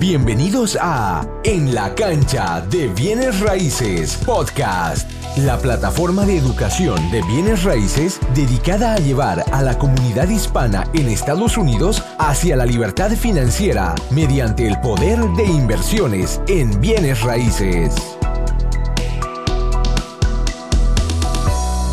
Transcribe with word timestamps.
Bienvenidos 0.00 0.78
a 0.80 1.28
En 1.44 1.74
la 1.74 1.94
cancha 1.94 2.62
de 2.62 2.88
bienes 2.88 3.38
raíces 3.40 4.16
podcast, 4.24 5.10
la 5.36 5.58
plataforma 5.58 6.24
de 6.24 6.38
educación 6.38 7.10
de 7.10 7.20
bienes 7.24 7.64
raíces 7.64 8.18
dedicada 8.34 8.94
a 8.94 8.98
llevar 8.98 9.44
a 9.52 9.60
la 9.60 9.76
comunidad 9.76 10.26
hispana 10.30 10.88
en 10.94 11.06
Estados 11.06 11.58
Unidos 11.58 12.02
hacia 12.18 12.56
la 12.56 12.64
libertad 12.64 13.10
financiera 13.10 13.94
mediante 14.10 14.66
el 14.66 14.80
poder 14.80 15.18
de 15.36 15.44
inversiones 15.44 16.40
en 16.48 16.80
bienes 16.80 17.20
raíces. 17.20 17.94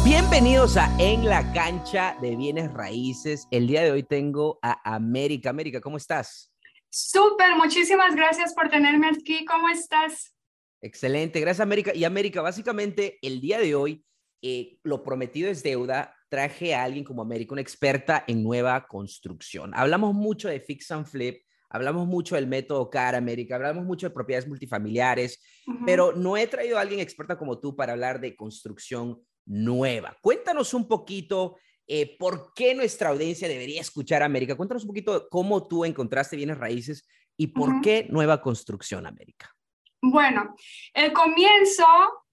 Bienvenidos 0.06 0.78
a 0.78 0.90
En 0.98 1.26
la 1.26 1.52
cancha 1.52 2.16
de 2.22 2.38
bienes 2.38 2.72
raíces. 2.72 3.50
El 3.52 3.68
día 3.68 3.82
de 3.82 3.92
hoy 3.92 4.04
tengo 4.04 4.60
a 4.62 4.96
América. 4.96 5.50
América, 5.50 5.82
¿cómo 5.82 5.98
estás? 5.98 6.50
Súper, 6.90 7.56
muchísimas 7.56 8.16
gracias 8.16 8.54
por 8.54 8.70
tenerme 8.70 9.10
aquí. 9.10 9.46
¿Cómo 9.46 9.70
estás? 9.70 10.36
Excelente, 10.82 11.40
gracias 11.40 11.64
América. 11.64 11.94
Y 11.94 12.04
América, 12.04 12.42
básicamente 12.42 13.18
el 13.22 13.42
día 13.42 13.60
de 13.60 13.76
hoy, 13.76 14.06
eh, 14.42 14.78
lo 14.84 15.04
prometido 15.04 15.50
es 15.50 15.64
deuda. 15.64 16.14
Traje 16.30 16.76
a 16.76 16.84
alguien 16.84 17.04
como 17.04 17.22
América, 17.22 17.54
una 17.54 17.62
experta 17.62 18.24
en 18.28 18.44
nueva 18.44 18.86
construcción. 18.88 19.72
Hablamos 19.74 20.14
mucho 20.14 20.50
de 20.50 20.60
fix 20.60 20.92
and 20.92 21.06
flip, 21.06 21.42
hablamos 21.70 22.08
mucho 22.08 22.36
del 22.36 22.48
método 22.48 22.90
CAR 22.90 23.16
América, 23.16 23.56
hablamos 23.56 23.86
mucho 23.86 24.08
de 24.08 24.14
propiedades 24.14 24.48
multifamiliares, 24.48 25.42
pero 25.86 26.14
no 26.14 26.38
he 26.38 26.48
traído 26.48 26.78
a 26.78 26.82
alguien 26.82 27.00
experta 27.00 27.38
como 27.38 27.60
tú 27.60 27.76
para 27.76 27.94
hablar 27.94 28.20
de 28.20 28.36
construcción 28.36 29.22
nueva. 29.46 30.18
Cuéntanos 30.22 30.74
un 30.74 30.88
poquito 30.88 31.58
eh, 31.88 32.18
¿por 32.18 32.54
qué 32.54 32.76
nuestra 32.76 33.10
audiencia 33.10 33.48
debería 33.48 33.82
escuchar 33.82 34.22
América? 34.22 34.56
Cuéntanos 34.56 34.84
un 34.84 34.90
poquito 34.90 35.28
cómo 35.30 35.68
tú 35.68 35.86
encontraste 35.86 36.36
bienes 36.36 36.58
raíces 36.58 37.08
y 37.38 37.48
por 37.48 37.82
qué 37.82 38.08
Nueva 38.10 38.42
Construcción 38.42 39.06
América. 39.06 39.56
Bueno, 40.02 40.56
el 40.94 41.14
comienzo 41.14 41.86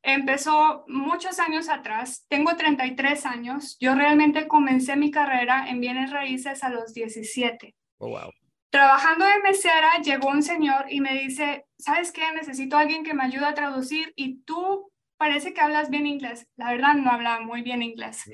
empezó 0.03 0.85
muchos 0.89 1.39
años 1.39 1.69
atrás. 1.69 2.27
Tengo 2.29 2.57
33 2.57 3.27
años. 3.27 3.77
Yo 3.81 3.95
realmente 3.95 4.49
comencé 4.49 4.97
mi 4.97 5.11
carrera 5.11 5.69
en 5.69 5.81
bienes 5.81 6.11
raíces 6.11 6.63
a 6.63 6.71
los 6.71 6.93
17. 6.93 7.75
Oh, 7.99 8.09
wow. 8.09 8.31
Trabajando 8.71 9.25
de 9.25 9.41
mesera, 9.41 10.01
llegó 10.03 10.29
un 10.29 10.43
señor 10.43 10.87
y 10.91 11.01
me 11.01 11.15
dice, 11.15 11.65
¿sabes 11.79 12.11
qué? 12.11 12.23
Necesito 12.35 12.77
a 12.77 12.81
alguien 12.81 13.05
que 13.05 13.15
me 13.15 13.23
ayude 13.23 13.47
a 13.47 13.55
traducir 13.55 14.13
y 14.17 14.43
tú 14.43 14.91
parece 15.17 15.55
que 15.55 15.61
hablas 15.61 15.91
bien 15.91 16.07
inglés. 16.07 16.49
La 16.57 16.73
verdad, 16.73 16.95
no 16.95 17.11
hablaba 17.11 17.41
muy 17.41 17.63
bien 17.63 17.83
inglés. 17.83 18.25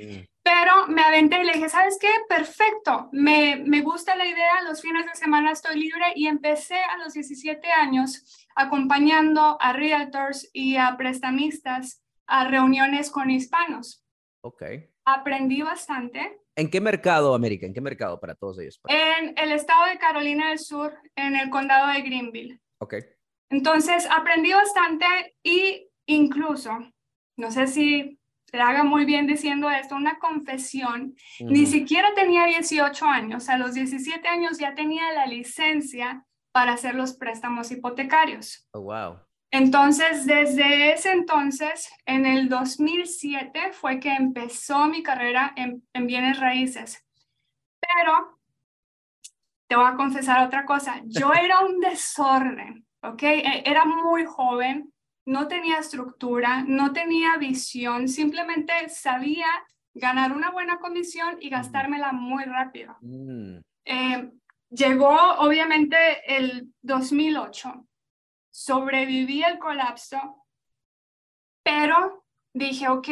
Pero 0.42 0.86
me 0.88 1.02
aventé 1.02 1.40
y 1.40 1.44
le 1.44 1.52
dije, 1.52 1.68
¿sabes 1.68 1.98
qué? 2.00 2.08
Perfecto, 2.28 3.08
me, 3.12 3.56
me 3.56 3.82
gusta 3.82 4.16
la 4.16 4.26
idea, 4.26 4.62
los 4.62 4.80
fines 4.80 5.06
de 5.06 5.14
semana 5.14 5.52
estoy 5.52 5.78
libre 5.78 6.06
y 6.14 6.26
empecé 6.26 6.78
a 6.78 6.96
los 6.96 7.12
17 7.12 7.70
años 7.70 8.46
acompañando 8.54 9.58
a 9.60 9.72
realtors 9.72 10.48
y 10.52 10.76
a 10.76 10.96
prestamistas 10.96 12.02
a 12.26 12.48
reuniones 12.48 13.10
con 13.10 13.30
hispanos. 13.30 14.04
Ok. 14.42 14.62
Aprendí 15.04 15.62
bastante. 15.62 16.40
¿En 16.56 16.70
qué 16.70 16.80
mercado, 16.80 17.34
América? 17.34 17.66
¿En 17.66 17.74
qué 17.74 17.80
mercado 17.80 18.20
para 18.20 18.34
todos 18.34 18.58
ellos? 18.58 18.80
En 18.88 19.34
el 19.36 19.52
estado 19.52 19.86
de 19.86 19.98
Carolina 19.98 20.50
del 20.50 20.58
Sur, 20.58 20.96
en 21.16 21.36
el 21.36 21.50
condado 21.50 21.88
de 21.88 22.02
Greenville. 22.02 22.60
Ok. 22.78 22.94
Entonces, 23.50 24.06
aprendí 24.10 24.52
bastante 24.52 25.06
y 25.42 25.88
incluso, 26.06 26.70
no 27.36 27.50
sé 27.50 27.66
si 27.66 28.19
se 28.50 28.60
haga 28.60 28.84
muy 28.84 29.04
bien 29.04 29.26
diciendo 29.26 29.70
esto, 29.70 29.96
una 29.96 30.18
confesión. 30.18 31.14
Ni 31.40 31.66
siquiera 31.66 32.14
tenía 32.14 32.46
18 32.46 33.06
años, 33.06 33.48
a 33.48 33.58
los 33.58 33.74
17 33.74 34.26
años 34.28 34.58
ya 34.58 34.74
tenía 34.74 35.12
la 35.12 35.26
licencia 35.26 36.24
para 36.52 36.72
hacer 36.72 36.94
los 36.94 37.14
préstamos 37.14 37.70
hipotecarios. 37.70 38.68
Oh, 38.72 38.80
wow. 38.80 39.18
Entonces, 39.52 40.26
desde 40.26 40.92
ese 40.92 41.12
entonces, 41.12 41.90
en 42.06 42.24
el 42.24 42.48
2007 42.48 43.72
fue 43.72 43.98
que 43.98 44.12
empezó 44.12 44.86
mi 44.86 45.02
carrera 45.02 45.52
en, 45.56 45.82
en 45.92 46.06
bienes 46.06 46.38
raíces. 46.38 47.04
Pero 47.80 48.40
te 49.70 49.76
voy 49.76 49.86
a 49.86 49.94
confesar 49.94 50.44
otra 50.44 50.64
cosa, 50.64 51.00
yo 51.04 51.32
era 51.32 51.60
un 51.60 51.78
desorden, 51.78 52.84
¿ok? 53.02 53.22
E, 53.22 53.62
era 53.64 53.84
muy 53.84 54.24
joven, 54.24 54.92
no 55.30 55.46
tenía 55.46 55.78
estructura, 55.78 56.64
no 56.66 56.92
tenía 56.92 57.36
visión, 57.36 58.08
simplemente 58.08 58.72
sabía 58.88 59.46
ganar 59.94 60.32
una 60.32 60.50
buena 60.50 60.78
comisión 60.80 61.36
y 61.40 61.48
gastármela 61.48 62.10
muy 62.10 62.42
rápido. 62.44 62.96
Mm. 63.00 63.58
Eh, 63.84 64.32
llegó 64.70 65.16
obviamente 65.38 65.96
el 66.26 66.74
2008, 66.82 67.86
sobreviví 68.50 69.44
el 69.44 69.58
colapso, 69.60 70.46
pero 71.62 72.24
dije, 72.52 72.88
ok, 72.88 73.08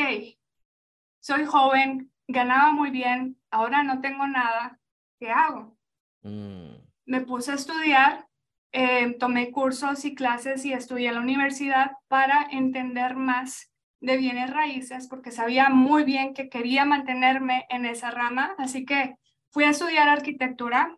soy 1.20 1.44
joven, 1.44 2.12
ganaba 2.26 2.72
muy 2.72 2.90
bien, 2.90 3.40
ahora 3.52 3.84
no 3.84 4.00
tengo 4.00 4.26
nada, 4.26 4.80
¿qué 5.20 5.30
hago? 5.30 5.78
Mm. 6.22 6.74
Me 7.06 7.20
puse 7.20 7.52
a 7.52 7.54
estudiar 7.54 8.27
eh, 8.72 9.16
tomé 9.18 9.50
cursos 9.50 10.04
y 10.04 10.14
clases 10.14 10.64
y 10.64 10.72
estudié 10.72 11.08
en 11.08 11.14
la 11.14 11.20
universidad 11.20 11.92
para 12.08 12.48
entender 12.50 13.16
más 13.16 13.72
de 14.00 14.16
bienes 14.16 14.50
raíces 14.50 15.08
porque 15.08 15.30
sabía 15.30 15.70
muy 15.70 16.04
bien 16.04 16.34
que 16.34 16.48
quería 16.48 16.84
mantenerme 16.84 17.66
en 17.70 17.86
esa 17.86 18.10
rama, 18.10 18.54
así 18.58 18.84
que 18.84 19.16
fui 19.50 19.64
a 19.64 19.70
estudiar 19.70 20.08
arquitectura. 20.08 20.96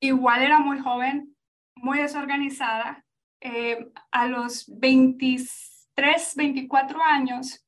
Igual 0.00 0.42
era 0.42 0.58
muy 0.58 0.78
joven, 0.78 1.34
muy 1.76 1.98
desorganizada. 1.98 3.04
Eh, 3.40 3.90
a 4.10 4.26
los 4.26 4.64
23, 4.78 6.34
24 6.36 7.02
años 7.02 7.64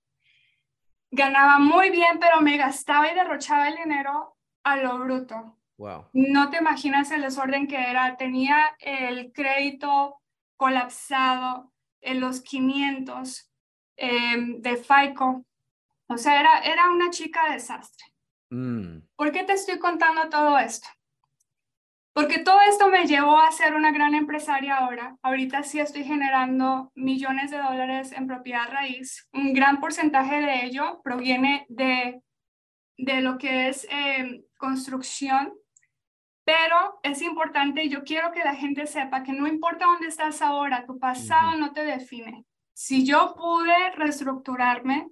ganaba 1.10 1.58
muy 1.58 1.90
bien, 1.90 2.18
pero 2.20 2.40
me 2.40 2.56
gastaba 2.56 3.10
y 3.10 3.14
derrochaba 3.14 3.68
el 3.68 3.76
dinero 3.76 4.36
a 4.64 4.76
lo 4.76 4.98
bruto. 4.98 5.55
No 6.12 6.50
te 6.50 6.58
imaginas 6.58 7.10
el 7.10 7.22
desorden 7.22 7.66
que 7.66 7.76
era. 7.76 8.16
Tenía 8.16 8.76
el 8.78 9.32
crédito 9.32 10.20
colapsado 10.56 11.72
en 12.00 12.20
los 12.20 12.40
500 12.40 13.50
em, 13.96 14.60
de 14.60 14.76
FICO. 14.76 15.44
O 16.08 16.16
sea, 16.16 16.40
era, 16.40 16.60
era 16.60 16.90
una 16.90 17.10
chica 17.10 17.52
desastre. 17.52 18.06
Mm. 18.50 19.00
¿Por 19.16 19.32
qué 19.32 19.44
te 19.44 19.52
estoy 19.52 19.78
contando 19.78 20.28
todo 20.28 20.58
esto? 20.58 20.88
Porque 22.14 22.38
todo 22.38 22.58
esto 22.62 22.88
me 22.88 23.06
llevó 23.06 23.38
a 23.38 23.52
ser 23.52 23.74
una 23.74 23.92
gran 23.92 24.14
empresaria 24.14 24.78
ahora. 24.78 25.18
Ahorita 25.20 25.62
sí 25.62 25.80
estoy 25.80 26.04
generando 26.04 26.90
millones 26.94 27.50
de 27.50 27.58
dólares 27.58 28.12
en 28.12 28.26
propiedad 28.26 28.70
raíz. 28.70 29.28
Un 29.34 29.52
gran 29.52 29.80
porcentaje 29.80 30.40
de 30.40 30.64
ello 30.64 31.02
proviene 31.04 31.66
de, 31.68 32.22
de 32.96 33.20
lo 33.20 33.36
que 33.36 33.68
es 33.68 33.86
em, 33.90 34.42
construcción 34.56 35.52
pero 36.46 37.00
es 37.02 37.22
importante, 37.22 37.82
y 37.82 37.88
yo 37.88 38.04
quiero 38.04 38.30
que 38.30 38.44
la 38.44 38.54
gente 38.54 38.86
sepa 38.86 39.24
que 39.24 39.32
no 39.32 39.48
importa 39.48 39.86
dónde 39.86 40.06
estás 40.06 40.40
ahora, 40.40 40.86
tu 40.86 40.96
pasado 40.96 41.56
no 41.56 41.72
te 41.72 41.84
define. 41.84 42.44
Si 42.72 43.04
yo 43.04 43.34
pude 43.36 43.90
reestructurarme, 43.96 45.08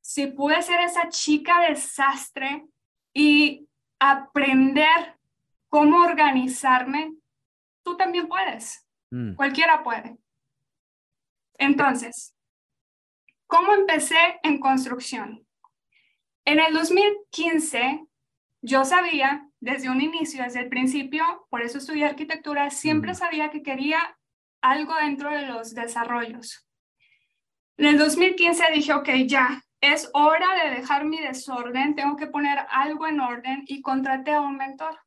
si 0.00 0.28
pude 0.28 0.62
ser 0.62 0.80
esa 0.80 1.10
chica 1.10 1.60
desastre 1.68 2.64
y 3.12 3.68
aprender 3.98 5.18
cómo 5.68 5.98
organizarme, 6.02 7.12
tú 7.82 7.98
también 7.98 8.26
puedes. 8.26 8.88
Mm. 9.10 9.34
Cualquiera 9.34 9.82
puede. 9.82 10.16
Entonces, 11.58 12.34
¿cómo 13.46 13.74
empecé 13.74 14.40
en 14.42 14.58
construcción? 14.58 15.46
En 16.46 16.58
el 16.58 16.72
2015, 16.72 18.06
yo 18.62 18.86
sabía 18.86 19.49
desde 19.60 19.90
un 19.90 20.00
inicio, 20.00 20.42
desde 20.42 20.60
el 20.60 20.68
principio, 20.68 21.46
por 21.50 21.62
eso 21.62 21.78
estudié 21.78 22.06
arquitectura, 22.06 22.70
siempre 22.70 23.14
sabía 23.14 23.50
que 23.50 23.62
quería 23.62 24.18
algo 24.62 24.94
dentro 24.94 25.30
de 25.30 25.46
los 25.46 25.74
desarrollos. 25.74 26.66
En 27.76 27.86
el 27.86 27.98
2015 27.98 28.64
dije, 28.74 28.92
ok, 28.92 29.08
ya, 29.26 29.62
es 29.80 30.10
hora 30.12 30.62
de 30.62 30.76
dejar 30.76 31.04
mi 31.04 31.18
desorden, 31.18 31.94
tengo 31.94 32.16
que 32.16 32.26
poner 32.26 32.58
algo 32.70 33.06
en 33.06 33.20
orden 33.20 33.64
y 33.66 33.80
contraté 33.80 34.32
a 34.32 34.40
un 34.40 34.56
mentor. 34.56 34.98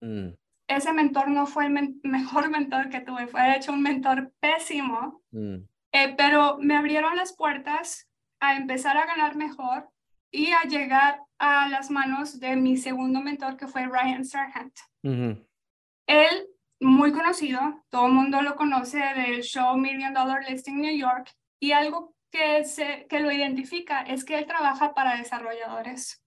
Mm. 0.00 0.30
Ese 0.68 0.92
mentor 0.92 1.28
no 1.28 1.46
fue 1.46 1.66
el 1.66 1.98
mejor 2.02 2.50
mentor 2.50 2.90
que 2.90 3.00
tuve, 3.00 3.26
fue 3.26 3.42
de 3.42 3.56
hecho 3.56 3.72
un 3.72 3.82
mentor 3.82 4.32
pésimo, 4.40 5.22
mm. 5.30 5.56
eh, 5.92 6.14
pero 6.16 6.58
me 6.58 6.76
abrieron 6.76 7.16
las 7.16 7.34
puertas 7.34 8.08
a 8.40 8.56
empezar 8.56 8.96
a 8.96 9.06
ganar 9.06 9.36
mejor 9.36 9.88
y 10.30 10.52
a 10.52 10.62
llegar 10.62 11.20
a 11.38 11.68
las 11.68 11.90
manos 11.90 12.40
de 12.40 12.56
mi 12.56 12.76
segundo 12.76 13.20
mentor, 13.20 13.56
que 13.56 13.68
fue 13.68 13.86
Ryan 13.86 14.24
Sargent. 14.24 14.74
Él, 15.02 16.46
muy 16.80 17.12
conocido, 17.12 17.84
todo 17.90 18.06
el 18.06 18.12
mundo 18.12 18.42
lo 18.42 18.56
conoce 18.56 18.98
del 18.98 19.42
show 19.42 19.76
Million 19.76 20.14
Dollar 20.14 20.44
Listing 20.48 20.80
New 20.80 20.96
York, 20.96 21.30
y 21.60 21.72
algo 21.72 22.14
que, 22.30 22.64
se, 22.64 23.06
que 23.08 23.20
lo 23.20 23.32
identifica 23.32 24.02
es 24.02 24.24
que 24.24 24.38
él 24.38 24.46
trabaja 24.46 24.94
para 24.94 25.16
desarrolladores. 25.16 26.22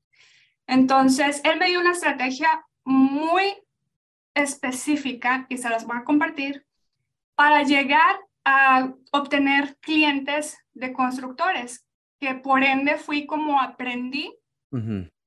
Entonces, 0.68 1.42
él 1.44 1.60
me 1.60 1.68
dio 1.68 1.80
una 1.80 1.92
estrategia 1.92 2.66
muy 2.84 3.56
específica 4.34 5.46
y 5.50 5.58
se 5.58 5.70
las 5.70 5.86
voy 5.86 5.98
a 5.98 6.04
compartir 6.04 6.66
para 7.36 7.64
llegar 7.64 8.20
a 8.46 8.94
obtener 9.12 9.78
clientes 9.78 10.58
de 10.74 10.94
constructores, 10.94 11.86
que 12.20 12.36
por 12.36 12.64
ende 12.64 12.98
fui 12.98 13.26
como 13.26 13.60
aprendí 13.60 14.34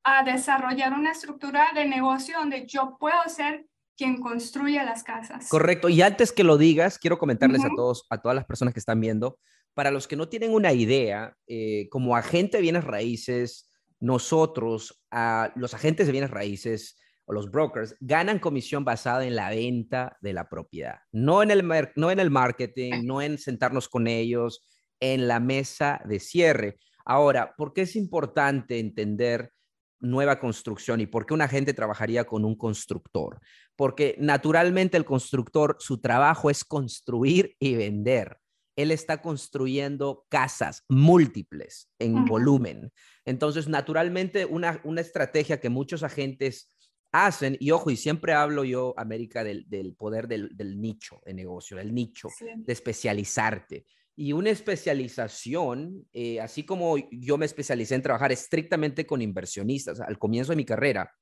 a 0.04 0.22
desarrollar 0.24 0.92
una 0.92 1.12
estructura 1.12 1.68
de 1.74 1.86
negocio 1.86 2.38
donde 2.38 2.66
yo 2.66 2.96
puedo 2.98 3.16
ser 3.28 3.66
quien 3.96 4.20
construye 4.20 4.82
las 4.84 5.02
casas. 5.02 5.48
Correcto. 5.48 5.88
Y 5.88 6.02
antes 6.02 6.32
que 6.32 6.44
lo 6.44 6.58
digas, 6.58 6.98
quiero 6.98 7.18
comentarles 7.18 7.64
a 7.64 7.68
todos, 7.76 8.06
a 8.10 8.18
todas 8.20 8.34
las 8.34 8.44
personas 8.44 8.74
que 8.74 8.80
están 8.80 9.00
viendo, 9.00 9.38
para 9.72 9.90
los 9.90 10.06
que 10.06 10.16
no 10.16 10.28
tienen 10.28 10.52
una 10.52 10.72
idea, 10.72 11.36
eh, 11.46 11.88
como 11.90 12.16
agente 12.16 12.58
de 12.58 12.62
bienes 12.62 12.84
raíces, 12.84 13.70
nosotros, 14.00 15.02
a 15.10 15.52
los 15.56 15.74
agentes 15.74 16.06
de 16.06 16.12
bienes 16.12 16.30
raíces 16.30 16.98
o 17.24 17.32
los 17.32 17.50
brokers, 17.50 17.96
ganan 18.00 18.38
comisión 18.38 18.84
basada 18.84 19.24
en 19.24 19.34
la 19.34 19.50
venta 19.50 20.16
de 20.20 20.32
la 20.32 20.48
propiedad, 20.48 20.98
no 21.10 21.42
en 21.42 21.50
el, 21.50 21.66
no 21.96 22.10
en 22.10 22.20
el 22.20 22.30
marketing, 22.30 23.04
no 23.04 23.22
en 23.22 23.38
sentarnos 23.38 23.88
con 23.88 24.06
ellos, 24.06 24.62
en 25.00 25.26
la 25.26 25.40
mesa 25.40 26.00
de 26.04 26.20
cierre. 26.20 26.78
Ahora, 27.04 27.54
¿por 27.56 27.72
qué 27.72 27.82
es 27.82 27.96
importante 27.96 28.78
entender 28.78 29.50
nueva 30.00 30.38
construcción 30.38 31.00
y 31.00 31.06
por 31.06 31.26
qué 31.26 31.34
un 31.34 31.42
agente 31.42 31.74
trabajaría 31.74 32.24
con 32.24 32.44
un 32.44 32.56
constructor? 32.56 33.40
Porque 33.76 34.16
naturalmente 34.18 34.96
el 34.96 35.04
constructor, 35.04 35.76
su 35.80 36.00
trabajo 36.00 36.50
es 36.50 36.64
construir 36.64 37.54
y 37.58 37.74
vender. 37.74 38.38
Él 38.76 38.90
está 38.90 39.22
construyendo 39.22 40.26
casas 40.28 40.84
múltiples 40.88 41.88
en 42.00 42.24
volumen. 42.24 42.92
Entonces, 43.24 43.68
naturalmente, 43.68 44.46
una, 44.46 44.80
una 44.82 45.00
estrategia 45.00 45.60
que 45.60 45.68
muchos 45.68 46.02
agentes 46.02 46.74
hacen, 47.14 47.56
y 47.60 47.70
ojo, 47.70 47.90
y 47.90 47.96
siempre 47.96 48.32
hablo 48.32 48.64
yo, 48.64 48.92
América, 48.96 49.44
del, 49.44 49.94
poder 49.96 50.26
del, 50.26 50.80
nicho 50.80 51.20
de 51.24 51.32
negocio, 51.32 51.76
del 51.76 51.94
nicho, 51.94 52.28
de 52.56 52.72
especializarte. 52.72 53.86
Y 54.16 54.32
una 54.32 54.50
especialización, 54.50 56.06
eh, 56.12 56.40
así 56.40 56.64
como 56.64 56.96
yo 57.10 57.36
me 57.36 57.46
especialicé 57.46 57.96
en 57.96 58.02
trabajar 58.02 58.30
estrictamente 58.30 59.06
con 59.06 59.20
inversionistas 59.22 60.00
al 60.00 60.18
comienzo 60.18 60.52
de 60.52 60.56
mi 60.56 60.64
carrera, 60.64 61.12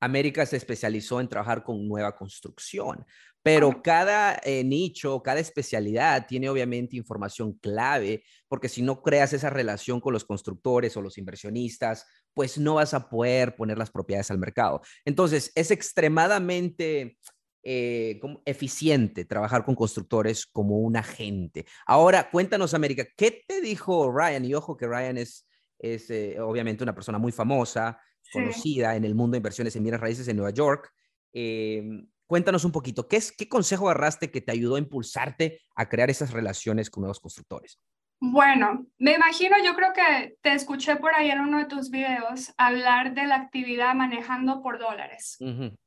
América 0.00 0.44
se 0.44 0.56
especializó 0.56 1.20
en 1.20 1.28
trabajar 1.28 1.62
con 1.62 1.88
nueva 1.88 2.14
construcción, 2.14 3.06
pero 3.42 3.80
cada 3.82 4.40
eh, 4.44 4.64
nicho, 4.64 5.22
cada 5.22 5.40
especialidad 5.40 6.26
tiene 6.26 6.48
obviamente 6.48 6.96
información 6.96 7.54
clave, 7.54 8.24
porque 8.48 8.68
si 8.68 8.82
no 8.82 9.02
creas 9.02 9.32
esa 9.32 9.50
relación 9.50 10.00
con 10.00 10.12
los 10.12 10.24
constructores 10.24 10.96
o 10.96 11.02
los 11.02 11.16
inversionistas, 11.16 12.06
pues 12.34 12.58
no 12.58 12.74
vas 12.74 12.92
a 12.92 13.08
poder 13.08 13.56
poner 13.56 13.78
las 13.78 13.90
propiedades 13.90 14.30
al 14.30 14.38
mercado. 14.38 14.82
Entonces, 15.04 15.52
es 15.54 15.70
extremadamente 15.70 17.18
eh, 17.68 18.20
eficiente 18.44 19.24
trabajar 19.24 19.64
con 19.64 19.74
constructores 19.74 20.46
como 20.46 20.78
un 20.78 20.96
agente. 20.96 21.66
Ahora, 21.84 22.30
cuéntanos, 22.30 22.74
América, 22.74 23.04
¿qué 23.16 23.42
te 23.44 23.60
dijo 23.60 24.12
Ryan? 24.12 24.44
Y 24.44 24.54
ojo 24.54 24.76
que 24.76 24.86
Ryan 24.86 25.18
es, 25.18 25.48
es 25.76 26.08
eh, 26.10 26.38
obviamente 26.40 26.84
una 26.84 26.94
persona 26.94 27.18
muy 27.18 27.32
famosa, 27.32 28.00
conocida 28.32 28.94
en 28.94 29.04
el 29.04 29.16
mundo 29.16 29.32
de 29.32 29.38
inversiones 29.38 29.74
en 29.74 29.82
bienes 29.82 30.00
raíces 30.00 30.28
en 30.28 30.36
Nueva 30.36 30.52
York. 30.52 30.92
Em, 31.32 32.06
cuéntanos 32.28 32.64
un 32.64 32.70
poquito, 32.70 33.08
¿qué, 33.08 33.16
es, 33.16 33.32
¿qué 33.32 33.48
consejo 33.48 33.88
agarraste 33.88 34.30
que 34.30 34.40
te 34.40 34.52
ayudó 34.52 34.76
a 34.76 34.78
impulsarte 34.78 35.60
a 35.74 35.88
crear 35.88 36.08
esas 36.08 36.30
relaciones 36.30 36.88
con 36.88 37.00
nuevos 37.00 37.18
constructores? 37.18 37.80
Bueno, 38.20 38.86
me 38.98 39.14
imagino, 39.14 39.56
yo 39.64 39.74
creo 39.74 39.92
que 39.92 40.36
te 40.40 40.52
escuché 40.52 40.94
por 40.94 41.16
ahí 41.16 41.32
en 41.32 41.40
uno 41.40 41.58
de 41.58 41.64
tus 41.64 41.90
videos 41.90 42.54
hablar 42.58 43.12
de 43.12 43.26
la 43.26 43.34
actividad 43.34 43.92
manejando 43.94 44.62
por 44.62 44.78
dólares, 44.78 45.36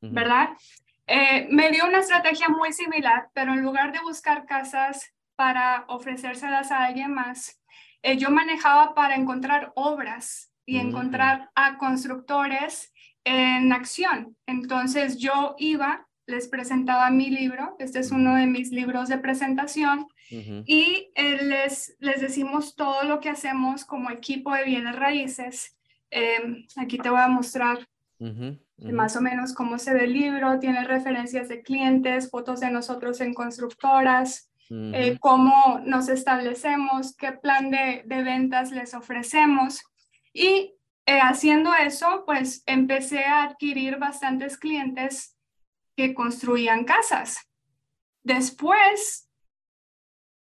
¿verdad? 0.02 0.50
Eh, 1.12 1.48
me 1.50 1.72
dio 1.72 1.88
una 1.88 1.98
estrategia 1.98 2.48
muy 2.48 2.72
similar, 2.72 3.30
pero 3.34 3.52
en 3.52 3.62
lugar 3.62 3.90
de 3.90 3.98
buscar 3.98 4.46
casas 4.46 5.12
para 5.34 5.84
ofrecérselas 5.88 6.70
a 6.70 6.84
alguien 6.84 7.12
más, 7.12 7.60
eh, 8.02 8.16
yo 8.16 8.30
manejaba 8.30 8.94
para 8.94 9.16
encontrar 9.16 9.72
obras 9.74 10.52
y 10.64 10.76
mm. 10.76 10.86
encontrar 10.86 11.50
a 11.56 11.78
constructores 11.78 12.92
en 13.24 13.72
acción. 13.72 14.36
Entonces 14.46 15.18
yo 15.18 15.56
iba, 15.58 16.06
les 16.26 16.46
presentaba 16.46 17.10
mi 17.10 17.28
libro, 17.28 17.74
este 17.80 17.98
es 17.98 18.12
uno 18.12 18.36
de 18.36 18.46
mis 18.46 18.70
libros 18.70 19.08
de 19.08 19.18
presentación, 19.18 20.06
y 20.30 21.10
eh, 21.16 21.42
les, 21.42 21.96
les 21.98 22.20
decimos 22.20 22.76
todo 22.76 23.02
lo 23.02 23.18
que 23.18 23.30
hacemos 23.30 23.84
como 23.84 24.10
equipo 24.10 24.54
de 24.54 24.62
bienes 24.62 24.94
raíces. 24.94 25.76
aquí 26.76 26.98
te 26.98 27.10
voy 27.10 27.18
a 27.18 27.26
mostrar 27.26 27.88
más 28.78 29.16
o 29.16 29.20
menos 29.20 29.54
cómo 29.54 29.78
se 29.78 29.94
ve 29.94 30.04
el 30.04 30.12
libro, 30.12 30.58
tiene 30.58 30.84
referencias 30.84 31.48
de 31.48 31.62
clientes, 31.62 32.30
fotos 32.30 32.60
de 32.60 32.70
nosotros 32.70 33.20
en 33.20 33.34
constructoras, 33.34 34.50
eh, 34.70 35.18
cómo 35.18 35.80
nos 35.84 36.08
establecemos, 36.08 37.16
qué 37.16 37.32
plan 37.32 37.70
de, 37.70 38.04
ventas 38.06 38.70
les 38.70 38.94
ofrecemos. 38.94 39.82
Y 40.32 40.76
eh, 41.06 41.18
haciendo 41.20 41.74
eso, 41.74 42.22
pues 42.24 42.62
empecé 42.66 43.24
a 43.24 43.42
adquirir 43.42 43.98
bastantes 43.98 44.56
clientes 44.56 45.36
que 45.96 46.14
construían 46.14 46.84
casas. 46.84 47.50
Después, 48.22 49.28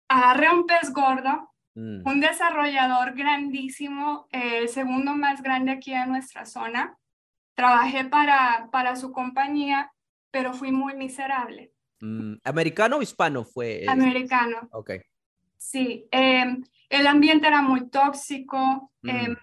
agarré 0.09 0.51
un 0.51 0.67
pez 0.67 0.93
gordo, 0.93 1.53
mm. 1.75 2.07
un 2.07 2.21
desarrollador 2.21 3.15
grandísimo, 3.15 4.27
el 4.33 4.69
segundo 4.69 5.15
más 5.15 5.41
grande 5.41 5.71
aquí 5.71 5.93
en 5.93 6.09
nuestra 6.09 6.47
zona, 6.47 6.99
Trabajé 7.57 8.05
para, 8.05 8.69
para 8.71 8.95
su 8.95 9.11
compañía, 9.11 9.91
pero 10.31 10.53
fui 10.53 10.71
muy 10.71 10.95
miserable. 10.95 11.73
Mm, 12.01 12.35
¿Americano 12.45 12.99
o 12.99 13.03
hispano 13.03 13.45
fue? 13.45 13.85
Americano. 13.89 14.69
Ok. 14.73 14.93
Sí, 15.57 16.07
em, 16.11 16.63
el 16.91 17.07
ambiente 17.07 17.49
era 17.49 17.63
muy 17.63 17.89
tóxico, 17.89 18.93
mm. 19.03 19.09
em, 19.09 19.37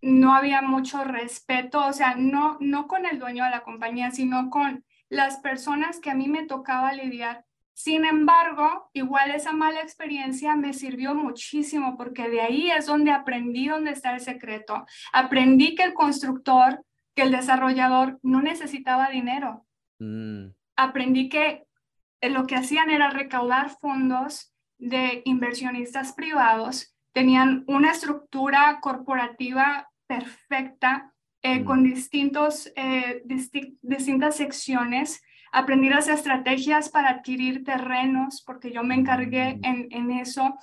no 0.00 0.34
había 0.34 0.62
mucho 0.62 1.04
respeto, 1.04 1.86
o 1.86 1.92
sea, 1.92 2.16
no, 2.16 2.56
no 2.60 2.88
con 2.88 3.06
el 3.06 3.18
dueño 3.18 3.44
de 3.44 3.50
la 3.50 3.62
compañía, 3.62 4.10
sino 4.10 4.50
con 4.50 4.84
las 5.08 5.36
personas 5.36 6.00
que 6.00 6.10
a 6.10 6.14
mí 6.14 6.28
me 6.28 6.46
tocaba 6.46 6.92
lidiar. 6.92 7.44
Sin 7.74 8.04
embargo, 8.04 8.90
igual 8.92 9.30
esa 9.30 9.52
mala 9.52 9.80
experiencia 9.80 10.56
me 10.56 10.72
sirvió 10.72 11.14
muchísimo 11.14 11.96
porque 11.96 12.28
de 12.28 12.40
ahí 12.40 12.70
es 12.70 12.86
donde 12.86 13.10
aprendí 13.10 13.68
dónde 13.68 13.92
está 13.92 14.14
el 14.14 14.20
secreto. 14.20 14.86
Aprendí 15.12 15.74
que 15.74 15.84
el 15.84 15.94
constructor 15.94 16.84
que 17.14 17.22
el 17.22 17.32
desarrollador 17.32 18.18
no 18.22 18.42
necesitaba 18.42 19.10
dinero. 19.10 19.66
Mm. 19.98 20.48
Aprendí 20.76 21.28
que 21.28 21.64
eh, 22.20 22.30
lo 22.30 22.46
que 22.46 22.56
hacían 22.56 22.90
era 22.90 23.10
recaudar 23.10 23.70
fondos 23.70 24.52
de 24.78 25.22
inversionistas 25.24 26.12
privados, 26.12 26.94
tenían 27.12 27.64
una 27.66 27.90
estructura 27.90 28.78
corporativa 28.80 29.88
perfecta 30.06 31.12
eh, 31.42 31.60
mm. 31.60 31.64
con 31.64 31.84
distintos, 31.84 32.72
eh, 32.76 33.22
distintas 33.82 34.36
secciones. 34.36 35.22
Aprendí 35.52 35.90
las 35.90 36.08
estrategias 36.08 36.88
para 36.88 37.10
adquirir 37.10 37.62
terrenos, 37.62 38.42
porque 38.44 38.72
yo 38.72 38.82
me 38.82 38.94
encargué 38.94 39.56
mm. 39.56 39.64
en, 39.64 39.88
en 39.90 40.10
eso. 40.12 40.56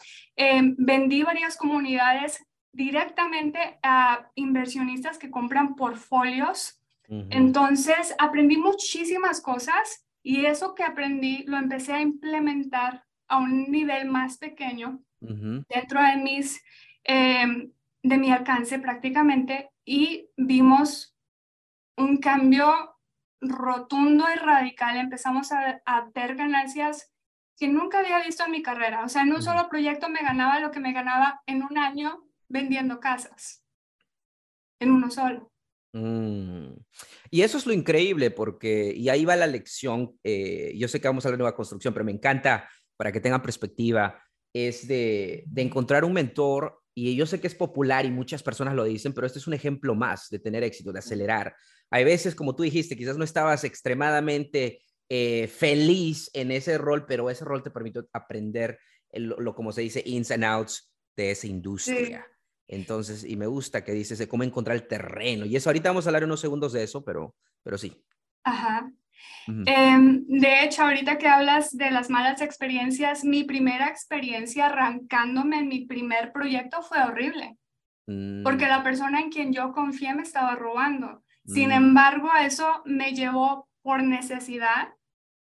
vendí 0.77 1.22
varias 1.22 1.56
comunidades 1.56 2.44
directamente 2.71 3.79
a 3.83 4.29
inversionistas 4.35 5.17
que 5.17 5.31
compran 5.31 5.75
portfolios. 5.75 6.75
Entonces, 7.31 8.13
aprendí 8.19 8.57
muchísimas 8.57 9.41
cosas 9.41 10.05
y 10.21 10.45
eso 10.45 10.75
que 10.75 10.83
aprendí 10.83 11.43
lo 11.47 11.57
empecé 11.57 11.93
a 11.93 12.01
implementar 12.01 13.03
a 13.27 13.38
un 13.38 13.71
nivel 13.71 14.07
más 14.07 14.38
pequeño 14.38 15.01
dentro 15.19 16.01
de 16.01 16.17
mis 16.17 16.63
em, 17.03 17.71
de 18.03 18.17
mi 18.17 18.31
alcance 18.31 18.79
prácticamente 18.79 19.71
y 19.83 20.29
vimos 20.38 21.15
un 21.97 22.17
cambio 22.17 22.95
rotundo 23.41 24.25
y 24.33 24.38
radical. 24.38 24.97
Empezamos 24.97 25.51
a, 25.51 25.81
a, 25.85 26.09
ver 26.13 26.35
ganancias 26.35 27.11
que 27.57 27.67
nunca 27.67 27.99
había 27.99 28.23
visto 28.23 28.45
en 28.45 28.51
mi 28.51 28.61
carrera. 28.61 29.03
O 29.03 29.09
sea, 29.09 29.23
en 29.23 29.33
un 29.33 29.41
solo 29.41 29.67
proyecto 29.67 30.09
me 30.09 30.21
ganaba 30.21 30.59
lo 30.59 30.71
que 30.71 30.79
me 30.79 30.93
ganaba 30.93 31.41
en 31.45 31.63
un 31.63 31.77
año 31.77 32.28
vendiendo 32.50 33.00
casas 33.00 33.63
en 34.79 34.91
uno 34.91 35.10
solo. 35.10 35.51
Mm. 35.94 36.74
Y 37.32 37.41
eso 37.41 37.58
es 37.58 37.65
lo 37.65 37.74
increíble 37.74 38.32
porque, 38.32 38.94
y 38.96 39.10
ahí 39.10 39.25
va 39.25 39.36
la 39.36 39.48
lección, 39.48 40.20
eh, 40.24 40.74
yo 40.75 40.88
sé 40.88 41.00
que 41.00 41.08
vamos 41.08 41.25
a 41.25 41.32
la 41.32 41.38
nueva 41.38 41.56
construcción, 41.56 41.94
pero 41.94 42.06
me 42.06 42.12
encanta 42.12 42.70
para 42.98 43.12
que 43.12 43.22
tengan 43.22 43.41
perspectiva, 43.41 44.22
es 44.53 44.88
de, 44.88 45.44
de 45.48 45.62
encontrar 45.62 46.03
un 46.03 46.13
mentor, 46.13 46.82
y 46.96 47.15
yo 47.15 47.25
sé 47.25 47.39
que 47.39 47.48
es 47.48 47.56
popular 47.56 48.06
y 48.06 48.12
muchas 48.12 48.44
personas 48.44 48.75
lo 48.75 48.84
dicen, 48.84 49.13
pero 49.13 49.25
este 49.25 49.39
es 49.39 49.48
un 49.48 49.53
ejemplo 49.53 49.96
más 49.96 50.27
de 50.29 50.39
tener 50.39 50.63
éxito, 50.63 50.91
de 50.91 51.00
acelerar. 51.00 51.56
Hay 51.89 52.03
veces, 52.03 52.36
como 52.36 52.56
tú 52.56 52.63
dijiste, 52.63 52.98
quizás 52.98 53.18
no 53.18 53.24
estabas 53.24 53.63
extremadamente 53.63 54.82
eh, 55.08 55.48
feliz 55.48 56.29
en 56.34 56.51
ese 56.51 56.77
rol, 56.77 57.06
pero 57.06 57.29
ese 57.29 57.46
rol 57.46 57.63
te 57.63 57.72
permitió 57.72 58.08
aprender 58.12 58.79
lo, 59.13 59.56
como 59.56 59.72
se 59.72 59.82
dice, 59.82 60.03
ins 60.06 60.29
and 60.32 60.44
outs 60.44 60.94
de 61.15 61.32
esa 61.32 61.48
industria. 61.48 62.27
Entonces, 62.69 63.23
y 63.23 63.35
me 63.35 63.47
gusta 63.47 63.83
que 63.83 63.93
dices 63.93 64.19
de 64.19 64.27
cómo 64.27 64.43
encontrar 64.43 64.77
el 64.77 64.88
terreno. 64.88 65.45
Y 65.45 65.55
eso, 65.55 65.69
ahorita 65.69 65.89
vamos 65.89 66.05
a 66.05 66.09
hablar 66.09 66.23
unos 66.23 66.39
segundos 66.39 66.71
de 66.71 66.83
eso, 66.83 67.03
pero, 67.03 67.35
pero 67.63 67.79
sí. 67.79 67.99
Ajá. 68.43 68.91
Em, 69.47 70.23
de 70.27 70.63
hecho, 70.63 70.83
ahorita 70.83 71.17
que 71.17 71.27
hablas 71.27 71.75
de 71.75 71.89
las 71.89 72.11
malas 72.11 72.41
experiencias, 72.41 73.23
mi 73.23 73.43
primera 73.43 73.88
experiencia 73.88 74.67
arrancándome 74.67 75.57
en 75.57 75.67
mi 75.67 75.85
primer 75.85 76.31
proyecto 76.31 76.83
fue 76.83 77.01
horrible, 77.01 77.57
porque 78.05 78.65
mm. 78.65 78.69
la 78.69 78.83
persona 78.83 79.19
en 79.19 79.31
quien 79.31 79.51
yo 79.51 79.71
confié 79.71 80.13
me 80.13 80.21
estaba 80.21 80.55
robando. 80.55 81.23
Sin 81.45 81.69
mm. 81.69 81.73
embargo, 81.73 82.29
eso 82.39 82.83
me 82.85 83.13
llevó 83.13 83.67
por 83.81 84.03
necesidad, 84.03 84.89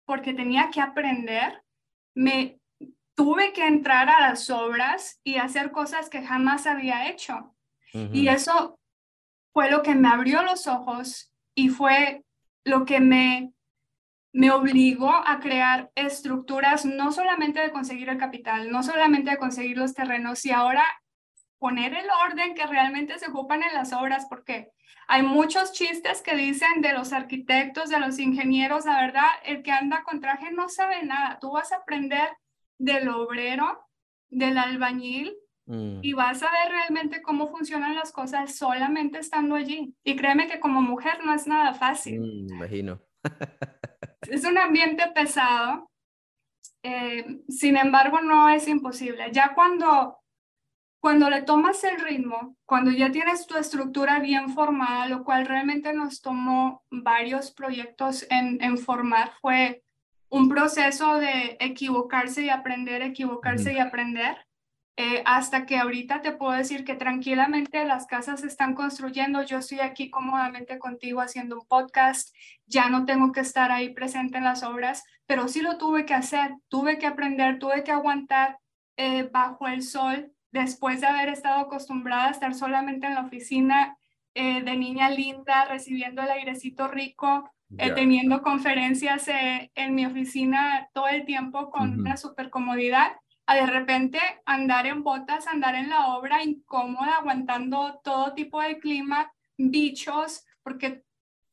porque 0.06 0.34
tenía 0.34 0.70
que 0.70 0.82
aprender, 0.82 1.64
me 2.14 2.59
tuve 3.20 3.52
que 3.52 3.68
entrar 3.68 4.10
a 4.10 4.22
las 4.22 4.50
obras 4.50 5.20
y 5.26 5.36
hacer 5.36 5.72
cosas 5.72 6.10
que 6.10 6.26
jamás 6.26 6.66
había 6.66 7.10
hecho. 7.10 7.54
Y 7.92 8.30
eso 8.30 8.80
fue 9.52 9.70
lo 9.70 9.84
que 9.84 9.94
me 9.94 10.08
abrió 10.08 10.42
los 10.42 10.68
ojos 10.68 11.30
y 11.54 11.68
fue 11.68 12.24
lo 12.64 12.86
que 12.86 13.02
me 13.02 13.52
me 14.32 14.52
obligó 14.52 15.12
a 15.14 15.42
crear 15.42 15.92
estructuras 15.96 16.86
no 16.86 17.12
solamente 17.12 17.60
de 17.60 17.74
conseguir 17.74 18.08
el 18.08 18.18
capital, 18.18 18.72
no 18.72 18.84
solamente 18.84 19.32
de 19.32 19.38
conseguir 19.38 19.78
los 19.78 19.94
terrenos, 19.94 20.46
y 20.46 20.52
ahora 20.52 20.86
poner 21.58 21.96
el 21.96 22.06
orden 22.26 22.56
que 22.56 22.68
realmente 22.68 23.20
se 23.20 23.32
ocupan 23.32 23.64
en 23.64 23.74
las 23.74 23.92
obras, 23.92 24.28
porque 24.30 24.70
hay 25.10 25.24
muchos 25.24 25.74
chistes 25.74 26.22
que 26.22 26.38
dicen 26.38 26.80
de 26.82 26.94
los 26.94 27.12
arquitectos, 27.12 27.90
de 27.90 28.00
los 28.00 28.18
ingenieros, 28.18 28.86
la 28.86 29.02
verdad, 29.02 29.28
el 29.44 29.62
que 29.62 29.72
anda 29.72 30.04
con 30.04 30.22
traje 30.22 30.54
no 30.54 30.70
sabe 30.70 31.04
nada. 31.04 31.38
Tú 31.42 31.52
vas 31.52 31.74
a 31.74 31.78
aprender 31.78 32.30
del 32.80 33.10
obrero, 33.10 33.86
del 34.30 34.58
albañil, 34.58 35.36
mm. 35.68 36.00
y 36.02 36.14
vas 36.14 36.42
a 36.42 36.52
ver 36.52 36.72
realmente 36.72 37.22
cómo 37.22 37.48
funcionan 37.48 37.96
las 37.96 38.12
cosas 38.12 38.56
solamente 38.56 39.20
estando 39.20 39.56
allí. 39.56 39.94
Y 40.04 40.16
créeme 40.16 40.48
que 40.48 40.60
como 40.60 40.82
mujer 40.82 41.24
no 41.24 41.34
es 41.34 41.46
nada 41.46 41.74
fácil. 41.74 42.22
Mm, 42.22 42.54
imagino. 42.54 43.02
es 44.22 44.46
un 44.46 44.58
ambiente 44.58 45.04
pesado, 45.14 45.92
eh, 46.84 47.42
sin 47.50 47.78
embargo 47.78 48.22
no 48.22 48.50
es 48.50 48.68
imposible. 48.68 49.30
Ya 49.32 49.54
cuando, 49.54 50.18
cuando 51.02 51.30
le 51.30 51.42
tomas 51.42 51.84
el 51.84 52.00
ritmo, 52.00 52.56
cuando 52.66 52.92
ya 52.92 53.12
tienes 53.12 53.46
tu 53.46 53.58
estructura 53.58 54.20
bien 54.20 54.50
formada, 54.50 55.08
lo 55.08 55.24
cual 55.26 55.46
realmente 55.46 55.94
nos 55.94 56.22
tomó 56.22 56.84
varios 56.90 57.52
proyectos 57.52 58.26
en, 58.30 58.62
en 58.64 58.78
formar, 58.78 59.34
fue 59.42 59.84
un 60.30 60.50
proceso 60.50 61.16
de 61.16 61.58
equivocarse 61.60 62.44
y 62.44 62.50
aprender, 62.50 63.02
equivocarse 63.02 63.74
y 63.74 63.80
aprender. 63.80 64.38
Eh, 65.02 65.24
hasta 65.26 65.66
que 65.66 65.78
ahorita 65.78 66.22
te 66.22 66.34
puedo 66.34 66.52
decir 66.52 66.84
que 66.84 66.94
tranquilamente 66.94 67.86
las 67.86 68.06
casas 68.06 68.42
se 68.42 68.48
están 68.48 68.76
construyendo. 68.76 69.44
Yo 69.44 69.60
estoy 69.60 69.80
aquí 69.80 70.10
cómodamente 70.10 70.78
contigo 70.78 71.22
haciendo 71.22 71.56
un 71.58 71.66
podcast. 71.66 72.36
Ya 72.66 72.90
no 72.90 73.06
tengo 73.06 73.32
que 73.32 73.40
estar 73.40 73.72
ahí 73.72 73.94
presente 73.94 74.40
en 74.40 74.44
las 74.44 74.62
obras, 74.62 75.06
pero 75.26 75.48
sí 75.48 75.62
lo 75.62 75.78
tuve 75.78 76.06
que 76.06 76.14
hacer. 76.14 76.52
Tuve 76.68 76.98
que 76.98 77.08
aprender, 77.08 77.60
tuve 77.60 77.86
que 77.86 77.94
aguantar 77.94 78.60
eh, 78.98 79.30
bajo 79.32 79.70
el 79.70 79.84
sol 79.84 80.34
después 80.52 81.00
de 81.00 81.08
haber 81.08 81.30
estado 81.30 81.62
acostumbrada 81.62 82.28
a 82.28 82.32
estar 82.32 82.54
solamente 82.54 83.08
en 83.08 83.16
la 83.16 83.22
oficina 83.22 83.99
eh, 84.34 84.62
de 84.62 84.78
niña 84.78 85.10
linda, 85.10 85.66
recibiendo 85.66 86.22
el 86.22 86.30
airecito 86.30 86.88
rico, 86.88 87.52
teniendo 87.96 88.42
conferencias 88.42 89.28
en 89.28 89.94
mi 89.94 90.04
oficina 90.04 90.90
todo 90.92 91.08
el 91.08 91.24
tiempo 91.24 91.70
con 91.70 92.00
una 92.00 92.18
super 92.18 92.50
comodidad 92.50 93.12
a 93.50 93.56
de 93.56 93.66
repente 93.66 94.20
andar 94.46 94.86
en 94.86 95.02
botas, 95.02 95.48
andar 95.48 95.74
en 95.74 95.90
la 95.90 96.16
obra 96.16 96.44
incómoda, 96.44 97.16
aguantando 97.16 98.00
todo 98.04 98.36
tipo 98.36 98.62
de 98.62 98.78
clima, 98.78 99.32
bichos, 99.58 100.46
porque 100.62 101.04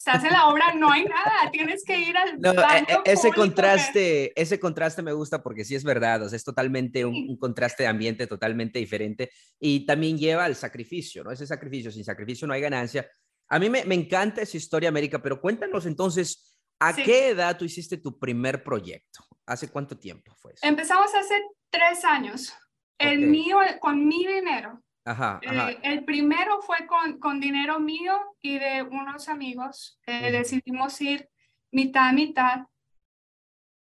estás 0.07 0.25
en 0.25 0.33
la 0.33 0.49
obra, 0.49 0.73
no 0.75 0.91
hay 0.91 1.05
nada, 1.05 1.51
tienes 1.51 1.83
que 1.85 1.99
ir 1.99 2.17
al 2.17 2.41
no, 2.41 2.53
e, 2.53 2.79
e, 2.79 3.13
ese 3.13 3.33
contraste, 3.33 4.41
ese 4.41 4.61
contraste 4.61 5.03
me 5.03 5.13
gusta 5.13 5.43
porque 5.43 5.65
sí 5.65 5.75
es 5.75 5.83
verdad, 5.83 6.23
o 6.23 6.29
sea, 6.29 6.37
es 6.37 6.45
totalmente 6.45 7.05
un, 7.05 7.37
contraste 7.39 7.83
de 7.83 7.89
ambiente 7.89 8.27
totalmente 8.27 8.79
diferente 8.79 9.31
y 9.59 9.85
también 9.85 10.17
lleva 10.17 10.45
al 10.45 10.55
sacrificio, 10.55 11.25
¿no? 11.25 11.33
Ese 11.33 11.47
sacrificio, 11.47 11.91
sin 11.91 12.05
sacrificio 12.05 12.47
no 12.47 12.55
hay 12.55 12.61
ganancia. 12.61 13.09
A 13.49 13.59
mí 13.59 13.69
me, 13.69 13.85
me 13.85 13.97
encanta 13.97 14.43
esa 14.43 14.57
historia, 14.57 14.89
América, 14.89 15.21
pero 15.21 15.41
cuéntanos 15.41 15.87
entonces, 15.87 16.57
¿a 16.79 16.95
qué 16.95 17.31
edad 17.31 17.57
tú 17.59 17.65
hiciste 17.65 17.97
tu 17.97 18.19
primer 18.19 18.63
proyecto? 18.63 19.25
¿Hace 19.45 19.69
cuánto 19.69 19.99
tiempo 19.99 20.35
fue 20.37 20.53
eso? 20.53 20.67
Empezamos 20.67 21.13
hace 21.15 21.35
tres 21.71 22.05
años. 22.05 22.53
El 22.99 23.27
mío, 23.27 23.59
con 23.81 24.07
mi 24.07 24.27
dinero. 24.27 24.83
Ajá, 25.07 25.39
eh, 25.41 25.79
el 25.85 26.05
primero 26.05 26.61
fue 26.63 26.85
con, 26.89 27.21
con, 27.21 27.39
dinero 27.39 27.79
mío 27.79 28.13
y 28.43 28.59
de 28.59 28.83
unos 28.83 29.29
amigos. 29.29 30.01
Eh, 30.05 30.33
decidimos 30.33 31.01
ir 31.01 31.29
mitad 31.71 32.09
a 32.09 32.13
mitad, 32.13 32.67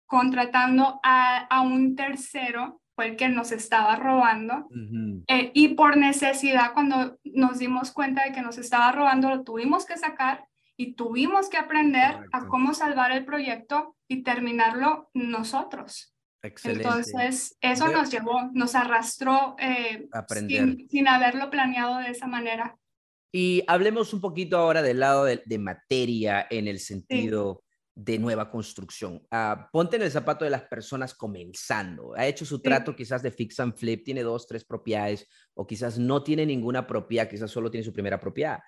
contratando 0.07 1.01
a, 1.03 1.39
a, 1.39 1.61
un 1.63 1.97
tercero, 1.97 2.81
fue 2.95 3.09
el 3.09 3.17
que 3.17 3.29
nos 3.29 3.51
estaba 3.51 3.97
robando. 3.97 4.69
Eh, 5.27 5.51
y 5.55 5.75
por 5.75 5.97
necesidad, 5.97 6.73
cuando 6.73 7.19
nos 7.25 7.59
dimos 7.59 7.91
cuenta 7.91 8.25
de 8.25 8.33
que 8.33 8.43
nos 8.43 8.57
estaba 8.57 8.93
robando, 8.93 9.29
lo 9.29 9.43
tuvimos 9.43 9.87
que 9.87 9.97
sacar 9.97 10.47
y 10.77 10.95
tuvimos 10.95 11.49
que 11.49 11.57
aprender 11.57 12.29
a 12.33 12.47
cómo 12.47 12.75
salvar 12.75 13.11
el 13.11 13.25
proyecto 13.25 13.97
y 14.07 14.23
terminarlo 14.23 15.11
nosotros. 15.15 16.15
Entonces, 16.43 17.57
eso 17.61 17.89
nos 17.89 18.11
llevó, 18.11 18.51
nos 18.53 18.75
arrastró 18.75 19.57
eh, 19.59 20.09
Sin, 20.89 21.09
haberlo 21.09 21.51
planeado 21.51 21.99
de 21.99 22.11
esa 22.11 22.27
manera. 22.27 22.77
Y 23.33 23.63
hablemos 23.67 24.15
un 24.15 24.21
poquito 24.21 24.57
ahora 24.57 24.81
del 24.83 25.01
lado 25.01 25.25
de, 25.25 25.59
materia 25.59 26.47
en 26.49 26.69
el 26.69 26.79
sentido 26.79 27.63
de 27.95 28.19
nueva 28.19 28.51
construcción. 28.51 29.21
Ah, 29.31 29.69
ponte 29.73 29.97
en 29.97 30.03
el 30.03 30.11
zapato 30.11 30.45
de 30.45 30.53
las 30.53 30.63
personas 30.63 31.13
comenzando. 31.15 32.15
Ha 32.17 32.27
hecho 32.27 32.47
su 32.47 32.63
trato 32.63 32.95
quizás 32.95 33.23
de 33.23 33.33
fix 33.33 33.59
and 33.59 33.75
flip, 33.75 34.05
tiene 34.05 34.23
dos, 34.23 34.47
tres 34.47 34.65
propiedades, 34.65 35.27
o 35.55 35.67
quizás 35.67 35.99
no 35.99 36.23
tiene 36.23 36.47
ninguna 36.47 36.87
propiedad, 36.87 37.29
quizás 37.29 37.51
solo 37.51 37.71
tiene 37.71 37.85
su 37.85 37.93
primera 37.93 38.21
propiedad 38.21 38.61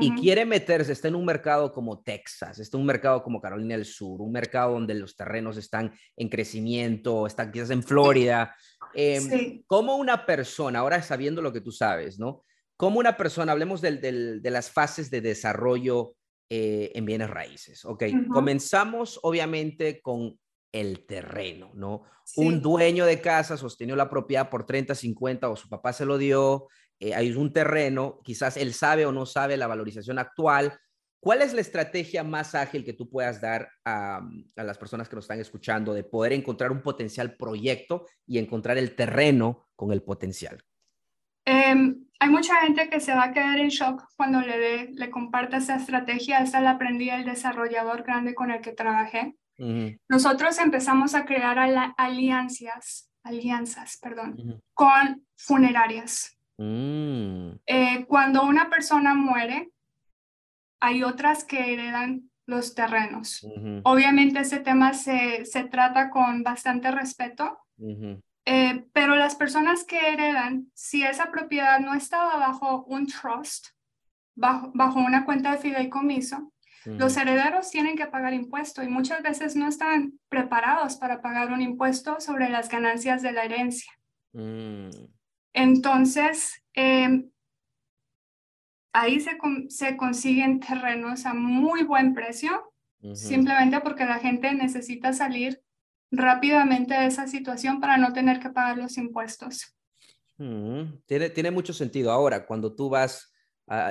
y 0.00 0.14
quiere 0.14 0.44
meterse, 0.44 0.92
está 0.92 1.08
en 1.08 1.14
un 1.14 1.24
mercado 1.24 1.72
como 1.72 2.00
Texas, 2.02 2.58
está 2.58 2.76
en 2.76 2.82
un 2.82 2.86
mercado 2.86 3.22
como 3.22 3.40
Carolina 3.40 3.76
del 3.76 3.84
Sur, 3.84 4.20
un 4.20 4.32
mercado 4.32 4.72
donde 4.72 4.94
los 4.94 5.16
terrenos 5.16 5.56
están 5.56 5.92
en 6.16 6.28
crecimiento, 6.28 7.26
están 7.26 7.50
quizás 7.52 7.70
en 7.70 7.82
Florida. 7.82 8.54
Eh, 8.94 9.62
Como 9.66 9.96
una 9.96 10.26
persona, 10.26 10.80
ahora 10.80 11.02
sabiendo 11.02 11.42
lo 11.42 11.52
que 11.52 11.60
tú 11.60 11.72
sabes, 11.72 12.18
¿no? 12.18 12.42
Como 12.76 12.98
una 12.98 13.16
persona, 13.16 13.52
hablemos 13.52 13.80
del, 13.80 14.00
del, 14.00 14.40
de 14.40 14.50
las 14.50 14.70
fases 14.70 15.10
de 15.10 15.20
desarrollo 15.20 16.14
eh, 16.50 16.92
en 16.94 17.04
bienes 17.04 17.28
raíces, 17.28 17.84
¿ok? 17.84 18.04
Comenzamos 18.30 19.18
obviamente 19.22 20.00
con 20.00 20.38
el 20.72 21.06
terreno, 21.06 21.70
¿no? 21.74 22.04
Un 22.36 22.60
dueño 22.60 23.04
de 23.06 23.20
casa 23.20 23.56
sostenió 23.56 23.96
la 23.96 24.10
propiedad 24.10 24.50
por 24.50 24.64
30, 24.64 24.94
50 24.94 25.48
o 25.48 25.56
su 25.56 25.68
papá 25.68 25.92
se 25.92 26.04
lo 26.04 26.18
dio, 26.18 26.68
eh, 27.00 27.14
hay 27.14 27.32
un 27.32 27.52
terreno, 27.52 28.20
quizás 28.24 28.56
él 28.56 28.74
sabe 28.74 29.06
o 29.06 29.12
no 29.12 29.26
sabe 29.26 29.56
la 29.56 29.66
valorización 29.66 30.18
actual. 30.18 30.78
¿Cuál 31.20 31.42
es 31.42 31.52
la 31.52 31.60
estrategia 31.60 32.22
más 32.22 32.54
ágil 32.54 32.84
que 32.84 32.92
tú 32.92 33.08
puedas 33.10 33.40
dar 33.40 33.68
a, 33.84 34.20
las 34.56 34.78
personas 34.78 35.08
que 35.08 35.16
nos 35.16 35.24
están 35.24 35.40
escuchando 35.40 35.92
de 35.92 36.04
poder 36.04 36.32
encontrar 36.32 36.70
un 36.70 36.82
potencial 36.82 37.36
proyecto 37.36 38.06
y 38.26 38.38
encontrar 38.38 38.78
el 38.78 38.94
terreno 38.94 39.68
con 39.74 39.92
el 39.92 40.02
potencial? 40.02 40.62
Em, 41.44 42.04
hay 42.20 42.28
mucha 42.28 42.60
gente 42.60 42.88
que 42.88 43.00
se 43.00 43.14
va 43.14 43.24
a 43.24 43.32
quedar 43.32 43.58
en 43.58 43.68
shock 43.68 44.04
cuando 44.16 44.40
le, 44.40 44.92
le 44.92 45.10
comparta 45.10 45.56
esa 45.56 45.76
estrategia. 45.76 46.38
Esta 46.38 46.60
la 46.60 46.72
aprendí 46.72 47.10
el 47.10 47.24
desarrollador 47.24 48.04
grande 48.04 48.34
con 48.34 48.50
el 48.50 48.60
que 48.60 48.72
trabajé. 48.72 49.34
Nosotros 50.08 50.56
empezamos 50.58 51.16
a 51.16 51.24
crear 51.24 51.58
alianzas, 51.96 53.10
alianzas, 53.24 53.98
perdón, 54.00 54.62
con 54.72 55.26
funerarias. 55.36 56.37
Mm. 56.58 57.52
Eh, 57.66 58.04
cuando 58.06 58.42
una 58.42 58.68
persona 58.68 59.14
muere, 59.14 59.70
hay 60.80 61.02
otras 61.02 61.44
que 61.44 61.72
heredan 61.72 62.30
los 62.46 62.74
terrenos. 62.74 63.46
Obviamente 63.84 64.40
ese 64.40 64.58
tema 64.58 64.94
se, 64.94 65.44
se, 65.44 65.64
trata 65.64 66.10
con 66.10 66.42
bastante 66.42 66.90
respeto, 66.90 67.58
eh, 68.46 68.86
pero 68.92 69.16
las 69.16 69.34
personas 69.34 69.84
que 69.84 69.98
heredan, 69.98 70.70
si 70.72 71.02
esa 71.02 71.30
propiedad 71.30 71.78
no 71.78 71.94
estaba 71.94 72.36
bajo 72.36 72.84
un 72.84 73.06
trust, 73.06 73.68
bajo, 74.34 74.70
bajo 74.74 74.98
una 74.98 75.26
cuenta 75.26 75.52
de 75.52 75.58
fideicomiso, 75.58 76.52
los 76.86 77.18
herederos 77.18 77.70
tienen 77.70 77.96
que 77.96 78.06
pagar 78.06 78.32
impuesto 78.32 78.82
y 78.82 78.88
muchas 78.88 79.22
veces 79.22 79.54
no 79.54 79.68
están 79.68 80.18
preparados 80.30 80.96
para 80.96 81.20
pagar 81.20 81.52
un 81.52 81.60
impuesto 81.60 82.18
sobre 82.18 82.48
las 82.48 82.70
ganancias 82.70 83.20
de 83.20 83.32
la 83.32 83.44
herencia. 83.44 83.92
Mm. 84.32 84.88
Entonces, 85.58 86.62
em, 86.72 87.32
ahí 88.92 89.18
se, 89.18 89.36
se, 89.70 89.96
consiguen 89.96 90.60
terrenos 90.60 91.26
a 91.26 91.34
muy 91.34 91.82
buen 91.82 92.14
precio, 92.14 92.72
simplemente 93.12 93.80
porque 93.80 94.04
la 94.04 94.20
gente 94.20 94.54
necesita 94.54 95.12
salir 95.12 95.60
rápidamente 96.12 96.94
de 96.94 97.06
esa 97.06 97.26
situación 97.26 97.80
para 97.80 97.96
no 97.96 98.12
tener 98.12 98.38
que 98.38 98.50
pagar 98.50 98.78
los 98.78 98.96
impuestos. 98.98 99.76
tiene, 101.06 101.30
tiene 101.30 101.50
mucho 101.50 101.72
sentido. 101.72 102.12
Ahora, 102.12 102.46
cuando 102.46 102.76
tú 102.76 102.88
vas, 102.88 103.32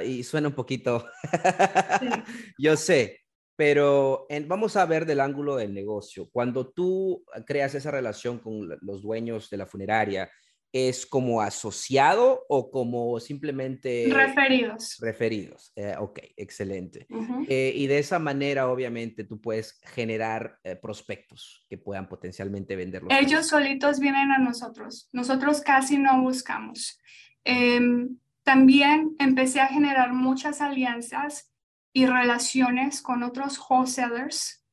y 0.06 0.24
suena 0.24 0.48
un 0.48 0.56
poquito, 0.56 1.06
yo 2.58 2.78
sé, 2.78 3.20
Pero 3.58 4.26
vamos 4.46 4.78
a 4.78 4.86
ver 4.86 5.06
del 5.06 5.20
ángulo 5.20 5.58
del 5.58 5.74
negocio. 5.74 6.30
Cuando 6.32 6.70
tú 6.70 7.26
creas 7.46 7.76
esa 7.76 7.92
relación 7.92 8.40
con 8.40 8.70
los 8.82 9.02
dueños 9.02 9.50
de 9.50 9.58
la 9.58 9.66
funeraria, 9.66 10.30
¿es 10.74 11.06
como 11.06 11.42
asociado 11.42 12.46
o 12.50 12.70
como 12.70 13.20
simplemente... 13.20 14.08
Referidos. 14.12 14.98
Referidos. 15.00 15.72
Eh, 15.76 15.96
ok, 15.98 16.20
excelente. 16.36 17.08
Eh, 17.48 17.74
y 17.76 17.88
de 17.88 18.00
esa 18.00 18.20
manera, 18.20 18.70
obviamente, 18.70 19.24
tú 19.24 19.40
puedes 19.40 19.80
generar 19.84 20.58
eh, 20.64 20.76
prospectos 20.76 21.66
que 21.70 21.78
puedan 21.78 22.08
potencialmente 22.08 22.76
venderlos. 22.76 23.14
Ellos 23.14 23.48
solitos 23.48 24.00
vienen 24.00 24.32
a 24.32 24.38
nosotros. 24.38 25.10
Nosotros 25.14 25.62
casi 25.62 25.98
no 25.98 26.22
buscamos. 26.22 27.00
Em, 27.44 28.18
también 28.44 29.16
empecé 29.20 29.62
a 29.62 29.68
generar 29.68 30.14
muchas 30.14 30.62
alianzas 30.62 31.54
y 31.94 32.06
relaciones 32.06 33.02
con 33.02 33.24
otros 33.24 33.58
wholesalers. 33.58 34.66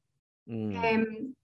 Mm. 0.46 0.84
Em, 0.84 1.34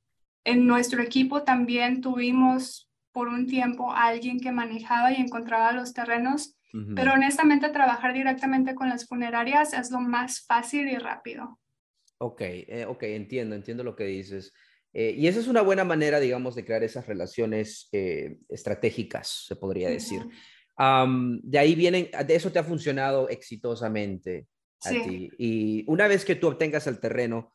en 0.45 0.67
nuestro 0.67 1.03
equipo 1.03 1.45
también 1.45 2.01
tuvimos 2.01 2.90
por 3.13 3.29
un 3.29 3.47
tiempo 3.47 3.93
alguien 3.93 4.41
que 4.41 4.53
manejaba 4.53 5.13
y 5.13 5.17
encontraba 5.21 5.73
los 5.73 5.93
terrenos, 5.93 6.57
pero 6.95 7.15
honestamente 7.15 7.69
trabajar 7.71 8.15
directamente 8.15 8.77
con 8.77 8.89
las 8.89 9.07
funerarias 9.09 9.73
es 9.73 9.91
lo 9.91 10.01
más 10.01 10.47
fácil 10.47 10.89
y 10.89 10.97
rápido. 10.99 11.59
Ok, 12.19 12.41
eh, 12.43 12.85
ok, 12.87 13.03
entiendo, 13.05 13.57
entiendo 13.57 13.83
lo 13.83 13.97
que 13.97 14.05
dices. 14.05 14.53
Eh, 14.93 15.15
y 15.17 15.27
esa 15.27 15.41
es 15.41 15.49
una 15.49 15.63
buena 15.63 15.85
manera, 15.85 16.21
digamos, 16.21 16.55
de 16.55 16.65
crear 16.65 16.85
esas 16.85 17.07
relaciones 17.07 17.89
eh, 17.91 18.39
estratégicas, 18.49 19.47
se 19.47 19.57
podría 19.57 19.89
decir. 19.89 20.23
de 20.77 21.59
ahí 21.59 21.75
vienen, 21.75 22.09
de 22.25 22.35
eso 22.35 22.53
te 22.53 22.59
ha 22.61 22.65
funcionado 22.65 23.29
exitosamente 23.29 24.47
a 24.85 24.91
ti. 24.91 25.29
Y 25.39 25.85
una 25.89 26.07
vez 26.07 26.25
que 26.25 26.37
tú 26.37 26.49
obtengas 26.49 26.87
el 26.87 27.01
terreno, 27.01 27.53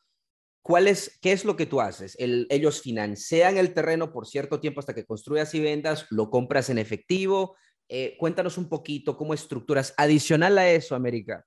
¿Cuál 0.66 0.88
es, 0.88 1.16
¿Qué 1.22 1.30
es 1.30 1.44
lo 1.44 1.54
que 1.54 1.64
tú 1.64 1.80
haces? 1.80 2.16
ellos 2.18 2.82
financian 2.82 3.56
el 3.56 3.72
terreno 3.72 4.12
por 4.12 4.26
cierto 4.26 4.58
tiempo 4.58 4.80
hasta 4.80 4.96
que 4.96 5.06
construyas 5.06 5.54
y 5.54 5.60
vendas, 5.60 6.08
lo 6.10 6.28
compras 6.28 6.70
en 6.70 6.78
efectivo. 6.78 7.54
Eh, 7.88 8.16
cuéntanos 8.18 8.58
un 8.58 8.68
poquito 8.68 9.16
cómo 9.16 9.32
estructuras. 9.32 9.94
Adicional 9.96 10.58
a 10.58 10.68
eso, 10.68 10.96
América, 10.96 11.44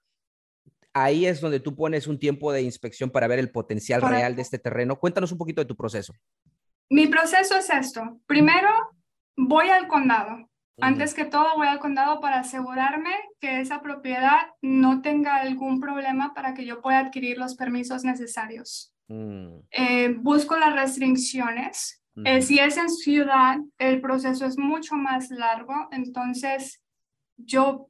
ahí 0.94 1.26
es 1.26 1.42
donde 1.42 1.60
tú 1.60 1.76
pones 1.76 2.08
un 2.08 2.18
tiempo 2.18 2.54
de 2.54 2.62
inspección 2.62 3.10
para 3.10 3.28
ver 3.28 3.40
el 3.40 3.52
potencial 3.52 4.02
real 4.02 4.38
de 4.38 4.42
este 4.42 4.58
terreno. 4.58 4.98
Cuéntanos 4.98 5.34
un 5.34 5.38
poquito 5.38 5.60
de 5.60 5.68
tu 5.68 5.76
proceso. 5.76 6.14
Mi 6.90 7.08
proceso 7.08 7.58
es 7.58 7.70
esto. 7.70 8.22
Primero, 8.26 8.70
voy 9.36 9.68
al 9.68 9.90
condado. 9.90 10.50
Antes 10.80 11.14
que 11.14 11.26
todo, 11.26 11.58
voy 11.58 11.68
al 11.68 11.80
condado 11.80 12.22
para 12.22 12.40
asegurarme 12.40 13.14
que 13.42 13.60
esa 13.60 13.82
propiedad 13.82 14.40
no 14.62 15.02
tenga 15.02 15.36
algún 15.42 15.82
problema 15.82 16.34
para 16.34 16.54
que 16.54 16.66
yo 16.66 16.82
pueda 16.82 17.00
adquirir 17.00 17.38
los 17.38 17.56
permisos 17.56 18.06
necesarios. 18.06 18.94
Mm. 19.10 19.60
Eh, 19.72 20.16
busco 20.18 20.56
las 20.56 20.74
restricciones. 20.74 22.02
Eh, 22.26 22.42
si 22.42 22.60
es 22.60 22.76
en 22.76 22.90
ciudad, 22.90 23.58
el 23.78 24.02
proceso 24.02 24.46
es 24.46 24.58
mucho 24.58 24.96
más 24.96 25.30
largo, 25.30 25.88
entonces 25.92 26.84
yo, 27.38 27.90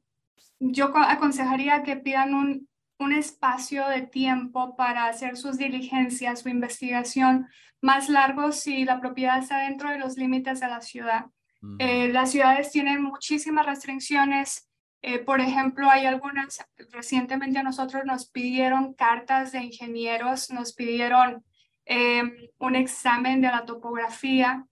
yo 0.60 0.92
aconsejaría 0.96 1.82
que 1.82 1.96
pidan 1.96 2.34
un, 2.34 2.68
un 3.00 3.12
espacio 3.12 3.88
de 3.88 4.02
tiempo 4.02 4.76
para 4.76 5.06
hacer 5.06 5.36
sus 5.36 5.58
diligencias, 5.58 6.40
su 6.40 6.48
investigación 6.48 7.48
más 7.80 8.08
largo 8.08 8.52
si 8.52 8.84
la 8.84 9.00
propiedad 9.00 9.38
está 9.38 9.58
dentro 9.64 9.90
de 9.90 9.98
los 9.98 10.16
límites 10.16 10.60
de 10.60 10.68
la 10.68 10.80
ciudad. 10.80 11.26
Eh, 11.78 12.08
las 12.08 12.30
ciudades 12.30 12.70
tienen 12.70 13.02
muchísimas 13.02 13.66
restricciones 13.66 14.69
eh, 15.02 15.18
por 15.18 15.40
ejemplo, 15.40 15.90
hay 15.90 16.04
algunas, 16.06 16.64
recientemente 16.90 17.58
a 17.58 17.62
nosotros 17.62 18.04
nos 18.04 18.28
pidieron 18.28 18.92
cartas 18.94 19.52
de 19.52 19.62
ingenieros, 19.62 20.50
nos 20.50 20.74
pidieron 20.74 21.42
em, 21.86 22.36
un 22.58 22.76
examen 22.76 23.40
de 23.40 23.48
la 23.48 23.64
topografía. 23.64 24.64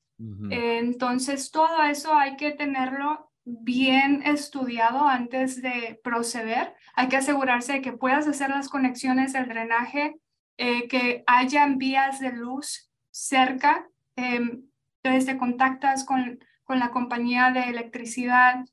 entonces, 0.50 1.52
todo 1.52 1.84
eso 1.84 2.12
hay 2.12 2.34
que 2.36 2.50
tenerlo 2.50 3.30
bien 3.44 4.22
estudiado 4.24 5.06
antes 5.06 5.62
de 5.62 6.00
proceder. 6.02 6.74
Hay 6.94 7.08
que 7.08 7.18
asegurarse 7.18 7.74
de 7.74 7.80
que 7.80 7.92
puedas 7.92 8.26
hacer 8.26 8.50
las 8.50 8.68
conexiones 8.68 9.32
del 9.32 9.48
drenaje, 9.48 10.16
eh, 10.56 10.88
que 10.88 11.22
hayan 11.26 11.78
vías 11.78 12.18
de 12.18 12.32
luz 12.32 12.90
cerca. 13.10 13.86
entonces, 14.16 14.64
em, 15.04 15.26
te 15.26 15.38
contactas 15.38 16.04
con, 16.04 16.40
con 16.64 16.80
la 16.80 16.90
compañía 16.90 17.50
de 17.52 17.62
electricidad 17.70 18.64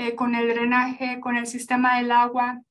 eh, 0.00 0.14
con 0.14 0.34
el 0.34 0.48
drenaje, 0.48 1.20
con 1.20 1.36
el 1.36 1.46
sistema 1.46 1.98
del 1.98 2.10
agua, 2.10 2.62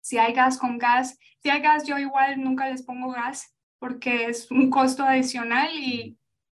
si 0.00 0.16
hay 0.16 0.32
gas 0.32 0.56
con 0.56 0.78
gas. 0.78 1.18
Si 1.42 1.50
hay 1.50 1.60
gas, 1.60 1.84
yo 1.84 1.98
igual 1.98 2.42
nunca 2.42 2.66
les 2.70 2.82
pongo 2.82 3.10
gas 3.10 3.54
porque 3.78 4.24
es 4.24 4.50
un 4.50 4.70
costo 4.70 5.04
adicional 5.04 5.68
y 5.74 6.16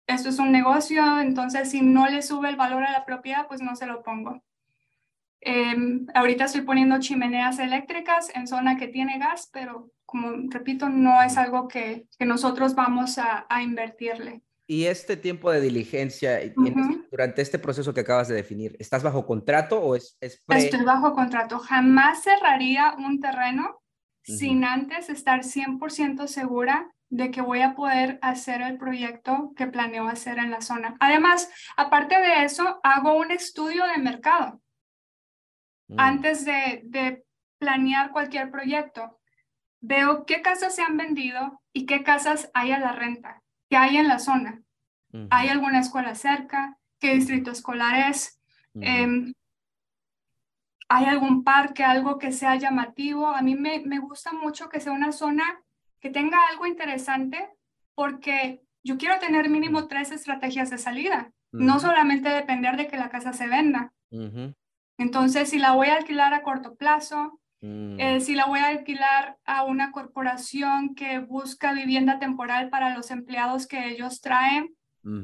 esto 0.06 0.28
es 0.28 0.38
un 0.38 0.52
negocio, 0.52 1.20
entonces 1.20 1.70
si 1.70 1.80
no 1.80 2.08
le 2.08 2.20
sube 2.20 2.50
el 2.50 2.56
valor 2.56 2.84
a 2.84 2.92
la 2.92 3.06
propiedad, 3.06 3.46
pues 3.48 3.62
no 3.62 3.74
se 3.74 3.86
lo 3.86 4.02
pongo. 4.02 4.42
Em, 5.40 6.06
ahorita 6.14 6.44
estoy 6.44 6.60
poniendo 6.60 7.00
chimeneas 7.00 7.58
eléctricas 7.58 8.30
en 8.34 8.46
zona 8.46 8.76
que 8.76 8.88
tiene 8.88 9.18
gas, 9.18 9.48
pero 9.50 9.92
como 10.04 10.32
repito, 10.50 10.90
no 10.90 11.22
es 11.22 11.38
algo 11.38 11.68
que, 11.68 12.06
que 12.18 12.26
nosotros 12.26 12.74
vamos 12.74 13.16
a 13.18 13.62
invertirle. 13.62 14.42
Y 14.66 14.86
este 14.86 15.16
tiempo 15.16 15.50
de 15.50 15.60
diligencia 15.60 16.40
durante 17.10 17.42
este 17.42 17.58
proceso 17.58 17.92
que 17.92 18.00
acabas 18.00 18.28
de 18.28 18.36
definir, 18.36 18.76
¿estás 18.78 19.02
bajo 19.02 19.26
contrato 19.26 19.80
o 19.80 19.96
es, 19.96 20.16
es 20.20 20.42
Estoy 20.48 20.84
bajo 20.84 21.14
contrato. 21.14 21.58
Jamás 21.58 22.22
cerraría 22.22 22.94
un 22.96 23.20
terreno 23.20 23.82
sin 24.22 24.64
antes 24.64 25.08
estar 25.08 25.40
100% 25.40 26.26
segura 26.28 26.90
de 27.10 27.30
que 27.30 27.42
voy 27.42 27.60
a 27.60 27.74
poder 27.74 28.18
hacer 28.22 28.62
el 28.62 28.78
proyecto 28.78 29.52
que 29.56 29.66
planeo 29.66 30.08
hacer 30.08 30.38
en 30.38 30.50
la 30.50 30.62
zona. 30.62 30.96
Además, 31.00 31.50
aparte 31.76 32.16
de 32.18 32.44
eso, 32.44 32.80
hago 32.82 33.18
un 33.18 33.30
estudio 33.32 33.84
de 33.86 33.98
mercado 33.98 34.62
mm. 35.88 36.00
antes 36.00 36.44
de, 36.44 36.82
de 36.84 37.24
planear 37.58 38.12
cualquier 38.12 38.50
proyecto. 38.50 39.20
Veo 39.80 40.24
qué 40.24 40.40
casas 40.40 40.76
se 40.76 40.82
han 40.82 40.96
vendido 40.96 41.60
y 41.74 41.84
qué 41.84 42.04
casas 42.04 42.48
hay 42.54 42.70
a 42.70 42.78
la 42.78 42.92
renta 42.92 43.41
que 43.72 43.78
hay 43.78 43.96
en 43.96 44.06
la 44.06 44.18
zona. 44.18 44.62
¿Hay 45.30 45.48
alguna 45.48 45.80
escuela 45.80 46.14
cerca? 46.14 46.78
¿Qué 47.00 47.14
distrito 47.14 47.50
escolar 47.50 48.10
es? 48.10 48.38
Em, 48.74 49.32
¿Hay 50.90 51.06
algún 51.06 51.42
parque, 51.42 51.82
algo 51.82 52.18
que 52.18 52.32
sea 52.32 52.56
llamativo? 52.56 53.28
A 53.28 53.40
mí 53.40 53.54
me, 53.54 53.80
me 53.80 53.98
gusta 53.98 54.34
mucho 54.34 54.68
que 54.68 54.78
sea 54.78 54.92
una 54.92 55.10
zona 55.10 55.44
que 56.00 56.10
tenga 56.10 56.36
algo 56.50 56.66
interesante 56.66 57.48
porque 57.94 58.60
yo 58.84 58.98
quiero 58.98 59.18
tener 59.18 59.48
mínimo 59.48 59.88
tres 59.88 60.10
estrategias 60.10 60.68
de 60.68 60.76
salida, 60.76 61.32
no 61.50 61.80
solamente 61.80 62.28
depender 62.28 62.76
de 62.76 62.88
que 62.88 62.98
la 62.98 63.08
casa 63.08 63.32
se 63.32 63.46
venda. 63.46 63.94
Entonces, 64.98 65.48
si 65.48 65.58
la 65.58 65.72
voy 65.72 65.88
a 65.88 65.96
alquilar 65.96 66.34
a 66.34 66.42
corto 66.42 66.74
plazo, 66.74 67.40
Mm. 67.62 68.00
Eh, 68.00 68.20
si 68.20 68.34
la 68.34 68.46
voy 68.46 68.58
a 68.58 68.68
alquilar 68.68 69.38
a 69.44 69.64
una 69.64 69.92
corporación 69.92 70.94
que 70.94 71.20
busca 71.20 71.72
vivienda 71.72 72.18
temporal 72.18 72.68
para 72.68 72.94
los 72.94 73.10
empleados 73.10 73.66
que 73.66 73.88
ellos 73.88 74.20
traen, 74.20 74.74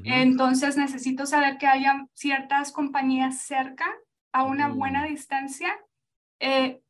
entonces 0.03 0.77
necesito 0.77 1.24
saber 1.24 1.57
que 1.57 1.68
haya 1.68 2.05
ciertas 2.12 2.72
compañías 2.72 3.42
cerca, 3.42 3.87
a 4.33 4.42
una 4.42 4.68
buena 4.68 5.05
mm. 5.05 5.09
distancia, 5.09 5.79
eh, 6.40 6.81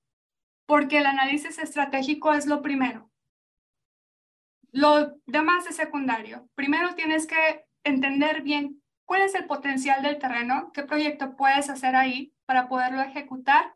porque 0.66 0.98
el 0.98 1.06
análisis 1.06 1.58
estratégico 1.58 2.32
es 2.32 2.46
lo 2.46 2.62
primero. 2.62 3.10
Lo 4.70 5.18
demás 5.26 5.66
es 5.66 5.76
secundario. 5.76 6.48
Primero 6.54 6.94
tienes 6.94 7.26
que 7.26 7.64
entender 7.84 8.42
bien 8.42 8.82
cuál 9.04 9.22
es 9.22 9.34
el 9.34 9.46
potencial 9.46 10.02
del 10.02 10.18
terreno, 10.18 10.70
qué 10.72 10.82
proyecto 10.82 11.36
puedes 11.36 11.68
hacer 11.70 11.94
ahí 11.94 12.32
para 12.46 12.68
poderlo 12.68 13.02
ejecutar 13.02 13.74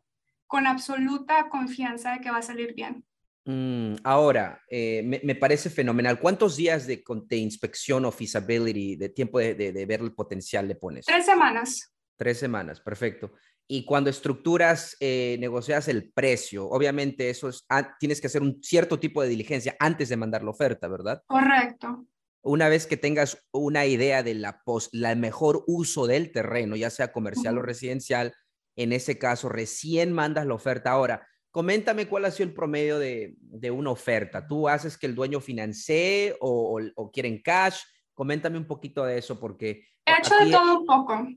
con 0.53 0.67
absoluta 0.67 1.49
confianza 1.49 2.11
de 2.11 2.21
que 2.21 2.29
va 2.29 2.37
a 2.37 2.43
salir 2.43 2.75
bien. 2.75 3.03
Mm, 3.43 3.95
ahora, 4.03 4.61
eh, 4.69 5.01
me, 5.23 5.33
parece 5.33 5.71
fenomenal. 5.71 6.19
¿Cuántos 6.19 6.57
días 6.57 6.85
de, 6.85 7.03
de 7.25 7.37
inspección 7.37 8.05
o 8.05 8.11
feasibility, 8.11 8.95
de 8.95 9.09
tiempo 9.09 9.39
de, 9.39 9.55
de, 9.55 9.85
ver 9.87 10.01
el 10.01 10.13
potencial 10.13 10.67
le 10.67 10.75
pones? 10.75 11.07
Tres 11.07 11.25
semanas. 11.25 11.91
Tres 12.15 12.37
semanas, 12.37 12.79
perfecto. 12.81 13.33
Y 13.67 13.83
cuando 13.83 14.11
estructuras, 14.11 14.95
eh, 14.99 15.37
negocias 15.39 15.87
el 15.87 16.11
precio, 16.11 16.69
obviamente 16.69 17.31
eso 17.31 17.49
es, 17.49 17.65
ah, 17.69 17.97
tienes 17.99 18.21
que 18.21 18.27
hacer 18.27 18.43
un 18.43 18.61
cierto 18.61 18.99
tipo 18.99 19.23
de 19.23 19.29
diligencia 19.29 19.75
antes 19.79 20.09
de 20.09 20.17
mandar 20.17 20.43
la 20.43 20.51
oferta, 20.51 20.87
¿verdad? 20.87 21.23
Correcto. 21.25 22.05
Una 22.43 22.69
vez 22.69 22.85
que 22.85 22.97
tengas 22.97 23.43
una 23.51 23.87
idea 23.87 24.21
de 24.21 24.35
la, 24.35 24.61
la 24.91 25.15
mejor 25.15 25.63
uso 25.65 26.05
del 26.05 26.31
terreno, 26.31 26.75
ya 26.75 26.91
sea 26.91 27.11
comercial 27.11 27.57
o 27.57 27.63
residencial, 27.63 28.35
en 28.75 28.93
ese 28.93 29.17
caso 29.17 29.49
recién 29.49 30.13
mandas 30.13 30.45
la 30.45 30.53
oferta. 30.53 30.91
Ahora, 30.91 31.27
coméntame 31.51 32.07
cuál 32.07 32.25
ha 32.25 32.31
sido 32.31 32.49
el 32.49 32.55
promedio 32.55 32.99
de, 32.99 33.35
una 33.71 33.91
oferta. 33.91 34.47
¿Tú 34.47 34.67
haces 34.67 34.97
que 34.97 35.05
el 35.05 35.15
dueño 35.15 35.39
financie 35.39 36.35
o, 36.39 36.79
o, 36.95 37.11
quieren 37.11 37.41
cash? 37.41 37.81
Coméntame 38.13 38.57
un 38.57 38.67
poquito 38.67 39.05
de 39.05 39.17
eso 39.17 39.39
porque... 39.39 39.85
He 40.05 40.17
hecho 40.17 40.35
de 40.35 40.51
todo 40.51 40.79
un 40.79 40.85
poco. 40.85 41.27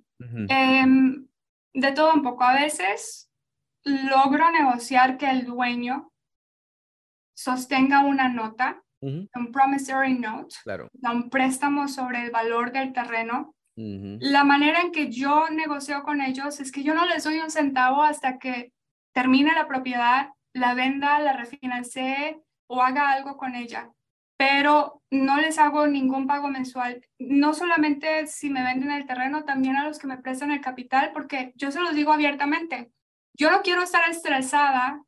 Em, 0.49 1.27
de 1.73 1.93
todo 1.93 2.13
un 2.15 2.23
poco. 2.23 2.45
A 2.45 2.55
veces 2.55 3.31
logro 3.85 4.51
negociar 4.51 5.17
que 5.19 5.31
el 5.31 5.45
dueño 5.45 6.13
sostenga 7.35 8.05
una 8.05 8.29
nota 8.29 8.83
un 9.01 9.53
promissory 9.53 10.15
note, 10.15 10.55
claro. 10.65 10.89
un 11.03 11.31
préstamo 11.31 11.89
sobre 11.89 12.25
el 12.25 12.31
valor 12.31 12.73
del 12.73 12.93
terreno. 12.93 13.55
La 13.77 14.43
manera 14.43 14.81
en 14.81 14.91
que 14.91 15.11
yo 15.11 15.51
negocio 15.51 16.03
con 16.03 16.23
ellos 16.23 16.61
es 16.61 16.73
que 16.73 16.83
yo 16.83 16.95
no 16.95 17.05
les 17.05 17.25
doy 17.25 17.41
un 17.41 17.51
centavo 17.51 18.03
hasta 18.03 18.39
que 18.39 18.73
termine 19.13 19.53
la 19.53 19.69
propiedad, 19.69 20.31
la 20.55 20.73
venda, 20.75 21.19
la 21.21 21.35
refinancie 21.35 22.41
o 22.69 22.83
haga 22.83 23.11
algo 23.11 23.37
con 23.37 23.55
ella. 23.55 23.91
Pero 24.39 25.03
no 25.11 25.39
les 25.39 25.59
hago 25.59 25.87
ningún 25.87 26.27
pago 26.27 26.49
mensual, 26.49 27.07
no 27.19 27.55
solamente 27.55 28.27
si 28.27 28.51
me 28.51 28.63
venden 28.63 28.91
el 28.91 29.07
terreno, 29.07 29.45
también 29.45 29.77
a 29.77 29.85
los 29.85 29.99
que 29.99 30.07
me 30.07 30.19
prestan 30.19 30.51
el 30.51 30.61
capital, 30.61 31.13
porque 31.13 31.53
yo 31.57 31.71
se 31.71 31.81
los 31.81 31.95
digo 31.95 32.13
abiertamente, 32.13 32.91
yo 33.35 33.51
no 33.51 33.63
quiero 33.63 33.83
estar 33.83 34.09
estresada 34.11 35.03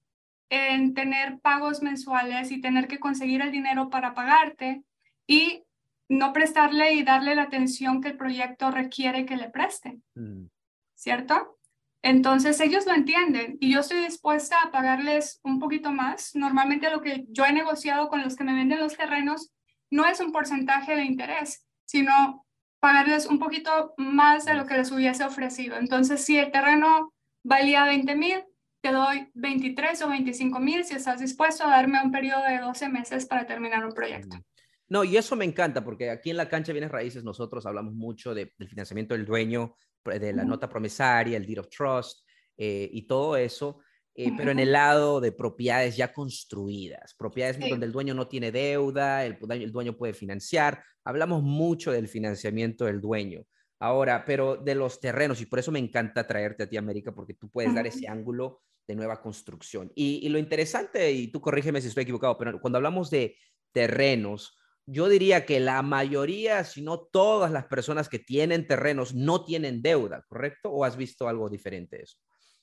en 0.51 0.95
tener 0.95 1.41
pagos 1.41 1.83
mensuales 1.83 2.51
y 2.51 2.61
tener 2.61 2.89
que 2.89 2.99
conseguir 2.99 3.43
el 3.43 3.53
dinero 3.53 3.91
para 3.91 4.15
pagarte 4.15 4.83
y 5.27 5.63
no 6.09 6.33
prestarle 6.33 6.95
y 6.95 7.03
darle 7.03 7.35
la 7.35 7.43
atención 7.43 8.01
que 8.01 8.09
el 8.09 8.17
proyecto 8.17 8.71
requiere 8.71 9.27
que 9.27 9.37
le 9.37 9.51
preste. 9.51 10.01
Mm. 10.15 10.47
¿Cierto? 10.95 11.59
Entonces 12.03 12.61
ellos 12.61 12.87
lo 12.87 12.95
entienden 12.95 13.57
y 13.61 13.73
yo 13.73 13.81
estoy 13.81 14.01
dispuesta 14.01 14.57
a 14.63 14.71
pagarles 14.71 15.41
un 15.43 15.59
poquito 15.59 15.93
más. 15.93 16.35
Normalmente 16.35 16.91
lo 16.91 17.01
que 17.01 17.27
yo 17.29 17.45
he 17.45 17.53
negociado 17.53 18.09
con 18.09 18.23
los 18.23 18.37
que 18.37 18.45
me 18.45 18.55
venden 18.55 18.81
los 18.81 18.97
terrenos 18.97 19.53
no 19.91 20.07
es 20.07 20.21
un 20.21 20.33
porcentaje 20.33 20.95
de 20.95 21.05
interés, 21.05 21.67
sino 21.85 22.47
pagarles 22.81 23.27
un 23.27 23.39
poquito 23.39 23.95
más 23.97 24.45
de 24.45 24.55
lo 24.55 24.67
que 24.67 24.77
les 24.77 24.93
hubiese 24.93 25.25
ofrecido. 25.25 25.77
Entonces, 25.77 26.25
si 26.25 26.39
el 26.39 26.53
terreno 26.53 27.13
valía 27.43 27.85
20 27.85 28.15
mil, 28.15 28.45
te 28.81 28.93
doy 28.93 29.29
23 29.35 30.01
o 30.03 30.09
25 30.09 30.61
mil 30.61 30.85
si 30.85 30.95
estás 30.95 31.21
dispuesto 31.21 31.65
a 31.65 31.71
darme 31.71 32.01
un 32.03 32.13
periodo 32.13 32.45
de 32.45 32.59
12 32.59 32.89
meses 32.89 33.27
para 33.27 33.47
terminar 33.47 33.85
un 33.85 33.93
proyecto. 33.93 34.37
Mm. 34.37 34.43
No, 34.89 35.05
y 35.05 35.17
eso 35.17 35.37
me 35.37 35.45
encanta 35.45 35.85
porque 35.85 36.11
aquí 36.11 36.31
en 36.31 36.37
la 36.37 36.49
cancha 36.49 36.73
Bienes 36.73 36.91
Raíces 36.91 37.25
nosotros 37.25 37.67
hablamos 37.67 37.95
mucho 37.95 38.35
del 38.35 38.51
financiamiento 38.69 39.15
del 39.15 39.27
dueño, 39.27 39.77
de 40.05 40.33
la 40.33 40.45
nota 40.45 40.69
promisaria, 40.69 41.37
el 41.37 41.47
deed 41.47 41.61
of 41.61 41.69
trust 41.69 42.27
eh, 42.57 42.89
y 42.91 43.07
todo 43.07 43.37
eso, 43.37 43.81
eh, 44.15 44.33
pero 44.37 44.51
en 44.51 44.59
el 44.59 44.73
lado 44.73 45.21
de 45.21 45.33
propiedades 45.33 45.97
ya 45.97 46.13
construidas, 46.13 47.15
propiedades 47.15 47.59
donde 47.69 47.87
el 47.87 47.93
dueño 47.93 48.15
no 48.15 48.27
tiene 48.27 48.51
deuda, 48.51 49.25
el, 49.25 49.39
el 49.51 49.71
dueño 49.71 49.97
puede 49.97 50.15
financiar. 50.15 50.83
Hablamos 51.05 51.43
mucho 51.43 51.93
del 51.93 52.09
financiamiento 52.09 52.87
del 52.87 53.01
dueño. 53.01 53.45
Ahora, 53.81 54.25
pero 54.25 54.57
de 54.57 54.75
los 54.75 55.01
terrenos, 55.01 55.41
y 55.41 55.47
por 55.47 55.61
eso 55.61 55.71
me 55.71 55.79
encanta 55.79 56.27
traerte 56.27 56.65
a 56.65 56.69
ti, 56.69 56.77
América, 56.77 57.15
porque 57.15 57.35
tú 57.35 57.49
puedes 57.49 57.73
dar 57.73 57.87
ese 57.87 58.09
ángulo 58.09 58.63
de 58.89 58.97
nueva 58.97 59.21
construcción. 59.23 59.93
Y, 59.95 60.29
lo 60.31 60.39
interesante, 60.39 61.13
y 61.13 61.29
tú 61.29 61.41
corrígeme 61.41 61.81
si 61.81 61.89
estoy 61.89 62.03
equivocado, 62.03 62.37
pero 62.37 62.61
cuando 62.61 62.79
hablamos 62.79 63.11
de 63.11 63.37
terrenos, 63.73 64.58
yo 64.91 65.09
diría 65.11 65.45
que 65.45 65.61
la 65.61 65.83
mayoría, 65.83 66.65
si 66.65 66.81
no 66.81 66.99
todas 66.99 67.51
las 67.51 67.67
personas 67.67 68.09
que 68.09 68.19
tienen 68.19 68.67
terrenos 68.67 69.15
no 69.15 69.45
tienen 69.45 69.83
deuda, 69.83 70.25
¿correcto? 70.27 70.71
¿O 70.71 70.83
has 70.83 70.97
visto 70.97 71.29
algo 71.29 71.51
diferente 71.51 71.99
de 71.99 72.03
eso? 72.05 72.17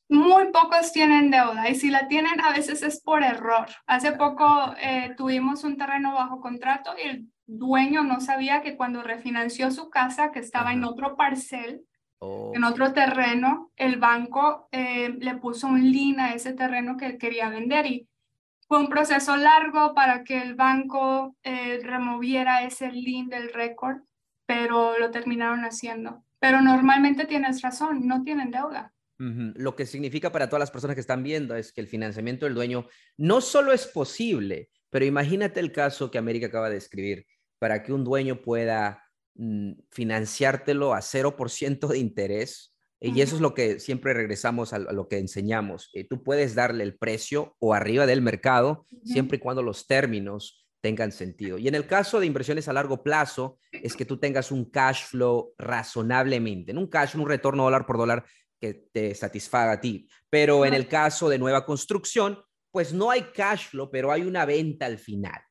Muy 0.09 0.51
pocos 0.51 0.91
tienen 0.91 1.29
deuda 1.29 1.69
y 1.69 1.75
si 1.75 1.91
la 1.91 2.07
tienen 2.07 2.41
a 2.41 2.51
veces 2.51 2.81
es 2.81 2.99
por 3.01 3.23
error. 3.23 3.67
Hace 3.85 4.13
poco 4.13 4.73
eh, 4.81 5.13
tuvimos 5.15 5.63
un 5.63 5.77
terreno 5.77 6.15
bajo 6.15 6.41
contrato 6.41 6.93
y 6.97 7.07
el 7.07 7.27
dueño 7.45 8.03
no 8.03 8.19
sabía 8.19 8.63
que 8.63 8.75
cuando 8.75 9.03
refinanció 9.03 9.69
su 9.69 9.91
casa, 9.91 10.31
que 10.31 10.39
estaba 10.39 10.73
en 10.73 10.83
otro 10.83 11.15
parcel, 11.15 11.85
en 12.53 12.63
otro 12.63 12.91
terreno, 12.91 13.71
el 13.75 13.99
banco 13.99 14.67
eh, 14.71 15.09
le 15.19 15.35
puso 15.35 15.67
un 15.67 15.91
lien 15.91 16.19
a 16.19 16.33
ese 16.33 16.53
terreno 16.53 16.97
que 16.97 17.19
quería 17.19 17.49
vender 17.49 17.85
y 17.85 18.07
fue 18.67 18.79
un 18.79 18.87
proceso 18.87 19.35
largo 19.37 19.93
para 19.93 20.23
que 20.23 20.41
el 20.41 20.55
banco 20.55 21.35
eh, 21.43 21.79
removiera 21.83 22.63
ese 22.63 22.91
lien 22.91 23.29
del 23.29 23.53
récord, 23.53 23.97
pero 24.45 24.97
lo 24.97 25.11
terminaron 25.11 25.63
haciendo. 25.65 26.23
Pero 26.39 26.61
normalmente 26.61 27.25
tienes 27.25 27.61
razón, 27.61 28.07
no 28.07 28.23
tienen 28.23 28.51
deuda. 28.51 28.91
Lo 29.17 29.77
que 29.77 29.85
significa 29.85 30.31
para 30.31 30.49
todas 30.49 30.59
las 30.59 30.71
personas 30.71 30.95
que 30.95 31.01
están 31.01 31.23
viendo 31.23 31.55
es 31.55 31.71
que 31.71 31.79
el 31.79 31.87
financiamiento 31.87 32.45
del 32.45 32.53
dueño 32.53 32.87
no 33.15 33.39
solo 33.39 33.71
es 33.71 33.87
posible, 33.87 34.69
pero 34.89 35.05
imagínate 35.05 35.61
el 35.61 35.71
caso 35.71 36.11
que 36.11 36.17
América 36.17 36.47
acaba 36.47 36.69
de 36.69 36.77
escribir, 36.77 37.25
para 37.57 37.81
que 37.81 37.93
un 37.93 38.03
dueño 38.03 38.41
pueda 38.41 39.03
mm, 39.35 39.71
financiártelo 39.89 40.93
a 40.93 40.99
0% 40.99 41.87
de 41.87 41.97
interés. 41.97 42.74
Y 43.07 43.21
eso 43.21 43.35
es 43.35 43.41
lo 43.41 43.53
que 43.53 43.79
siempre 43.79 44.13
regresamos 44.13 44.73
a, 44.73 44.79
lo 44.79 45.07
que 45.07 45.19
enseñamos. 45.19 45.89
Eh, 45.93 46.07
tú 46.07 46.23
puedes 46.23 46.55
darle 46.55 46.83
el 46.83 46.97
precio 46.97 47.55
o 47.59 47.73
arriba 47.73 48.05
del 48.05 48.21
mercado 48.21 48.85
siempre 49.03 49.37
y 49.37 49.39
cuando 49.39 49.61
los 49.61 49.85
términos 49.85 50.65
tengan 50.81 51.11
sentido. 51.11 51.57
Y 51.57 51.67
en 51.67 51.75
el 51.75 51.85
caso 51.85 52.19
de 52.19 52.25
inversiones 52.25 52.67
a 52.67 52.73
largo 52.73 53.03
plazo, 53.03 53.59
es 53.71 53.95
que 53.95 54.05
tú 54.05 54.17
tengas 54.17 54.51
un 54.51 54.65
cash 54.65 55.05
flow 55.05 55.53
razonablemente, 55.57 56.71
en 56.71 56.77
un 56.77 56.87
cash, 56.87 57.15
un 57.15 57.27
retorno 57.27 57.63
dólar 57.63 57.85
por 57.85 57.97
dólar 57.97 58.25
que 58.59 58.73
te 58.91 59.13
satisfaga 59.13 59.73
a 59.73 59.81
ti. 59.81 60.07
Pero 60.29 60.65
en 60.65 60.73
el 60.73 60.87
caso 60.87 61.29
de 61.29 61.37
nueva 61.37 61.65
construcción, 61.65 62.39
pues 62.71 62.93
no 62.93 63.11
hay 63.11 63.23
cash 63.33 63.69
flow, 63.69 63.89
pero 63.91 64.11
hay 64.11 64.23
una 64.23 64.45
venta 64.45 64.85
al 64.85 64.97
final 64.97 65.41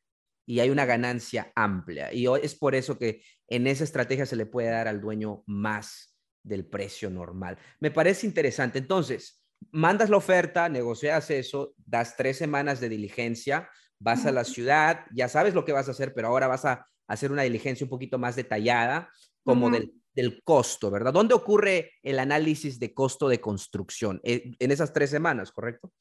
y 0.46 0.60
hay 0.60 0.70
una 0.70 0.86
ganancia 0.86 1.52
amplia. 1.54 2.12
Y 2.12 2.26
es 2.42 2.54
por 2.54 2.74
eso 2.74 2.98
que 2.98 3.22
en 3.48 3.66
esa 3.66 3.84
estrategia 3.84 4.26
se 4.26 4.36
le 4.36 4.46
puede 4.46 4.70
dar 4.70 4.88
al 4.88 5.00
dueño 5.00 5.42
más 5.46 6.13
del 6.44 6.66
precio 6.66 7.10
normal. 7.10 7.58
Me 7.80 7.90
parece 7.90 8.26
interesante. 8.26 8.78
Entonces, 8.78 9.42
mandas 9.72 10.10
la 10.10 10.18
oferta, 10.18 10.68
negocias 10.68 11.30
eso, 11.30 11.74
das 11.76 12.16
tres 12.16 12.38
semanas 12.38 12.80
de 12.80 12.88
diligencia, 12.88 13.68
vas 13.98 14.26
a 14.26 14.32
la 14.32 14.44
ciudad, 14.44 15.06
ya 15.12 15.28
sabes 15.28 15.54
lo 15.54 15.64
que 15.64 15.72
vas 15.72 15.88
a 15.88 15.92
hacer, 15.92 16.12
pero 16.14 16.28
ahora 16.28 16.46
vas 16.46 16.64
a 16.64 16.86
hacer 17.08 17.32
una 17.32 17.42
diligencia 17.42 17.84
un 17.84 17.90
poquito 17.90 18.18
más 18.18 18.36
detallada, 18.36 19.10
como 19.42 19.70
del, 19.70 19.92
del, 20.14 20.42
costo, 20.42 20.90
¿verdad? 20.90 21.12
¿Dónde 21.12 21.34
ocurre 21.34 21.92
el 22.02 22.18
análisis 22.18 22.78
de 22.78 22.94
costo 22.94 23.28
de 23.28 23.40
construcción? 23.40 24.20
Eh, 24.24 24.52
en 24.58 24.70
esas 24.70 24.92
tres 24.92 25.10
semanas, 25.10 25.52
¿correcto? 25.52 25.92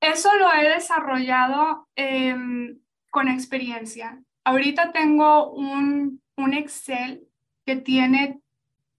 Eso 0.00 0.28
lo 0.36 0.52
he 0.52 0.68
desarrollado 0.68 1.88
con 3.10 3.28
experiencia. 3.28 4.22
Ahorita 4.44 4.92
tengo 4.92 5.52
un, 5.52 6.20
un 6.36 6.52
Excel 6.52 7.26
que 7.64 7.76
tiene 7.76 8.42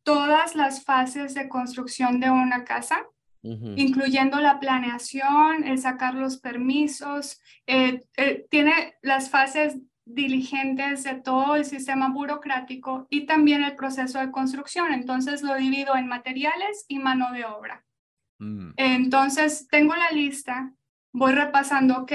todas 0.06 0.56
las 0.56 0.86
fases 0.86 1.34
de 1.34 1.50
construcción 1.50 2.20
de 2.22 2.30
una 2.30 2.64
casa, 2.64 3.06
incluyendo 3.42 4.40
la 4.40 4.60
planeación, 4.60 5.66
el 5.66 5.78
sacar 5.78 6.16
los 6.16 6.38
permisos, 6.38 7.42
eh, 7.68 8.04
eh, 8.18 8.48
tiene 8.50 8.96
las 9.04 9.30
fases 9.30 9.78
diligentes 10.04 11.04
de 11.04 11.16
todo 11.16 11.56
el 11.56 11.66
sistema 11.66 12.10
burocrático 12.10 13.06
y 13.10 13.28
también 13.28 13.64
el 13.64 13.76
proceso 13.76 14.20
de 14.20 14.32
construcción. 14.32 14.94
Entonces 14.94 15.44
lo 15.44 15.56
divido 15.56 15.96
en 15.96 16.08
materiales 16.08 16.86
y 16.88 16.98
mano 16.98 17.32
de 17.34 17.46
obra. 17.46 17.84
Mm. 18.40 18.72
Entonces 18.78 19.68
tengo 19.70 19.96
la 19.96 20.10
lista, 20.12 20.74
voy 21.12 21.34
repasando, 21.34 22.00
ok, 22.00 22.14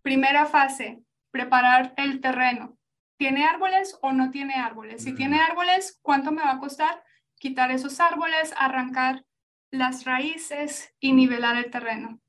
primera 0.00 0.46
fase, 0.46 1.02
preparar 1.30 1.92
el 1.96 2.20
terreno. 2.20 2.78
¿Tiene 3.18 3.44
árboles 3.44 3.98
o 4.00 4.12
no 4.12 4.30
tiene 4.30 4.54
árboles? 4.54 5.04
Si 5.04 5.14
tiene 5.14 5.40
árboles, 5.40 5.98
¿cuánto 6.02 6.32
me 6.32 6.42
va 6.42 6.52
a 6.52 6.58
costar 6.58 7.02
quitar 7.42 7.72
esos 7.72 7.98
árboles, 7.98 8.54
arrancar 8.56 9.24
las 9.72 10.04
raíces 10.04 10.94
y 11.00 11.12
nivelar 11.12 11.56
el 11.56 11.72
terreno? 11.72 12.20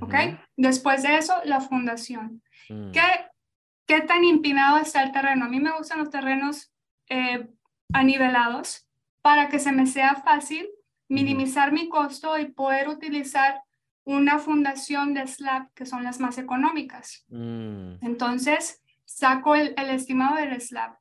¿Ok? 0.00 0.14
Después 0.56 1.04
de 1.04 1.16
eso, 1.16 1.34
la 1.44 1.60
fundación. 1.60 2.42
Mm. 2.68 2.90
¿Qué, 2.90 3.00
¿Qué 3.86 4.00
tan 4.00 4.24
empinado 4.24 4.78
está 4.78 5.04
el 5.04 5.12
terreno? 5.12 5.44
A 5.44 5.48
mí 5.48 5.60
me 5.60 5.70
gustan 5.70 6.00
los 6.00 6.10
terrenos 6.10 6.72
eh, 7.08 7.46
anivelados 7.92 8.88
para 9.22 9.48
que 9.48 9.60
se 9.60 9.70
me 9.70 9.86
sea 9.86 10.16
fácil 10.16 10.66
minimizar 11.08 11.70
mi 11.70 11.88
costo 11.88 12.36
y 12.36 12.46
poder 12.46 12.88
utilizar 12.88 13.62
una 14.02 14.40
fundación 14.40 15.14
de 15.14 15.28
slab 15.28 15.72
que 15.74 15.86
son 15.86 16.02
las 16.02 16.18
más 16.18 16.38
económicas. 16.38 17.24
Mm. 17.28 18.04
Entonces, 18.04 18.82
saco 19.04 19.54
el, 19.54 19.74
estimado 19.76 20.34
del 20.34 20.60
slab. 20.60 20.98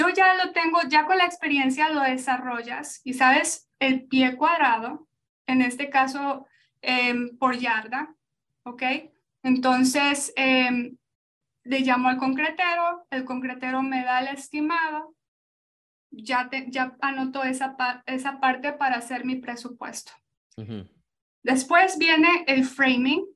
Yo 0.00 0.08
ya 0.08 0.32
lo 0.32 0.52
tengo, 0.52 0.78
ya 0.88 1.04
con 1.04 1.18
la 1.18 1.26
experiencia 1.26 1.90
lo 1.90 2.00
desarrollas 2.00 3.02
y 3.04 3.12
sabes 3.12 3.68
el 3.78 4.06
pie 4.06 4.34
cuadrado, 4.34 5.06
en 5.46 5.60
este 5.60 5.90
caso 5.90 6.46
em, 6.80 7.36
por 7.36 7.58
yarda, 7.58 8.14
¿ok? 8.62 8.82
Entonces, 9.42 10.32
em, 10.36 10.96
le 11.64 11.80
llamo 11.80 12.08
al 12.08 12.16
concretero, 12.16 13.06
el 13.10 13.26
concretero 13.26 13.82
me 13.82 14.02
da 14.02 14.20
el 14.20 14.28
estimado, 14.28 15.14
ya, 16.10 16.48
te, 16.48 16.70
ya 16.70 16.96
anoto 17.02 17.44
esa, 17.44 17.76
esa 18.06 18.40
parte 18.40 18.72
para 18.72 18.96
hacer 18.96 19.26
mi 19.26 19.36
presupuesto. 19.36 20.12
Después 21.42 21.98
viene 21.98 22.44
el 22.46 22.64
framing, 22.64 23.26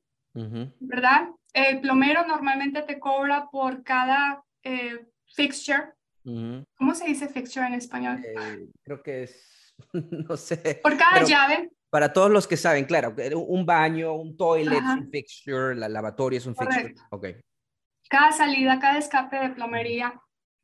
¿verdad? 0.79 1.29
El 1.53 1.79
plomero 1.79 2.25
normalmente 2.25 2.81
te 2.81 2.99
cobra 2.99 3.49
por 3.51 3.83
cada 3.83 4.43
eh, 4.63 5.05
fixture. 5.27 5.94
¿Cómo 6.25 6.95
se 6.95 7.05
dice 7.05 7.27
fixture 7.27 7.67
en 7.67 7.75
español? 7.75 8.19
Eh, 8.25 8.67
creo 8.83 9.01
que 9.03 9.23
es, 9.23 9.75
no 9.93 10.35
sé. 10.37 10.79
Por 10.81 10.97
cada 10.97 11.23
llave. 11.23 11.69
Para 11.89 12.11
todos 12.11 12.31
los 12.31 12.47
que 12.47 12.57
saben, 12.57 12.85
claro, 12.85 13.15
un 13.47 13.65
baño, 13.65 14.13
un 14.15 14.35
toilet 14.35 14.79
es 14.79 14.83
un 14.83 15.09
fixture, 15.09 15.75
la 15.75 15.87
lavatoria 15.87 16.37
es 16.37 16.45
un 16.45 16.55
fixture. 16.55 16.93
Ok. 17.11 17.27
cada 18.09 18.31
salida, 18.31 18.79
cada 18.79 18.97
escape 18.97 19.37
de 19.37 19.49
plomería. 19.51 20.19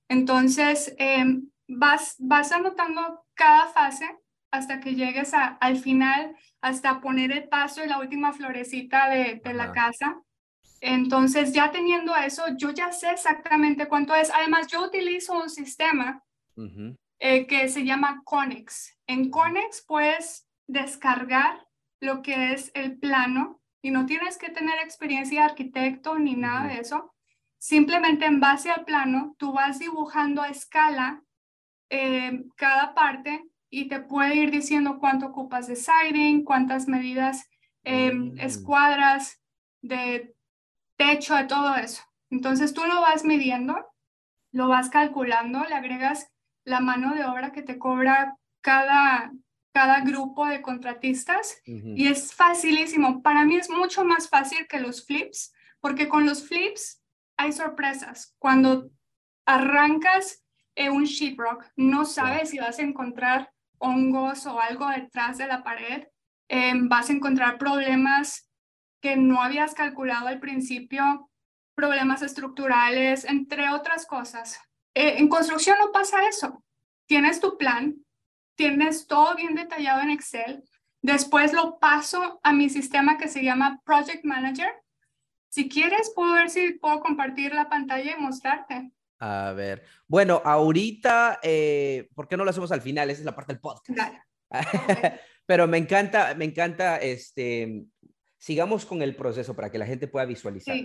Entonces, 0.09 0.93
em, 0.97 1.49
vas, 1.69 2.15
vas 2.19 2.51
anotando 2.51 3.23
cada 3.33 3.67
fase 3.67 4.05
hasta 4.51 4.81
que 4.81 4.95
llegues 4.95 5.33
a, 5.33 5.55
al 5.61 5.77
final, 5.77 6.35
hasta 6.59 6.99
poner 6.99 7.31
el 7.31 7.47
paso 7.47 7.81
y 7.83 7.87
la 7.87 7.99
última 7.99 8.33
florecita 8.33 9.09
de, 9.09 9.41
de 9.41 9.53
la 9.53 9.71
casa. 9.71 10.21
Entonces, 10.81 11.53
ya 11.53 11.71
teniendo 11.71 12.15
eso, 12.15 12.43
yo 12.57 12.71
ya 12.71 12.91
sé 12.91 13.11
exactamente 13.11 13.87
cuánto 13.87 14.15
es. 14.15 14.31
Además, 14.33 14.65
yo 14.67 14.83
utilizo 14.83 15.39
un 15.39 15.49
sistema 15.49 16.23
eh, 17.19 17.45
que 17.45 17.69
se 17.69 17.85
llama 17.85 18.23
Conex. 18.25 18.97
En 19.05 19.29
Conex 19.29 19.85
puedes 19.87 20.47
descargar 20.67 21.67
lo 21.99 22.23
que 22.23 22.53
es 22.53 22.71
el 22.73 22.97
plano 22.97 23.61
y 23.83 23.91
no 23.91 24.07
tienes 24.07 24.39
que 24.39 24.49
tener 24.49 24.79
experiencia 24.79 25.41
de 25.41 25.49
arquitecto 25.51 26.17
ni 26.17 26.35
nada 26.35 26.67
de 26.67 26.79
eso. 26.79 27.13
Simplemente 27.59 28.25
en 28.25 28.39
base 28.39 28.71
al 28.71 28.83
plano, 28.83 29.35
tú 29.37 29.53
vas 29.53 29.77
dibujando 29.77 30.41
a 30.41 30.49
escala 30.49 31.23
eh, 31.91 32.43
cada 32.55 32.95
parte 32.95 33.43
y 33.69 33.87
te 33.87 33.99
puede 33.99 34.35
ir 34.35 34.49
diciendo 34.49 34.97
cuánto 34.99 35.27
ocupas 35.27 35.67
de 35.67 35.75
siding, 35.75 36.43
cuántas 36.43 36.87
medidas, 36.87 37.47
eh, 37.83 38.11
escuadras 38.37 39.39
de 39.81 40.33
techo, 41.01 41.35
de 41.35 41.45
todo 41.45 41.75
eso. 41.75 42.03
Entonces 42.29 42.73
tú 42.73 42.85
lo 42.85 43.01
vas 43.01 43.25
midiendo, 43.25 43.75
lo 44.51 44.67
vas 44.67 44.89
calculando, 44.89 45.63
le 45.65 45.73
agregas 45.73 46.27
la 46.63 46.79
mano 46.79 47.15
de 47.15 47.25
obra 47.25 47.51
que 47.51 47.63
te 47.63 47.79
cobra 47.79 48.37
cada, 48.61 49.31
cada 49.73 50.01
grupo 50.01 50.45
de 50.45 50.61
contratistas 50.61 51.59
y 51.65 52.07
es 52.07 52.33
facilísimo. 52.35 53.23
Para 53.23 53.45
mí 53.45 53.55
es 53.55 53.69
mucho 53.69 54.05
más 54.05 54.29
fácil 54.29 54.67
que 54.67 54.79
los 54.79 55.05
flips, 55.05 55.53
porque 55.79 56.07
con 56.07 56.25
los 56.25 56.47
flips 56.47 57.01
hay 57.35 57.51
sorpresas. 57.51 58.35
Cuando 58.37 58.91
arrancas 59.45 60.45
en 60.75 60.91
un 60.93 61.05
sheetrock, 61.05 61.65
no 61.75 62.05
sabes 62.05 62.51
si 62.51 62.59
vas 62.59 62.77
a 62.77 62.83
encontrar 62.83 63.51
hongos 63.79 64.45
o 64.45 64.59
algo 64.61 64.87
detrás 64.87 65.39
de 65.39 65.47
la 65.47 65.63
pared, 65.63 66.07
em, 66.47 66.87
vas 66.87 67.09
a 67.09 67.13
encontrar 67.13 67.57
problemas 67.57 68.50
que 69.01 69.15
no 69.15 69.41
habías 69.41 69.73
calculado 69.73 70.27
al 70.27 70.39
principio, 70.39 71.29
problemas 71.75 72.21
estructurales, 72.21 73.25
entre 73.25 73.69
otras 73.69 74.05
cosas. 74.05 74.59
Eh, 74.93 75.15
en 75.17 75.27
construcción 75.27 75.77
no 75.79 75.91
pasa 75.91 76.27
eso. 76.27 76.63
Tienes 77.05 77.39
tu 77.39 77.57
plan, 77.57 77.95
tienes 78.55 79.07
todo 79.07 79.35
bien 79.35 79.55
detallado 79.55 80.01
en 80.01 80.11
Excel. 80.11 80.63
Después 81.01 81.51
lo 81.51 81.79
paso 81.79 82.39
a 82.43 82.53
mi 82.53 82.69
sistema 82.69 83.17
que 83.17 83.27
se 83.27 83.43
llama 83.43 83.81
Project 83.83 84.23
Manager. 84.23 84.71
Si 85.49 85.67
quieres, 85.67 86.11
puedo 86.15 86.33
ver 86.33 86.49
si 86.49 86.73
puedo 86.73 87.01
compartir 87.01 87.53
la 87.53 87.67
pantalla 87.67 88.15
y 88.15 88.21
mostrarte. 88.21 88.91
A 89.19 89.51
ver. 89.53 89.83
Bueno, 90.07 90.41
ahorita, 90.45 91.39
eh, 91.43 92.09
¿por 92.15 92.27
qué 92.27 92.37
no 92.37 92.43
lo 92.43 92.51
hacemos 92.51 92.71
al 92.71 92.81
final? 92.81 93.09
Esa 93.09 93.21
es 93.21 93.25
la 93.25 93.35
parte 93.35 93.53
del 93.53 93.61
podcast. 93.61 93.89
Pero 95.45 95.67
me 95.67 95.77
encanta, 95.77 96.33
me 96.35 96.45
encanta 96.45 96.97
este, 96.97 97.85
sigamos 98.41 98.85
con 98.85 99.03
el 99.03 99.15
proceso 99.15 99.55
para 99.55 99.71
que 99.71 99.77
la 99.77 99.85
gente 99.85 100.07
pueda 100.07 100.25
visualizar. 100.25 100.75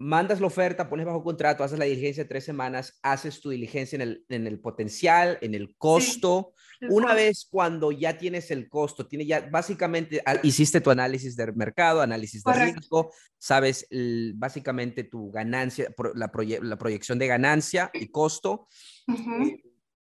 Mandas 0.00 0.40
la 0.40 0.46
oferta, 0.46 0.88
pones 0.88 1.06
bajo 1.06 1.24
contrato, 1.24 1.64
haces 1.64 1.76
la 1.76 1.86
diligencia 1.86 2.22
de 2.22 2.28
tres 2.28 2.44
semanas, 2.44 3.00
haces 3.02 3.40
tu 3.40 3.50
diligencia 3.50 3.96
en 3.96 4.02
el, 4.02 4.24
en 4.28 4.46
el 4.46 4.60
potencial, 4.60 5.38
en 5.40 5.56
el 5.56 5.76
costo. 5.76 6.52
Una 6.88 7.14
vez 7.14 7.48
cuando 7.50 7.90
ya 7.90 8.16
tienes 8.16 8.52
el 8.52 8.68
costo, 8.68 9.08
tiene 9.08 9.26
ya 9.26 9.48
básicamente 9.50 10.22
ah, 10.24 10.36
hiciste 10.44 10.80
tu 10.80 10.90
análisis 10.90 11.34
de 11.34 11.50
mercado, 11.50 12.00
análisis 12.00 12.44
de 12.44 12.52
riesgo, 12.52 13.10
sabes 13.36 13.88
básicamente 14.36 15.02
tu 15.02 15.32
ganancia, 15.32 15.92
la, 16.14 16.30
la, 16.62 16.78
proyección 16.78 17.18
de 17.18 17.26
ganancia 17.26 17.90
y 17.92 18.06
costo. 18.06 18.68
Eh, 19.08 19.64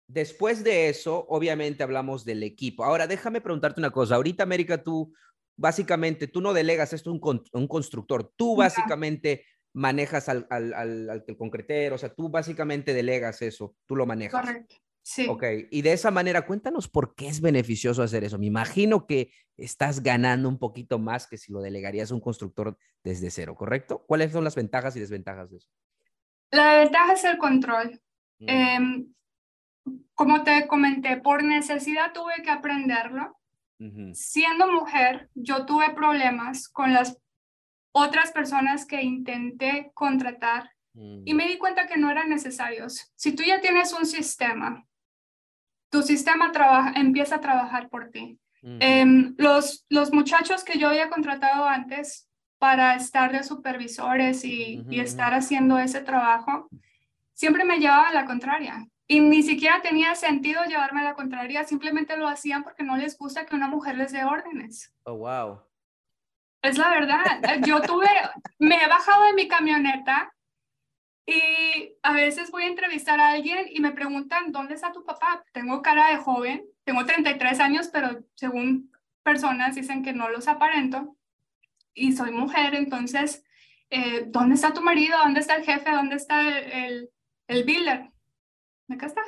después 0.07 0.62
de 0.62 0.90
eso, 0.90 1.27
obviamente 1.29 1.83
hablamos 1.83 2.25
del 2.25 2.44
equipo. 2.44 2.85
Ahora, 2.85 3.09
déjame 3.09 3.40
preguntarte 3.40 3.81
una 3.81 3.90
cosa. 3.90 4.14
Ahorita, 4.14 4.44
América, 4.44 4.81
tú 4.81 5.12
básicamente 5.57 6.29
tú 6.29 6.41
no 6.41 6.53
delegas 6.53 6.93
esto 6.93 7.11
a 7.11 7.12
un, 7.12 7.43
un 7.53 7.69
constructor, 7.69 8.33
tú 8.37 8.57
básicamente 8.57 9.45
manejas 9.73 10.29
al, 10.29 10.47
al, 10.51 10.75
al, 10.75 11.25
concretero, 11.37 11.95
o 11.95 11.99
sea, 11.99 12.15
tú 12.15 12.29
básicamente 12.29 12.93
delegas 12.95 13.43
eso, 13.43 13.75
tú 13.87 13.97
lo 13.97 14.07
manejas. 14.07 14.41
Correcto. 14.41 14.77
Sí. 15.05 15.27
Ok, 15.29 15.43
y 15.71 15.83
de 15.83 15.93
esa 15.93 16.12
manera, 16.12 16.47
cuéntanos 16.47 16.88
por 16.88 17.17
qué 17.17 17.27
es 17.27 17.41
beneficioso 17.41 18.05
hacer 18.05 18.23
eso. 18.23 18.38
Me 18.38 18.47
imagino 18.47 19.05
que 19.07 19.33
estás 19.57 20.01
ganando 20.01 20.49
un 20.49 20.59
poquito 20.59 21.01
más 21.01 21.27
que 21.27 21.38
si 21.38 21.53
lo 21.53 21.61
delegarías 21.61 22.12
a 22.12 22.15
un 22.15 22.21
constructor 22.21 22.79
desde 23.03 23.31
cero, 23.31 23.57
¿correcto? 23.57 24.05
¿Cuáles 24.07 24.31
son 24.31 24.45
las 24.45 24.55
ventajas 24.55 24.95
y 24.95 25.01
desventajas 25.01 25.51
de 25.51 25.57
eso? 25.57 25.69
La 26.53 26.79
ventaja 26.79 27.15
es 27.15 27.25
el 27.25 27.38
control. 27.38 28.01
Mm. 28.38 28.49
Em, 28.49 29.15
como 30.15 30.45
te 30.45 30.69
comenté, 30.69 31.17
por 31.17 31.43
necesidad 31.43 32.12
tuve 32.12 32.35
que 32.45 32.51
aprenderlo. 32.51 33.37
Siendo 34.14 34.71
mujer, 34.71 35.29
yo 35.35 35.66
tuve 35.66 35.90
problemas 35.90 36.68
con 36.68 36.92
las 36.92 37.18
otras 37.92 38.33
personas 38.33 38.87
que 38.87 39.03
intenté 39.03 39.90
contratar 39.95 40.71
y 40.95 41.33
mm. 41.33 41.37
me 41.37 41.49
di 41.49 41.59
cuenta 41.59 41.87
que 41.87 41.97
no 41.97 42.11
eran 42.11 42.29
necesarios. 42.29 43.12
Si 43.16 43.33
tú 43.35 43.42
ya 43.42 43.61
tienes 43.61 43.92
un 43.92 44.07
sistema, 44.07 44.85
tu 45.90 46.03
sistema 46.03 46.53
trabaja, 46.53 46.92
empieza 46.97 47.37
a 47.37 47.40
trabajar 47.40 47.88
por 47.88 48.11
ti. 48.11 48.38
Em, 48.62 49.35
los, 49.38 49.85
los 49.88 50.12
muchachos 50.12 50.62
que 50.62 50.79
yo 50.79 50.88
había 50.88 51.11
contratado 51.11 51.66
antes 51.66 52.29
para 52.59 52.95
estar 52.95 53.33
de 53.33 53.42
supervisores 53.42 54.45
y, 54.45 54.85
y 54.88 55.01
estar 55.01 55.35
haciendo 55.35 55.79
ese 55.79 56.01
trabajo, 56.01 56.68
siempre 57.33 57.64
me 57.64 57.79
llevaban 57.79 58.12
a 58.12 58.21
la 58.21 58.25
contraria. 58.25 58.87
Y 59.12 59.20
ni 59.20 59.42
siquiera 59.42 59.83
tenía 59.83 60.14
sentido 60.14 60.64
llevarme 60.64 61.03
a 61.03 61.05
la 61.05 61.14
contraria, 61.14 61.64
simplemente 61.64 62.16
lo 62.16 62.27
hacían 62.27 62.64
porque 62.64 62.83
no 62.83 62.96
les 62.96 63.18
gusta 63.18 63.44
que 63.44 63.55
una 63.55 63.68
mujer 63.68 63.98
les 63.98 64.11
dé 64.11 64.25
órdenes. 64.25 64.90
Oh, 65.03 65.18
wow. 65.18 65.61
Es 66.62 66.79
la 66.79 66.88
verdad. 66.88 67.42
Yo 67.62 67.83
tuve, 67.83 68.09
me 68.59 68.83
he 68.83 68.88
bajado 68.88 69.25
de 69.25 69.35
mi 69.35 69.48
camioneta 69.48 70.35
y 71.27 71.94
a 72.03 72.14
veces 72.14 72.51
voy 72.51 72.62
a 72.62 72.68
entrevistar 72.68 73.20
a 73.20 73.33
alguien 73.33 73.66
y 73.68 73.81
me 73.81 73.92
preguntan, 73.92 74.51
¿dónde 74.51 74.72
está 74.72 74.92
tu 74.92 75.05
papá? 75.05 75.44
Tengo 75.53 75.83
cara 75.83 76.09
de 76.09 76.16
joven, 76.16 76.64
tengo 76.85 77.05
33 77.05 77.61
años, 77.61 77.90
pero 77.92 78.25
según 78.35 78.90
personas 79.22 79.75
dicen 79.75 80.03
que 80.03 80.14
no 80.14 80.31
los 80.31 80.48
aparento 80.48 81.18
y 81.92 82.12
soy 82.12 82.31
mujer, 82.31 82.75
entonces, 82.75 83.44
eh, 83.90 84.25
¿dónde 84.29 84.55
está 84.55 84.72
tu 84.72 84.81
marido? 84.81 85.18
¿Dónde 85.18 85.40
está 85.40 85.57
el 85.57 85.64
jefe? 85.64 85.90
¿Dónde 85.90 86.16
está 86.16 86.48
el, 86.48 86.72
el, 86.72 87.11
el 87.48 87.64
builder? 87.64 88.12
Acá 88.88 89.07
está. 89.07 89.23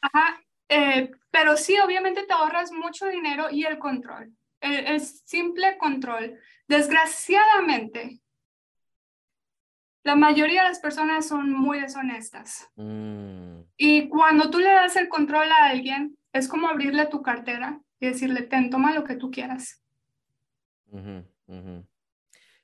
Ajá, 0.00 0.42
eh, 0.68 1.10
pero 1.30 1.56
sí, 1.56 1.76
obviamente 1.78 2.24
te 2.24 2.32
ahorras 2.32 2.72
mucho 2.72 3.06
dinero 3.06 3.50
y 3.50 3.64
el 3.64 3.78
control, 3.78 4.32
el, 4.60 5.00
simple 5.00 5.76
control. 5.78 6.38
Desgraciadamente, 6.66 8.20
la 10.02 10.16
mayoría 10.16 10.62
de 10.62 10.68
las 10.68 10.80
personas 10.80 11.28
son 11.28 11.52
muy 11.52 11.80
deshonestas. 11.80 12.68
Mm. 12.76 13.60
Y 13.76 14.08
cuando 14.08 14.50
tú 14.50 14.58
le 14.58 14.70
das 14.70 14.96
el 14.96 15.08
control 15.08 15.50
a 15.52 15.66
alguien, 15.66 16.16
es 16.32 16.48
como 16.48 16.68
abrirle 16.68 17.06
tu 17.06 17.22
cartera 17.22 17.80
y 18.00 18.06
decirle, 18.06 18.42
ten, 18.42 18.70
toma 18.70 18.94
lo 18.94 19.04
que 19.04 19.16
tú 19.16 19.30
quieras. 19.30 19.82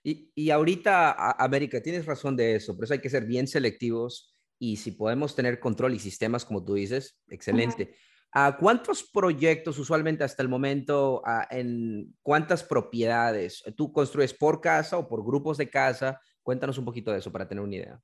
Y, 0.03 0.31
y, 0.35 0.51
ahorita, 0.51 1.33
América, 1.33 1.83
tienes 1.83 2.07
razón 2.07 2.37
de 2.37 2.57
eso, 2.57 2.75
pero 2.75 2.85
eso 2.85 2.94
hay 2.94 3.01
que 3.01 3.11
ser 3.11 3.25
bien 3.25 3.47
selectivos 3.47 4.38
y 4.59 4.77
si 4.77 4.92
podemos 4.92 5.35
tener 5.35 5.61
control 5.61 5.94
y 5.94 5.99
sistemas, 5.99 6.44
como 6.44 6.64
tú 6.64 6.75
dices, 6.75 7.18
excelente. 7.29 7.94
¿A 8.33 8.57
¿Cuántos 8.57 9.05
proyectos 9.05 9.79
usualmente 9.79 10.23
hasta 10.23 10.42
el 10.42 10.49
momento, 10.49 11.23
en 11.51 12.14
cuántas 12.23 12.62
propiedades 12.62 13.62
tú 13.77 13.90
construyes 13.90 14.35
por 14.35 14.61
casa 14.61 14.99
o 14.99 15.09
por 15.09 15.25
grupos 15.25 15.57
de 15.57 15.71
casa? 15.71 16.21
Cuéntanos 16.42 16.77
un 16.77 16.85
poquito 16.85 17.11
de 17.11 17.18
eso 17.18 17.33
para 17.33 17.49
tener 17.49 17.64
una 17.64 17.77
idea. 17.77 18.01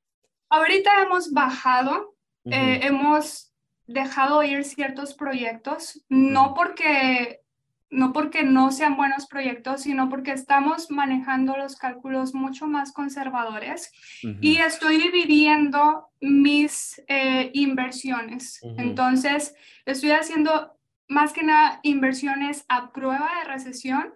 Ahorita 0.48 1.02
hemos 1.02 1.30
bajado, 1.32 2.14
eh, 2.44 2.80
hemos 2.82 3.54
dejado 3.86 4.42
ir 4.42 4.64
ciertos 4.64 5.14
proyectos, 5.14 6.04
no 6.08 6.54
porque 6.54 7.43
no 7.90 8.12
porque 8.12 8.42
no 8.42 8.72
sean 8.72 8.96
buenos 8.96 9.26
proyectos, 9.26 9.82
sino 9.82 10.08
porque 10.08 10.32
estamos 10.32 10.90
manejando 10.90 11.56
los 11.56 11.76
cálculos 11.76 12.34
mucho 12.34 12.66
más 12.66 12.92
conservadores 12.92 13.92
y 14.40 14.56
estoy 14.56 14.98
dividiendo 14.98 16.08
mis 16.20 17.00
eh, 17.08 17.50
inversiones. 17.54 18.60
Entonces, 18.78 19.54
estoy 19.86 20.10
haciendo 20.10 20.76
más 21.08 21.32
que 21.32 21.42
nada 21.42 21.80
inversiones 21.82 22.64
a 22.68 22.92
prueba 22.92 23.30
de 23.40 23.50
recesión 23.50 24.14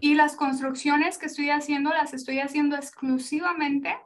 y 0.00 0.14
las 0.14 0.34
construcciones 0.34 1.18
que 1.18 1.26
estoy 1.26 1.50
haciendo 1.50 1.90
las 1.90 2.14
estoy 2.14 2.40
haciendo 2.40 2.74
exclusivamente 2.74 3.96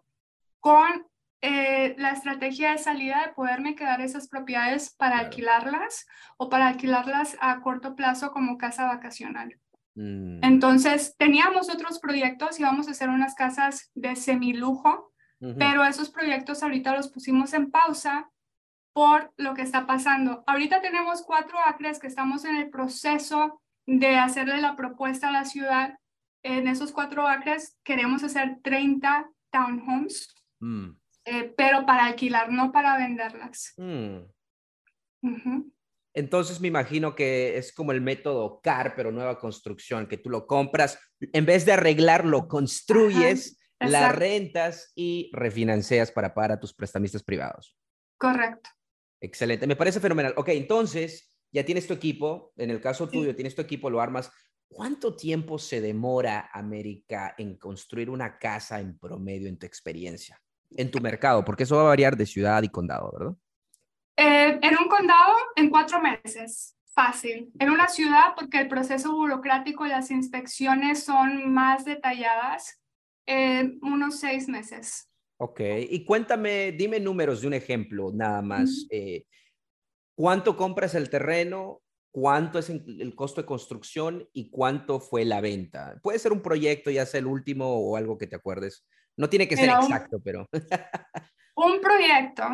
con 0.61 1.07
eh, 1.43 1.95
la 1.99 2.13
estrategia 2.13 2.73
de 2.73 2.79
salida 2.79 3.23
de 3.27 3.35
poderme 3.35 3.75
quedar 3.75 4.01
esas 4.01 4.29
propiedades 4.29 4.95
para 4.97 5.19
alquilarlas 5.19 6.07
o 6.39 6.49
para 6.49 6.69
alquilarlas 6.69 7.37
a 7.41 7.61
corto 7.61 7.95
plazo 7.95 8.31
como 8.31 8.59
casa 8.59 8.87
vacacional. 8.87 9.59
Mm. 9.95 10.45
Entonces, 10.45 11.15
teníamos 11.19 11.69
otros 11.71 11.99
proyectos, 11.99 12.61
íbamos 12.61 12.89
a 12.89 12.93
hacer 12.93 13.09
unas 13.09 13.35
casas 13.35 13.91
de 13.95 14.17
semilujo, 14.17 15.13
pero 15.59 15.85
esos 15.85 16.09
proyectos 16.09 16.63
ahorita 16.63 16.97
los 16.97 17.11
pusimos 17.11 17.53
en 17.53 17.71
pausa 17.71 18.31
por 18.95 19.35
lo 19.37 19.53
que 19.53 19.61
está 19.61 19.87
pasando. 19.87 20.43
Ahorita 20.47 20.81
tenemos 20.81 21.23
cuatro 21.23 21.59
acres 21.59 21.99
que 21.99 22.07
estamos 22.07 22.47
en 22.47 22.57
el 22.57 22.71
proceso 22.71 23.61
de 23.85 24.17
hacerle 24.17 24.63
la 24.63 24.75
propuesta 24.75 25.29
a 25.29 25.33
la 25.33 25.45
ciudad. 25.45 25.99
En 26.43 26.67
esos 26.67 26.93
cuatro 26.93 27.29
acres 27.29 27.77
queremos 27.85 28.25
hacer 28.25 28.59
30 28.63 29.29
townhomes, 29.51 30.35
mm. 30.61 30.91
Eh, 31.27 31.53
pero 31.57 31.85
para 31.85 32.07
alquilar, 32.07 32.51
no 32.51 32.71
para 32.73 32.97
venderlas. 32.97 33.75
Mm. 33.77 34.19
Entonces 36.15 36.61
me 36.61 36.69
imagino 36.69 37.15
que 37.15 37.59
es 37.59 37.75
como 37.75 37.93
el 37.93 38.01
método 38.01 38.61
CAR, 38.63 38.95
pero 38.97 39.13
nueva 39.13 39.39
construcción, 39.39 40.07
que 40.07 40.17
tú 40.17 40.31
lo 40.31 40.47
compras, 40.47 40.99
en 41.21 41.45
vez 41.45 41.67
de 41.67 41.73
arreglarlo, 41.73 42.49
construyes, 42.49 43.59
las 43.79 44.15
rentas 44.17 44.93
y 44.95 45.31
refinancias 45.35 46.11
para 46.11 46.33
pagar 46.33 46.53
a 46.53 46.61
tus 46.61 46.73
prestamistas 46.73 47.23
privados. 47.23 47.77
Correcto. 48.19 48.71
Excelente, 49.21 49.67
me 49.67 49.77
parece 49.77 50.01
fenomenal. 50.01 50.33
Ok, 50.37 50.49
entonces 50.51 51.37
ya 51.53 51.65
tienes 51.65 51.87
tu 51.87 51.95
equipo, 51.95 52.53
en 52.57 52.71
el 52.71 52.81
caso 52.81 53.09
tuyo 53.09 53.35
tienes 53.35 53.55
tu 53.55 53.63
equipo, 53.63 53.91
lo 53.91 54.01
armas. 54.01 54.31
¿Cuánto 54.69 55.17
tiempo 55.17 55.59
se 55.59 55.81
demora 55.81 56.51
América 56.53 57.35
en 57.37 57.57
construir 57.57 58.11
una 58.11 58.39
casa 58.39 58.81
en 58.81 58.99
promedio 58.99 59.49
en 59.49 59.59
tu 59.59 59.67
experiencia, 59.67 60.41
en 60.71 60.91
tu 60.91 61.01
mercado? 61.01 61.45
Porque 61.45 61.65
eso 61.65 61.77
va 61.77 61.83
a 61.83 61.87
variar 61.87 62.17
de 62.17 62.27
ciudad 62.27 62.63
y 62.63 62.69
condado, 62.69 63.13
¿verdad? 63.19 63.37
Eh, 64.17 64.59
en 64.63 64.79
un 64.79 64.89
condado, 64.89 65.35
en 65.57 65.69
cuatro 65.71 66.01
meses, 66.01 66.77
fácil. 66.95 67.53
En 67.59 67.71
una 67.71 67.89
ciudad, 67.89 68.35
porque 68.35 68.61
el 68.61 68.69
proceso 68.69 69.15
burocrático 69.15 69.87
y 69.87 69.91
las 69.91 70.11
inspecciones 70.11 71.05
son 71.05 71.53
más 71.53 71.85
detalladas, 71.85 72.81
eh, 73.27 73.77
unos 73.83 74.19
seis 74.19 74.49
meses. 74.49 75.11
Ok, 75.39 75.61
y 75.91 76.05
cuéntame, 76.05 76.73
dime 76.73 76.99
números 76.99 77.43
de 77.43 77.47
un 77.49 77.55
ejemplo, 77.55 78.11
nada 78.15 78.41
más. 78.41 78.87
Eh, 78.89 79.25
¿Cuánto 80.15 80.57
compras 80.57 80.95
el 80.95 81.11
terreno? 81.11 81.83
¿Cuánto 82.11 82.59
es 82.59 82.71
el 82.71 83.15
costo 83.15 83.43
de 83.43 83.47
construcción 83.47 84.27
y 84.33 84.49
cuánto 84.49 84.99
fue 84.99 85.27
la 85.27 85.43
venta? 85.43 86.01
Puede 86.03 86.19
ser 86.19 86.33
un 86.33 86.41
proyecto, 86.41 86.91
ya 86.91 87.05
sea 87.05 87.21
el 87.21 87.27
último 87.27 87.67
o 87.67 87.99
algo 87.99 88.17
que 88.17 88.27
te 88.27 88.37
acuerdes. 88.37 88.87
No 89.17 89.29
tiene 89.29 89.49
que 89.49 89.57
ser 89.57 89.71
exacto, 89.71 90.21
pero... 90.23 90.49
un 91.57 91.81
proyecto. 91.81 92.45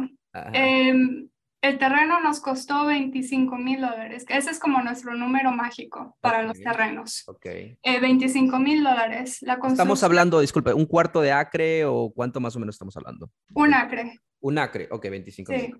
El 1.62 1.78
terreno 1.78 2.20
nos 2.20 2.40
costó 2.40 2.86
25 2.86 3.56
mil 3.56 3.80
dólares. 3.80 4.24
Ese 4.28 4.50
es 4.50 4.58
como 4.58 4.82
nuestro 4.82 5.14
número 5.14 5.52
mágico 5.52 6.16
para 6.20 6.42
los 6.42 6.58
terrenos. 6.58 7.22
Ok. 7.28 7.46
25 7.84 8.56
eh, 8.56 8.58
mil 8.58 8.82
dólares. 8.82 9.44
Estamos 9.68 10.02
hablando, 10.02 10.40
disculpe, 10.40 10.74
¿un 10.74 10.86
cuarto 10.86 11.20
de 11.20 11.30
acre 11.30 11.84
o 11.84 12.12
cuánto 12.12 12.40
más 12.40 12.56
o 12.56 12.58
menos 12.58 12.74
estamos 12.74 12.96
hablando? 12.96 13.30
Un 13.54 13.74
acre. 13.74 14.18
Un 14.40 14.58
acre, 14.58 14.88
ok, 14.90 15.02
25 15.08 15.52
mil. 15.52 15.60
Sí. 15.60 15.72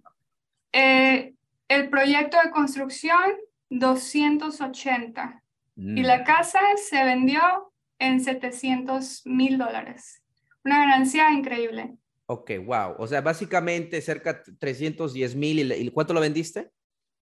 Eh, 0.72 1.34
el 1.66 1.90
proyecto 1.90 2.36
de 2.44 2.52
construcción, 2.52 3.32
280. 3.70 5.42
Y 5.74 5.80
mm. 5.80 6.04
la 6.04 6.22
casa 6.22 6.60
se 6.76 7.02
vendió 7.02 7.72
en 7.98 8.20
700 8.20 9.22
mil 9.26 9.58
dólares. 9.58 10.21
Una 10.64 10.78
ganancia 10.78 11.30
increíble. 11.32 11.96
Ok, 12.26 12.52
wow. 12.64 12.94
O 12.98 13.06
sea, 13.06 13.20
básicamente 13.20 14.00
cerca 14.00 14.34
de 14.34 14.54
310 14.58 15.34
mil. 15.34 15.72
¿Y 15.72 15.90
cuánto 15.90 16.14
lo 16.14 16.20
vendiste? 16.20 16.70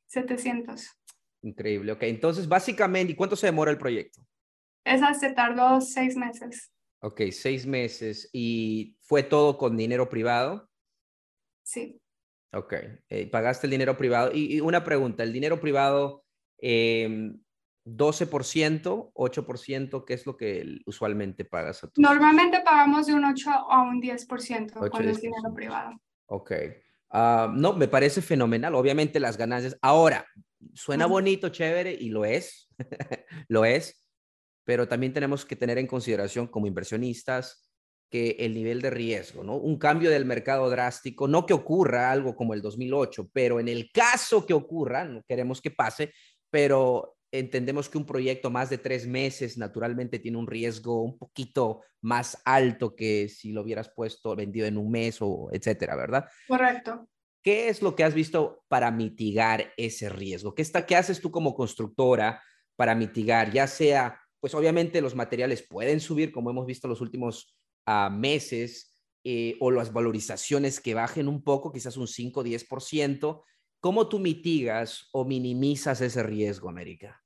700. 0.08 0.88
Increíble. 1.44 1.92
Ok, 1.92 2.04
entonces 2.04 2.48
básicamente, 2.48 3.14
¿y 3.14 3.16
cuánto 3.16 3.36
se 3.36 3.48
demora 3.48 3.72
el 3.72 3.78
proyecto? 3.78 4.22
Esa 4.86 5.14
se 5.14 5.34
tardó 5.34 5.82
seis 5.82 6.16
meses. 6.16 6.72
Ok, 7.02 7.22
seis 7.32 7.66
meses. 7.66 8.30
¿Y 8.34 8.96
fue 9.02 9.24
todo 9.24 9.58
con 9.58 9.78
dinero 9.78 10.10
privado? 10.10 10.70
Sí. 11.64 12.02
Ok, 12.54 12.74
eh, 13.10 13.30
pagaste 13.30 13.68
el 13.68 13.72
dinero 13.72 13.98
privado. 13.98 14.32
Y, 14.34 14.62
una 14.62 14.84
pregunta, 14.84 15.24
¿el 15.24 15.34
dinero 15.34 15.60
privado 15.60 16.24
eh, 16.60 17.34
12%, 17.88 19.12
8%, 19.14 20.06
¿qué 20.06 20.14
es 20.14 20.26
lo 20.26 20.36
que 20.36 20.80
usualmente 20.86 21.46
pagas 21.46 21.84
a 21.84 21.92
Normalmente 21.96 22.60
pagamos 22.62 23.08
de 23.08 23.14
un 23.14 23.24
8 23.24 23.50
a 23.50 23.82
un 23.84 24.02
10% 24.02 24.90
con 24.90 25.08
el 25.08 25.16
dinero 25.16 25.54
privado. 25.56 25.92
Ok. 26.26 26.52
Ah, 27.10 27.52
no, 27.56 27.74
me 27.74 27.88
parece 27.88 28.22
fenomenal. 28.22 28.76
Obviamente 28.76 29.20
las 29.20 29.38
ganancias. 29.38 29.78
Ahora, 29.82 30.26
suena 30.74 31.06
bonito, 31.06 31.50
chévere, 31.50 31.94
y 31.94 32.10
lo 32.10 32.26
es, 32.26 32.70
lo 33.48 33.64
es, 33.64 34.06
pero 34.66 34.88
también 34.88 35.14
tenemos 35.14 35.46
que 35.46 35.56
tener 35.56 35.78
en 35.78 35.88
consideración 35.88 36.48
como 36.48 36.68
inversionistas 36.68 37.70
que 38.10 38.36
el 38.40 38.54
nivel 38.54 38.82
de 38.82 38.90
riesgo, 38.90 39.44
¿no? 39.44 39.56
Un 39.56 39.78
cambio 39.78 40.10
del 40.10 40.26
mercado 40.26 40.70
drástico, 40.70 41.28
no 41.28 41.46
que 41.46 41.54
ocurra 41.54 42.12
algo 42.12 42.36
como 42.36 42.54
el 42.54 42.62
2008, 42.62 43.30
pero 43.34 43.60
en 43.60 43.68
el 43.68 43.92
caso 43.92 44.46
que 44.46 44.54
ocurra, 44.54 45.06
no 45.06 45.24
queremos 45.28 45.62
que 45.62 45.72
pase, 45.72 46.14
pero 46.50 47.17
entendemos 47.32 47.90
que 47.90 47.98
un 47.98 48.06
proyecto 48.06 48.50
más 48.50 48.70
de 48.70 48.78
tres 48.78 49.08
meses 49.08 49.58
naturalmente 49.58 50.20
tiene 50.20 50.38
un 50.38 50.48
riesgo 50.48 51.02
un 51.04 51.18
poquito 51.18 51.82
más 52.02 52.42
alto 52.46 52.96
que 52.96 53.30
si 53.30 53.52
lo 53.52 53.62
hubieras 53.62 53.90
puesto 53.90 54.36
vendido 54.36 54.66
en 54.66 54.78
un 54.78 54.90
mes 54.90 55.18
o 55.22 55.50
etcétera, 55.52 55.96
¿verdad? 55.96 56.26
Correcto. 56.48 57.08
¿Qué 57.44 57.70
es 57.70 57.82
lo 57.82 57.96
que 57.96 58.04
has 58.04 58.14
visto 58.14 58.64
para 58.68 58.92
mitigar 58.92 59.74
ese 59.78 60.10
riesgo? 60.10 60.54
¿Qué, 60.54 60.62
está, 60.62 60.86
qué 60.86 60.96
haces 60.96 61.22
tú 61.22 61.32
como 61.32 61.56
constructora 61.56 62.42
para 62.76 62.96
mitigar? 62.96 63.52
Ya 63.52 63.68
sea, 63.68 64.20
pues 64.40 64.54
obviamente 64.54 65.02
los 65.02 65.16
materiales 65.16 65.66
pueden 65.68 66.00
subir, 66.00 66.32
como 66.32 66.50
hemos 66.50 66.66
visto 66.66 66.88
los 66.88 67.02
últimos 67.02 67.58
ah, 67.86 68.10
meses, 68.10 68.98
eh, 69.30 69.58
o 69.60 69.72
las 69.72 69.92
valorizaciones 69.92 70.80
que 70.80 70.94
bajen 70.94 71.28
un 71.28 71.44
poco, 71.44 71.74
quizás 71.74 71.98
un 71.98 72.08
5 72.08 72.40
o 72.40 72.44
10%, 72.46 73.44
¿Cómo 73.80 74.08
tú 74.08 74.20
mitigas 74.20 75.08
o 75.12 75.24
minimizas 75.24 76.02
ese 76.02 76.24
riesgo, 76.24 76.70
América? 76.70 77.24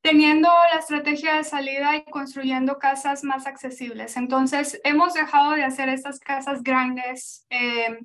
Teniendo 0.00 0.48
la 0.72 0.78
estrategia 0.78 1.36
de 1.36 1.44
salida 1.44 1.96
y 1.96 2.04
construyendo 2.04 2.78
casas 2.78 3.24
más 3.24 3.46
accesibles. 3.46 4.16
Entonces, 4.16 4.80
hemos 4.84 5.14
dejado 5.14 5.52
de 5.52 5.64
hacer 5.64 5.88
estas 5.88 6.20
casas 6.20 6.62
grandes, 6.62 7.46
eh, 7.50 7.98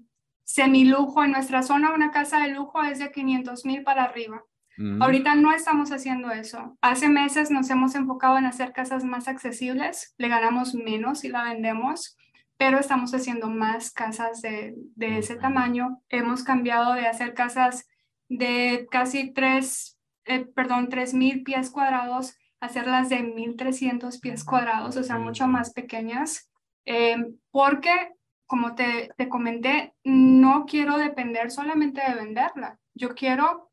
semilujo. 0.44 1.24
En 1.24 1.32
nuestra 1.32 1.64
zona, 1.64 1.94
una 1.94 2.12
casa 2.12 2.40
de 2.40 2.50
lujo 2.50 2.82
es 2.84 3.00
de 3.00 3.12
500 3.12 3.66
mil 3.66 3.84
para 3.84 4.04
arriba. 4.04 4.44
Mm. 4.78 5.02
Ahorita 5.02 5.36
no 5.36 5.54
estamos 5.54 5.92
haciendo 5.92 6.32
eso. 6.32 6.78
Hace 6.82 7.08
meses 7.08 7.52
nos 7.52 7.70
hemos 7.70 7.96
enfocado 7.96 8.38
en 8.38 8.46
hacer 8.46 8.74
casas 8.74 9.04
más 9.04 9.28
accesibles. 9.28 10.14
Le 10.18 10.28
ganamos 10.28 10.74
menos 10.74 11.24
y 11.24 11.30
la 11.30 11.44
vendemos 11.44 12.18
pero 12.62 12.78
estamos 12.78 13.12
haciendo 13.16 13.50
más 13.50 13.90
casas 13.90 14.40
de, 14.44 14.76
ese 15.00 15.36
tamaño. 15.36 16.00
Hemos 16.10 16.44
cambiado 16.44 16.94
de 16.94 17.08
hacer 17.08 17.34
casas 17.34 17.90
de 18.30 18.88
casi 18.92 19.34
3, 19.34 20.00
eh, 20.26 20.46
perdón, 20.46 20.88
3.000 20.90 21.44
pies 21.44 21.72
cuadrados, 21.72 22.38
a 22.60 22.68
hacerlas 22.68 23.10
de 23.10 23.24
1.300 23.24 24.20
pies 24.22 24.44
cuadrados, 24.44 24.96
o 24.96 25.04
sea, 25.04 25.18
mucho 25.18 25.48
más 25.48 25.74
pequeñas, 25.74 26.52
eh, 26.86 27.18
porque, 27.50 28.14
como 28.46 28.76
te, 28.76 29.10
te 29.18 29.28
comenté, 29.28 29.96
no 30.04 30.68
quiero 30.68 31.00
depender 31.00 31.50
solamente 31.50 32.04
de 32.08 32.14
venderla. 32.14 32.78
Yo 32.94 33.16
quiero 33.16 33.72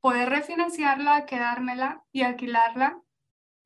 poder 0.00 0.30
refinanciarla, 0.30 1.26
quedármela 1.26 2.04
y 2.10 2.22
alquilarla 2.22 3.02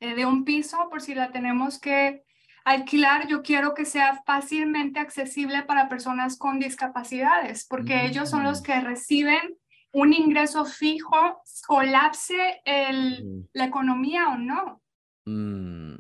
eh, 0.01 0.17
de 0.17 0.27
un 0.27 0.45
piso 0.45 0.89
por 0.91 1.01
si 1.01 1.15
la 1.15 1.31
tenemos 1.31 1.79
que 1.79 2.25
alquilar 2.65 3.29
yo 3.29 3.43
quiero 3.43 3.75
que 3.75 3.85
sea 3.85 4.23
fácilmente 4.27 4.99
accesible 4.99 5.63
para 5.63 5.89
personas 5.89 6.37
con 6.37 6.59
discapacidades, 6.59 7.67
porque 7.69 8.07
ellos 8.07 8.31
son 8.31 8.43
los 8.43 8.61
mm. 8.61 8.65
que 8.65 8.81
reciben 8.81 9.59
un 9.93 10.13
ingreso 10.13 10.65
fijo, 10.65 11.43
colapse 11.67 12.61
el, 12.65 13.49
la 13.53 13.67
economía 13.67 14.29
o 14.29 14.39
no. 14.39 14.83
Mm. 15.27 15.95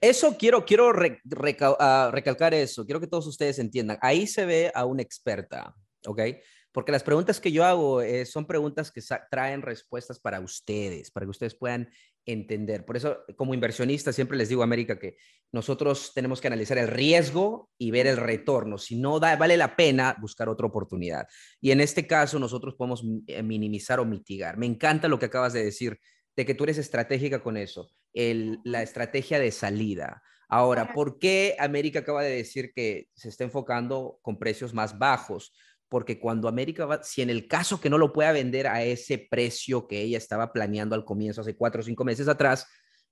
Eso 0.00 0.36
quiero, 0.38 0.64
quiero 0.64 0.92
ah, 1.78 2.10
recalcar 2.12 2.54
eso, 2.54 2.84
quiero 2.84 3.00
que 3.00 3.06
todos 3.06 3.26
ustedes 3.26 3.58
entiendan. 3.58 3.98
Ahí 4.00 4.26
se 4.26 4.46
ve 4.46 4.72
a 4.74 4.84
una 4.84 5.02
experta, 5.02 5.74
¿ok? 6.06 6.20
Porque 6.72 6.92
las 6.92 7.02
preguntas 7.02 7.40
que 7.40 7.52
yo 7.52 7.64
hago 7.64 8.02
eh, 8.02 8.26
son 8.26 8.46
preguntas 8.46 8.90
que 8.92 9.02
traen 9.30 9.62
respuestas 9.62 10.20
para 10.20 10.40
ustedes, 10.40 11.10
para 11.10 11.26
que 11.26 11.30
ustedes 11.30 11.54
puedan 11.54 11.88
entender. 12.26 12.84
Por 12.84 12.96
eso, 12.96 13.24
como 13.36 13.54
inversionista, 13.54 14.12
siempre 14.12 14.36
les 14.36 14.48
digo 14.48 14.62
a 14.62 14.64
América 14.64 14.98
que 14.98 15.16
nosotros 15.52 16.12
tenemos 16.14 16.40
que 16.40 16.48
analizar 16.48 16.76
el 16.76 16.88
riesgo 16.88 17.70
y 17.78 17.92
ver 17.92 18.06
el 18.08 18.16
retorno. 18.16 18.78
Si 18.78 18.96
no 18.96 19.20
da, 19.20 19.36
vale 19.36 19.56
la 19.56 19.76
pena 19.76 20.16
buscar 20.20 20.48
otra 20.48 20.66
oportunidad. 20.66 21.26
Y 21.60 21.70
en 21.70 21.80
este 21.80 22.06
caso, 22.06 22.38
nosotros 22.38 22.74
podemos 22.74 23.04
eh, 23.28 23.42
minimizar 23.42 24.00
o 24.00 24.04
mitigar. 24.04 24.58
Me 24.58 24.66
encanta 24.66 25.08
lo 25.08 25.18
que 25.18 25.26
acabas 25.26 25.52
de 25.52 25.64
decir, 25.64 25.98
de 26.36 26.44
que 26.44 26.54
tú 26.54 26.64
eres 26.64 26.78
estratégica 26.78 27.42
con 27.42 27.56
eso, 27.56 27.88
el, 28.12 28.58
la 28.64 28.82
estrategia 28.82 29.38
de 29.38 29.52
salida. 29.52 30.22
Ahora, 30.48 30.92
¿por 30.92 31.18
qué 31.18 31.56
América 31.58 32.00
acaba 32.00 32.22
de 32.22 32.36
decir 32.36 32.72
que 32.74 33.08
se 33.14 33.28
está 33.28 33.44
enfocando 33.44 34.18
con 34.22 34.38
precios 34.38 34.74
más 34.74 34.98
bajos? 34.98 35.52
Porque 35.88 36.18
cuando 36.18 36.48
América 36.48 36.86
va, 36.86 37.02
si 37.02 37.22
en 37.22 37.30
el 37.30 37.46
caso 37.46 37.80
que 37.80 37.90
no 37.90 37.98
lo 37.98 38.12
pueda 38.12 38.32
vender 38.32 38.66
a 38.66 38.82
ese 38.82 39.26
precio 39.30 39.86
que 39.86 40.00
ella 40.00 40.18
estaba 40.18 40.52
planeando 40.52 40.94
al 40.94 41.04
comienzo, 41.04 41.40
hace 41.40 41.56
cuatro 41.56 41.80
o 41.80 41.84
cinco 41.84 42.04
meses 42.04 42.28
atrás, 42.28 42.66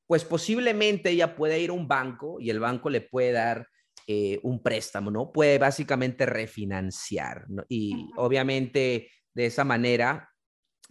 pues 0.06 0.24
posiblemente 0.24 1.10
ella 1.10 1.36
puede 1.36 1.60
ir 1.60 1.70
a 1.70 1.74
un 1.74 1.88
banco 1.88 2.38
y 2.40 2.50
el 2.50 2.60
banco 2.60 2.90
le 2.90 3.00
puede 3.00 3.32
dar 3.32 3.68
eh, 4.06 4.38
un 4.42 4.62
préstamo, 4.62 5.10
¿no? 5.10 5.32
Puede 5.32 5.58
básicamente 5.58 6.26
refinanciar, 6.26 7.46
Y 7.68 8.10
obviamente 8.16 9.10
de 9.32 9.46
esa 9.46 9.64
manera 9.64 10.30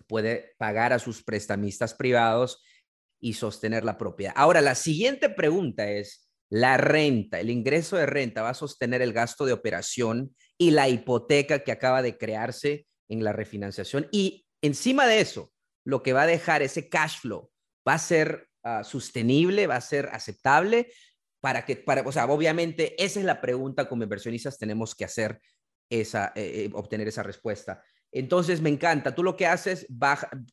puede 0.07 0.55
pagar 0.57 0.93
a 0.93 0.99
sus 0.99 1.23
prestamistas 1.23 1.93
privados 1.93 2.63
y 3.19 3.33
sostener 3.33 3.85
la 3.85 3.97
propiedad. 3.97 4.33
Ahora, 4.35 4.61
la 4.61 4.75
siguiente 4.75 5.29
pregunta 5.29 5.89
es, 5.89 6.22
la 6.53 6.77
renta, 6.77 7.39
el 7.39 7.49
ingreso 7.49 7.97
de 7.97 8.05
renta 8.05 8.43
va 8.43 8.49
a 8.49 8.53
sostener 8.53 9.01
el 9.01 9.11
gasto 9.11 9.43
de 9.47 9.53
operación 9.53 10.35
y 10.55 10.69
la 10.69 10.87
hipoteca 10.87 11.63
que 11.63 11.71
acaba 11.71 12.03
de 12.03 12.15
crearse 12.15 12.85
en 13.09 13.23
la 13.23 13.33
refinanciación. 13.33 14.07
Y 14.11 14.45
encima 14.61 15.07
de 15.07 15.19
eso, 15.19 15.51
lo 15.83 16.03
que 16.03 16.13
va 16.13 16.21
a 16.21 16.27
dejar 16.27 16.61
ese 16.61 16.89
cash 16.89 17.21
flow 17.21 17.49
va 17.89 17.95
a 17.95 17.97
ser 17.97 18.49
ah, 18.61 18.83
sostenible, 18.83 19.65
va 19.65 19.77
a 19.77 19.81
ser 19.81 20.09
aceptable 20.13 20.93
para 21.41 21.65
que, 21.65 21.77
para, 21.77 22.03
o 22.03 22.11
sea, 22.11 22.27
obviamente 22.27 23.03
esa 23.03 23.19
es 23.19 23.25
la 23.25 23.41
pregunta 23.41 23.89
como 23.89 24.03
inversionistas 24.03 24.59
tenemos 24.59 24.93
que 24.93 25.05
hacer 25.05 25.41
esa, 25.89 26.33
eh, 26.35 26.65
eh, 26.65 26.71
obtener 26.73 27.07
esa 27.07 27.23
respuesta. 27.23 27.83
Entonces, 28.11 28.61
me 28.61 28.69
encanta. 28.69 29.15
Tú 29.15 29.23
lo 29.23 29.35
que 29.35 29.47
haces, 29.47 29.87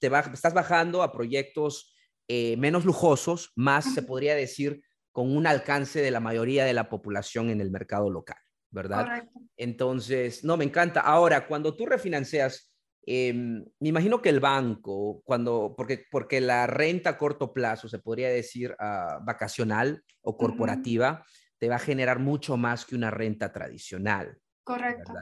te 0.00 0.10
estás 0.32 0.54
bajando 0.54 1.02
a 1.02 1.12
proyectos 1.12 1.94
eh, 2.26 2.56
menos 2.56 2.86
lujosos, 2.86 3.52
más 3.54 3.92
se 3.92 4.02
podría 4.02 4.34
decir 4.34 4.80
con 5.12 5.36
un 5.36 5.46
alcance 5.46 6.00
de 6.00 6.10
la 6.10 6.20
mayoría 6.20 6.64
de 6.64 6.74
la 6.74 6.88
población 6.88 7.50
en 7.50 7.60
el 7.60 7.70
mercado 7.70 8.10
local, 8.10 8.38
¿verdad? 8.70 9.24
Entonces, 9.56 10.44
no, 10.44 10.56
me 10.56 10.64
encanta. 10.64 11.00
Ahora, 11.00 11.46
cuando 11.46 11.74
tú 11.74 11.86
refinancias, 11.86 12.72
em, 13.04 13.64
me 13.80 13.88
imagino 13.88 14.22
que 14.22 14.28
el 14.28 14.40
banco, 14.40 15.22
cuando, 15.24 15.74
porque, 15.76 16.04
porque 16.10 16.40
la 16.40 16.66
renta 16.66 17.10
a 17.10 17.18
corto 17.18 17.52
plazo, 17.52 17.88
se 17.88 17.98
podría 17.98 18.28
decir 18.28 18.74
ah, 18.78 19.18
vacacional 19.24 20.04
o 20.22 20.36
corporativa, 20.36 21.24
te 21.58 21.68
va 21.68 21.76
a 21.76 21.80
generar 21.80 22.18
mucho 22.18 22.56
más 22.56 22.84
que 22.84 22.94
una 22.94 23.10
renta 23.10 23.52
tradicional. 23.52 24.38
Correcto. 24.64 25.12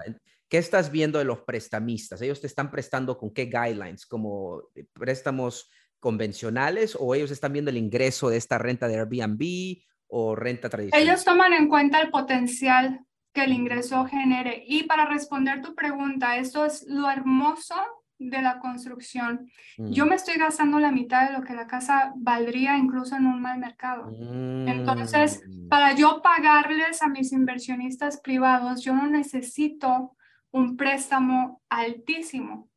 ¿Qué 0.48 0.56
estás 0.58 0.90
viendo 0.90 1.18
de 1.18 1.24
los 1.24 1.40
prestamistas? 1.40 2.22
¿Ellos 2.22 2.40
te 2.40 2.46
están 2.46 2.70
prestando 2.70 3.18
con 3.18 3.32
qué 3.32 3.46
guidelines? 3.46 4.06
¿Como 4.06 4.62
eh, 4.74 4.86
préstamos 4.92 5.70
convencionales 6.00 6.96
o 6.98 7.14
ellos 7.14 7.30
están 7.30 7.52
viendo 7.52 7.70
el 7.70 7.76
ingreso 7.76 8.28
de 8.28 8.36
esta 8.36 8.58
renta 8.58 8.88
de 8.88 8.98
Airbnb 8.98 9.82
o 10.08 10.36
renta 10.36 10.68
tradicional? 10.68 11.02
Ellos 11.02 11.24
toman 11.24 11.52
en 11.52 11.68
cuenta 11.68 12.00
el 12.00 12.10
potencial 12.10 13.00
que 13.32 13.44
el 13.44 13.52
ingreso 13.52 14.04
genere. 14.06 14.64
Y 14.66 14.84
para 14.84 15.06
responder 15.06 15.62
tu 15.62 15.74
pregunta, 15.74 16.36
esto 16.36 16.64
es 16.64 16.84
lo 16.88 17.10
hermoso 17.10 17.74
de 18.18 18.42
la 18.42 18.58
construcción. 18.58 19.48
Yo 19.76 20.04
mm. 20.04 20.08
me 20.08 20.14
estoy 20.16 20.36
gastando 20.36 20.80
la 20.80 20.90
mitad 20.90 21.28
de 21.28 21.38
lo 21.38 21.44
que 21.44 21.54
la 21.54 21.66
casa 21.66 22.12
valdría 22.16 22.76
incluso 22.76 23.16
en 23.16 23.26
un 23.26 23.40
mal 23.40 23.58
mercado. 23.58 24.10
Entonces, 24.66 25.42
mm. 25.46 25.68
para 25.68 25.94
yo 25.94 26.20
pagarles 26.20 27.00
a 27.02 27.08
mis 27.08 27.32
inversionistas 27.32 28.20
privados, 28.20 28.82
yo 28.82 28.94
no 28.94 29.06
necesito 29.06 30.16
un 30.50 30.76
préstamo 30.76 31.62
altísimo 31.68 32.68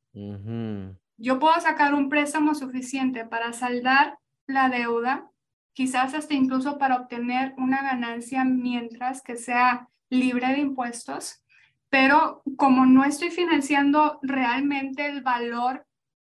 yo 1.21 1.37
puedo 1.39 1.59
sacar 1.61 1.93
un 1.93 2.09
préstamo 2.09 2.55
suficiente 2.55 3.25
para 3.25 3.53
saldar 3.53 4.17
la 4.47 4.69
deuda, 4.69 5.29
quizás 5.73 6.15
hasta 6.15 6.33
incluso 6.33 6.79
para 6.79 6.95
obtener 6.95 7.53
una 7.57 7.83
ganancia 7.83 8.43
mientras 8.43 9.21
que 9.21 9.37
sea 9.37 9.87
libre 10.09 10.47
de 10.47 10.59
impuestos, 10.59 11.43
pero 11.89 12.41
como 12.57 12.87
no 12.87 13.03
estoy 13.03 13.29
financiando 13.29 14.19
realmente 14.23 15.05
el 15.05 15.21
valor 15.21 15.85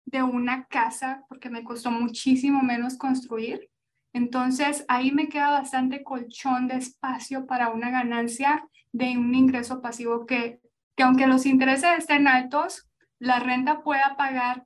de 0.04 0.22
una 0.22 0.66
casa, 0.66 1.24
porque 1.28 1.50
me 1.50 1.64
costó 1.64 1.90
muchísimo 1.90 2.62
menos 2.62 2.96
construir, 2.96 3.68
entonces 4.12 4.84
ahí 4.86 5.10
me 5.10 5.28
queda 5.28 5.50
bastante 5.50 6.04
colchón 6.04 6.68
de 6.68 6.76
espacio 6.76 7.44
para 7.46 7.70
una 7.70 7.90
ganancia 7.90 8.66
de 8.92 9.18
un 9.18 9.34
ingreso 9.34 9.82
pasivo 9.82 10.26
que, 10.26 10.60
que 10.94 11.02
aunque 11.02 11.26
los 11.26 11.44
intereses 11.44 11.90
estén 11.98 12.28
altos, 12.28 12.86
la 13.18 13.38
renta 13.38 13.82
pueda 13.82 14.14
pagar 14.16 14.64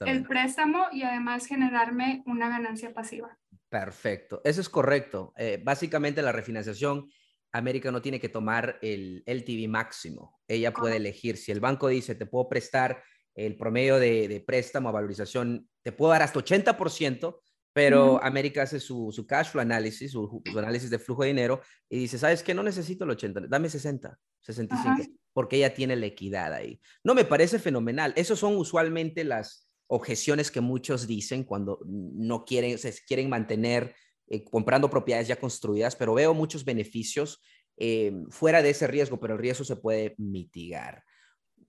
el 0.00 0.24
préstamo 0.24 0.86
y 0.92 1.02
además 1.02 1.46
generarme 1.46 2.22
una 2.26 2.48
ganancia 2.48 2.92
pasiva. 2.92 3.38
Perfecto, 3.68 4.40
eso 4.44 4.60
es 4.60 4.68
correcto. 4.68 5.32
Eh, 5.36 5.60
básicamente 5.62 6.22
la 6.22 6.32
refinanciación, 6.32 7.08
América 7.52 7.90
no 7.92 8.02
tiene 8.02 8.20
que 8.20 8.28
tomar 8.28 8.78
el 8.82 9.22
LTV 9.26 9.68
máximo. 9.68 10.40
Ella 10.48 10.72
puede 10.72 10.96
elegir, 10.96 11.36
si 11.36 11.52
el 11.52 11.60
banco 11.60 11.88
dice, 11.88 12.14
te 12.14 12.26
puedo 12.26 12.48
prestar 12.48 13.02
el 13.34 13.56
promedio 13.56 13.98
de, 13.98 14.42
préstamo 14.46 14.88
a 14.88 14.92
valorización, 14.92 15.68
te 15.82 15.92
puedo 15.92 16.12
dar 16.12 16.22
hasta 16.22 16.40
80%, 16.40 17.40
pero 17.72 18.22
América 18.22 18.62
hace 18.62 18.78
su, 18.78 19.12
cash 19.28 19.48
flow 19.50 19.62
análisis, 19.62 20.12
su, 20.12 20.42
análisis 20.56 20.90
de 20.90 20.98
flujo 20.98 21.22
de 21.22 21.28
dinero 21.28 21.60
y 21.88 21.98
dice, 21.98 22.18
¿sabes 22.18 22.42
qué? 22.42 22.54
No 22.54 22.62
necesito 22.62 23.04
el 23.04 23.10
80, 23.10 23.42
dame 23.48 23.68
60, 23.68 24.16
65 24.44 25.12
porque 25.34 25.56
ella 25.56 25.74
tiene 25.74 25.96
la 25.96 26.06
equidad 26.06 26.54
ahí. 26.54 26.80
No 27.02 27.14
me 27.14 27.24
parece 27.24 27.58
fenomenal. 27.58 28.14
Esos 28.16 28.38
son 28.38 28.56
usualmente 28.56 29.24
las 29.24 29.68
objeciones 29.86 30.50
que 30.50 30.60
muchos 30.60 31.06
dicen 31.06 31.44
cuando 31.44 31.80
no 31.84 32.44
quieren, 32.44 32.78
se 32.78 32.94
quieren 33.06 33.28
mantener 33.28 33.94
eh, 34.28 34.44
comprando 34.44 34.88
propiedades 34.88 35.28
ya 35.28 35.36
construidas, 35.36 35.96
pero 35.96 36.14
veo 36.14 36.32
muchos 36.32 36.64
beneficios 36.64 37.42
eh, 37.76 38.12
fuera 38.30 38.62
de 38.62 38.70
ese 38.70 38.86
riesgo, 38.86 39.20
pero 39.20 39.34
el 39.34 39.40
riesgo 39.40 39.64
se 39.64 39.76
puede 39.76 40.14
mitigar. 40.16 41.02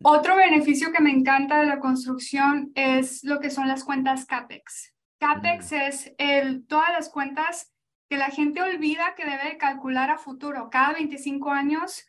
Otro 0.03 0.35
beneficio 0.35 0.91
que 0.91 1.01
me 1.01 1.11
encanta 1.11 1.59
de 1.59 1.65
la 1.65 1.79
construcción 1.79 2.71
es 2.75 3.23
lo 3.23 3.39
que 3.39 3.49
son 3.49 3.67
las 3.67 3.83
cuentas 3.83 4.25
CAPEX. 4.25 4.93
CAPEX 5.19 5.71
mm. 5.71 5.75
es 5.75 6.13
el, 6.17 6.67
todas 6.67 6.91
las 6.91 7.09
cuentas 7.09 7.74
que 8.09 8.17
la 8.17 8.29
gente 8.29 8.61
olvida 8.61 9.15
que 9.15 9.25
debe 9.25 9.57
calcular 9.57 10.09
a 10.11 10.17
futuro. 10.17 10.69
Cada 10.69 10.93
25 10.93 11.51
años, 11.51 12.05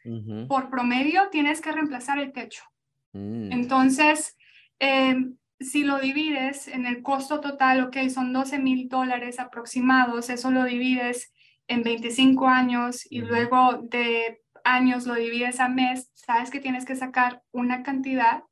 por 0.49 0.71
promedio, 0.71 1.29
tienes 1.31 1.61
que 1.61 1.73
reemplazar 1.73 2.19
el 2.19 2.33
techo. 2.33 2.65
Mm. 3.13 3.53
Entonces, 3.53 4.37
em, 4.79 5.37
si 5.59 5.85
lo 5.85 5.99
divides 5.99 6.69
en 6.69 6.87
el 6.87 7.03
costo 7.03 7.41
total, 7.41 7.85
ok, 7.85 7.97
son 8.09 8.33
12 8.33 8.59
mil 8.59 8.89
dólares 8.89 9.41
aproximados, 9.41 10.29
eso 10.29 10.51
lo 10.51 10.65
divides 10.65 11.33
en 11.67 11.83
25 11.83 12.47
años 12.47 13.07
y 13.11 13.21
luego 13.21 13.81
de 13.91 14.43
años 14.65 15.07
lo 15.07 15.15
divides 15.15 15.61
a 15.61 15.69
mes, 15.69 16.11
sabes 16.15 16.51
que 16.51 16.61
tienes 16.61 16.85
que 16.85 16.97
sacar 16.97 17.43
una 17.53 17.83
cantidad 17.83 18.43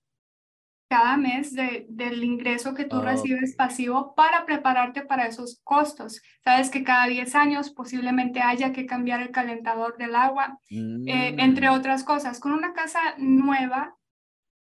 cada 0.94 1.16
mes 1.16 1.52
de, 1.52 1.86
del 1.88 2.22
ingreso 2.22 2.72
que 2.72 2.84
tú 2.84 3.00
recibes 3.02 3.56
pasivo 3.56 4.14
para 4.14 4.46
prepararte 4.46 5.02
para 5.02 5.26
esos 5.26 5.60
costos. 5.64 6.22
Sabes 6.44 6.70
que 6.70 6.84
cada 6.84 7.06
10 7.06 7.34
años 7.34 7.70
posiblemente 7.70 8.40
haya 8.40 8.72
que 8.72 8.86
cambiar 8.86 9.20
el 9.20 9.32
calentador 9.32 9.96
del 9.98 10.14
agua, 10.14 10.60
eh, 10.70 11.34
entre 11.38 11.68
mm. 11.68 11.72
otras 11.72 12.04
cosas. 12.04 12.38
Con 12.38 12.52
una 12.52 12.74
casa 12.74 13.00
nueva, 13.18 13.96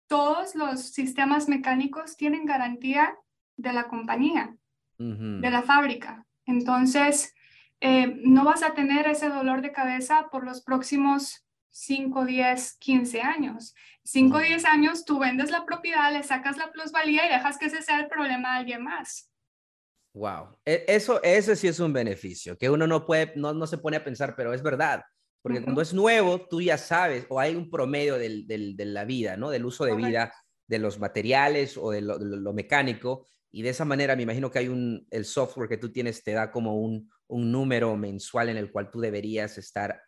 todos 0.07 0.55
los 0.55 0.79
sistemas 0.91 1.47
mecánicos 1.47 2.17
tienen 2.17 2.45
garantía 2.45 3.15
de 3.55 3.71
la 3.71 3.87
compañía, 3.87 4.55
de 4.97 5.51
la 5.51 5.61
fábrica. 5.61 6.25
Entonces, 6.47 7.35
eh, 7.79 8.21
no 8.23 8.43
vas 8.43 8.63
a 8.63 8.73
tener 8.73 9.05
ese 9.05 9.29
dolor 9.29 9.61
de 9.61 9.71
cabeza 9.71 10.29
por 10.31 10.45
los 10.45 10.63
próximos 10.63 11.42
5, 11.73 12.25
10, 12.25 12.77
15 12.77 13.21
años. 13.21 13.73
5, 14.03 14.39
10 14.39 14.65
años 14.65 15.05
tú 15.05 15.19
vendes 15.19 15.49
la 15.49 15.65
propiedad, 15.65 16.13
le 16.13 16.23
sacas 16.23 16.57
la 16.57 16.71
plusvalía 16.71 17.25
y 17.25 17.29
dejas 17.29 17.57
que 17.57 17.65
ese 17.65 17.81
sea 17.81 17.99
el 17.99 18.07
problema 18.07 18.53
de 18.53 18.59
alguien 18.59 18.83
más. 18.83 19.31
Wow, 20.13 20.59
e, 20.63 20.85
eso, 20.87 21.21
ese 21.23 21.55
sí 21.55 21.67
es 21.67 21.79
un 21.79 21.91
beneficio, 21.91 22.55
que 22.55 22.69
uno 22.69 22.85
no 22.85 23.05
puede, 23.05 23.33
no, 23.35 23.53
no 23.53 23.65
se 23.65 23.79
pone 23.79 23.97
a 23.97 24.03
pensar, 24.03 24.35
pero 24.37 24.53
es 24.53 24.61
verdad, 24.61 25.01
porque 25.41 25.63
cuando 25.63 25.81
es 25.81 25.93
nuevo, 25.93 26.47
tú 26.47 26.61
ya 26.61 26.77
sabes, 26.77 27.25
o 27.29 27.39
hay 27.39 27.55
un 27.55 27.69
promedio 27.71 28.19
del, 28.19 28.45
del, 28.45 28.77
de 28.77 28.85
la 28.85 29.03
vida, 29.03 29.35
¿no? 29.35 29.49
Del 29.49 29.65
uso 29.65 29.83
de 29.85 29.95
vida, 29.95 30.31
de 30.67 30.79
los 30.79 30.99
materiales 30.99 31.77
o 31.77 31.89
de 31.89 32.01
lo, 32.01 32.19
de 32.19 32.37
lo, 32.37 32.53
mecánico, 32.53 33.27
y 33.51 33.63
de 33.63 33.69
esa 33.69 33.83
manera 33.83 34.15
me 34.15 34.23
imagino 34.23 34.51
que 34.51 34.59
hay 34.59 34.67
un, 34.67 35.05
el 35.09 35.25
software 35.25 35.67
que 35.67 35.77
tú 35.77 35.91
tienes 35.91 36.23
te 36.23 36.33
da 36.33 36.51
como 36.51 36.79
un, 36.79 37.09
un 37.27 37.51
número 37.51 37.97
mensual 37.97 38.49
en 38.49 38.57
el 38.57 38.71
cual 38.71 38.91
tú 38.91 39.01
deberías 39.01 39.57
estar 39.57 39.99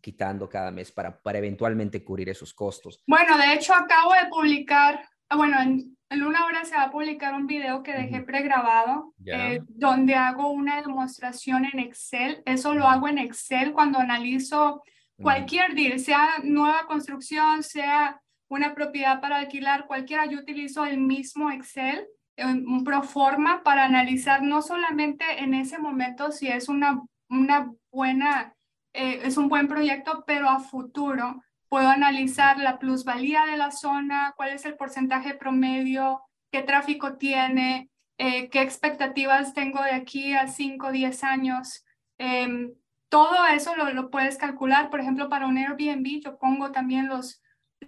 quitando 0.00 0.48
cada 0.48 0.70
mes 0.70 0.92
para, 0.92 1.20
para 1.20 1.38
eventualmente 1.38 2.02
cubrir 2.02 2.28
esos 2.28 2.54
costos. 2.54 3.02
Bueno, 3.06 3.36
de 3.36 3.54
hecho 3.54 3.74
acabo 3.74 4.12
de 4.12 4.28
publicar, 4.30 5.06
ah, 5.28 5.36
bueno, 5.36 5.60
en, 5.60 5.96
una 6.22 6.46
hora 6.46 6.64
se 6.64 6.74
va 6.74 6.84
a 6.84 6.90
publicar 6.90 7.34
un 7.34 7.46
video 7.46 7.82
que 7.82 7.92
dejé 7.92 8.22
pregrabado, 8.22 9.12
eh, 9.26 9.60
donde 9.68 10.14
hago 10.14 10.50
una 10.50 10.80
demostración 10.80 11.66
en 11.66 11.80
Excel. 11.80 12.42
Eso 12.46 12.72
lo 12.72 12.86
hago 12.86 13.08
en 13.08 13.18
Excel 13.18 13.72
cuando 13.72 13.98
analizo 13.98 14.82
cualquier 15.20 15.74
deal, 15.74 15.98
sea 15.98 16.38
nueva 16.44 16.86
construcción, 16.86 17.62
sea 17.62 18.20
una 18.48 18.74
propiedad 18.74 19.20
para 19.20 19.36
alquilar, 19.36 19.86
cualquiera, 19.86 20.24
yo 20.26 20.38
utilizo 20.38 20.86
el 20.86 20.98
mismo 20.98 21.50
Excel, 21.50 22.06
un 22.38 22.84
proforma 22.84 23.62
para 23.62 23.84
analizar 23.84 24.42
no 24.42 24.62
solamente 24.62 25.24
en 25.42 25.54
ese 25.54 25.78
momento 25.78 26.30
si 26.30 26.48
es 26.48 26.68
una, 26.68 27.02
una 27.28 27.72
buena 27.90 28.54
eh, 28.98 29.20
es 29.22 29.36
un 29.36 29.48
buen 29.48 29.68
proyecto, 29.68 30.24
pero 30.26 30.48
a 30.48 30.58
futuro 30.58 31.40
puedo 31.68 31.88
analizar 31.88 32.58
la 32.58 32.80
plusvalía 32.80 33.44
de 33.46 33.56
la 33.56 33.70
zona, 33.70 34.34
cuál 34.36 34.50
es 34.50 34.64
el 34.64 34.74
porcentaje 34.74 35.34
promedio, 35.34 36.22
qué 36.50 36.62
tráfico 36.62 37.16
tiene, 37.16 37.90
eh, 38.18 38.48
qué 38.48 38.60
expectativas 38.60 39.54
tengo 39.54 39.80
de 39.82 39.92
aquí 39.92 40.34
a 40.34 40.48
5 40.48 40.88
o 40.88 40.90
10 40.90 41.22
años. 41.22 41.84
Em, 42.18 42.74
todo 43.08 43.46
eso 43.46 43.76
lo, 43.76 43.92
lo, 43.92 44.10
puedes 44.10 44.36
calcular. 44.36 44.90
Por 44.90 44.98
ejemplo, 44.98 45.28
para 45.28 45.46
un 45.46 45.58
Airbnb 45.58 46.20
yo 46.24 46.36
pongo 46.36 46.72
también 46.72 47.06
los, 47.06 47.40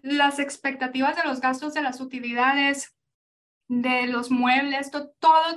las 0.03 0.39
expectativas 0.39 1.17
de 1.17 1.25
los 1.25 1.41
gastos 1.41 1.75
de 1.75 1.83
las 1.83 2.01
utilidades, 2.01 2.95
de 3.71 4.09
los 4.09 4.33
muebles, 4.33 4.91
todo, 4.91 5.13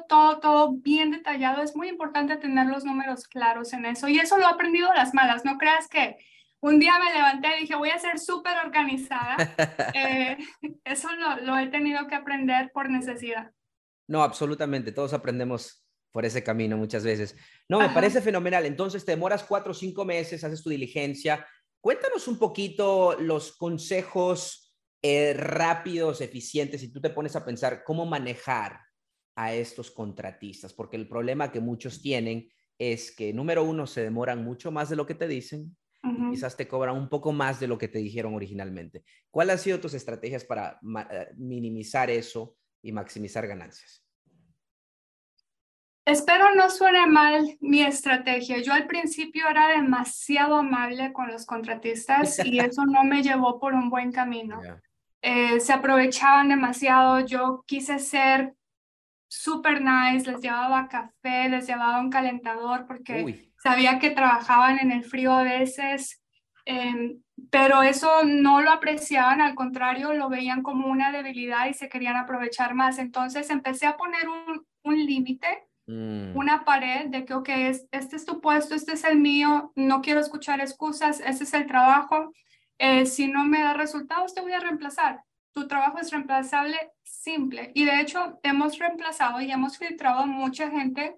todo, 0.08 0.40
todo 0.40 0.74
bien 0.74 1.10
detallado. 1.10 1.64
Es 1.64 1.76
muy 1.76 1.90
importante 1.90 2.38
tener 2.38 2.68
los 2.68 2.86
números 2.86 3.28
claros 3.28 3.74
en 3.74 3.86
eso. 3.86 4.08
Y 4.08 4.20
eso 4.20 4.38
lo 4.38 4.44
he 4.44 4.52
aprendido 4.52 4.92
a 4.92 4.96
las 4.96 5.16
malas. 5.16 5.44
No 5.46 5.58
creas 5.58 5.88
que 5.88 6.18
un 6.60 6.80
día 6.80 6.94
me 7.04 7.12
levanté 7.12 7.58
y 7.58 7.62
dije, 7.62 7.76
voy 7.76 7.90
a 7.90 7.98
ser 7.98 8.20
súper 8.20 8.56
organizada. 8.64 9.36
Eh, 9.96 10.38
eso 10.84 11.10
lo, 11.16 11.38
lo 11.38 11.58
he 11.58 11.68
tenido 11.68 12.08
que 12.08 12.16
aprender 12.16 12.72
por 12.72 12.90
necesidad. 12.90 13.52
No, 14.08 14.22
absolutamente. 14.22 14.92
Todos 14.92 15.14
aprendemos 15.14 15.84
por 16.12 16.24
ese 16.24 16.44
camino 16.44 16.78
muchas 16.78 17.04
veces. 17.04 17.36
No, 17.68 17.80
me 17.80 17.90
parece 17.90 18.22
fenomenal. 18.22 18.66
Entonces 18.68 19.04
te 19.04 19.14
demoras 19.14 19.44
cuatro 19.44 19.72
o 19.72 19.76
cinco 19.76 20.06
meses, 20.06 20.44
haces 20.44 20.62
tu 20.62 20.70
diligencia. 20.70 21.46
Cuéntanos 21.82 22.28
un 22.28 22.38
poquito 22.38 23.18
los 23.20 23.58
consejos 23.58 24.63
eh, 25.04 25.34
rápidos, 25.34 26.22
eficientes, 26.22 26.82
si 26.82 26.92
tú 26.92 27.00
te 27.00 27.12
pones 27.12 27.36
a 27.36 27.46
pensar 27.46 27.84
cómo 27.84 28.06
manejar 28.06 28.80
a 29.36 29.54
estos 29.54 29.92
contratistas, 29.92 30.74
porque 30.74 30.98
el 30.98 31.08
problema 31.08 31.52
que 31.52 31.60
muchos 31.60 32.02
tienen 32.02 32.50
es 32.80 33.16
que, 33.16 33.34
número 33.34 33.64
uno, 33.64 33.86
se 33.86 34.02
demoran 34.02 34.44
mucho 34.44 34.72
más 34.72 34.90
de 34.90 34.96
lo 34.96 35.06
que 35.06 35.16
te 35.16 35.28
dicen, 35.28 35.78
quizás 36.32 36.58
te 36.58 36.68
cobran 36.68 36.98
un 36.98 37.08
poco 37.08 37.32
más 37.32 37.60
de 37.60 37.68
lo 37.68 37.78
que 37.78 37.88
te 37.88 38.00
dijeron 38.00 38.34
originalmente. 38.34 39.04
¿Cuáles 39.30 39.54
han 39.54 39.60
sido 39.60 39.80
tus 39.80 39.94
estrategias 39.94 40.44
para 40.44 40.80
eh, 41.12 41.28
minimizar 41.38 42.10
eso 42.10 42.58
y 42.84 42.92
maximizar 42.92 43.48
ganancias. 43.48 44.04
Espero 46.06 46.54
no 46.54 46.70
suene 46.70 47.08
mal 47.08 47.58
mi 47.62 47.82
estrategia. 47.82 48.62
Yo 48.62 48.74
al 48.74 48.88
principio 48.88 49.48
era 49.50 49.70
demasiado 49.70 50.58
amable 50.58 51.14
con 51.14 51.32
los 51.32 51.46
contratistas 51.46 52.46
y 52.46 52.60
eso 52.60 52.86
no 52.86 53.06
me 53.06 53.24
llevó 53.24 53.58
por 53.58 53.74
un 53.74 53.90
buen 53.90 54.12
camino. 54.12 54.60
Eh, 55.24 55.62
se 55.62 55.72
aprovechaban 55.72 56.50
demasiado. 56.50 57.22
Yo 57.22 57.64
quise 57.66 57.98
ser 57.98 58.54
super 59.30 59.82
nice, 59.82 60.30
les 60.30 60.42
llevaba 60.42 60.90
café, 60.90 61.50
les 61.50 61.66
llevaba 61.66 62.02
un 62.02 62.12
calentador 62.12 62.86
porque 62.86 63.50
sabía 63.58 63.98
que 63.98 64.12
trabajaban 64.12 64.80
en 64.80 64.92
el 64.92 65.06
frío 65.06 65.32
a 65.32 65.44
veces. 65.44 66.22
Em, 66.66 67.22
pero 67.50 67.82
eso 67.84 68.24
no 68.26 68.62
lo 68.62 68.72
apreciaban, 68.72 69.42
al 69.42 69.56
contrario, 69.56 70.14
lo 70.14 70.30
veían 70.30 70.62
como 70.62 70.88
una 70.88 71.12
debilidad 71.12 71.68
y 71.68 71.74
se 71.74 71.88
querían 71.88 72.18
aprovechar 72.18 72.76
más. 72.76 73.00
Entonces 73.00 73.50
empecé 73.50 73.88
a 73.88 73.96
poner 73.96 74.28
un, 74.28 74.66
un 74.84 75.06
límite, 75.06 75.48
mm. 75.88 76.36
una 76.36 76.66
pared 76.66 77.08
de 77.08 77.24
que, 77.24 77.34
ok, 77.34 77.50
este 77.92 78.16
es 78.16 78.26
tu 78.26 78.42
puesto, 78.42 78.76
este 78.76 78.94
es 78.94 79.06
el 79.06 79.20
mío, 79.20 79.72
no 79.76 80.02
quiero 80.02 80.20
escuchar 80.20 80.60
excusas, 80.60 81.22
este 81.22 81.46
es 81.46 81.54
el 81.54 81.66
trabajo. 81.66 82.34
Eh, 82.84 83.06
si 83.06 83.28
no 83.28 83.46
me 83.46 83.64
da 83.64 83.74
resultados, 83.74 84.34
te 84.34 84.42
voy 84.42 84.54
a 84.54 84.60
reemplazar. 84.60 85.24
Tu 85.54 85.68
trabajo 85.68 86.00
es 86.00 86.12
reemplazable, 86.12 86.78
simple. 87.04 87.72
Y 87.76 87.86
de 87.86 88.02
hecho, 88.02 88.40
hemos 88.44 88.78
reemplazado 88.78 89.40
y 89.40 89.52
hemos 89.52 89.78
filtrado 89.78 90.20
a 90.22 90.26
mucha 90.26 90.70
gente 90.70 91.16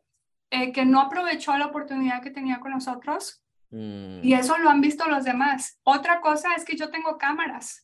eh, 0.51 0.71
que 0.71 0.85
no 0.85 1.01
aprovechó 1.01 1.57
la 1.57 1.67
oportunidad 1.67 2.21
que 2.21 2.31
tenía 2.31 2.59
con 2.59 2.71
nosotros 2.71 3.41
Mm. 3.75 4.23
Y 4.23 4.33
eso 4.33 4.57
lo 4.57 4.69
han 4.69 4.81
visto 4.81 5.07
los 5.07 5.23
demás. 5.23 5.79
Otra 5.83 6.21
cosa 6.21 6.55
es 6.55 6.63
que 6.63 6.77
yo 6.77 6.89
tengo 6.89 7.17
cámaras. 7.17 7.81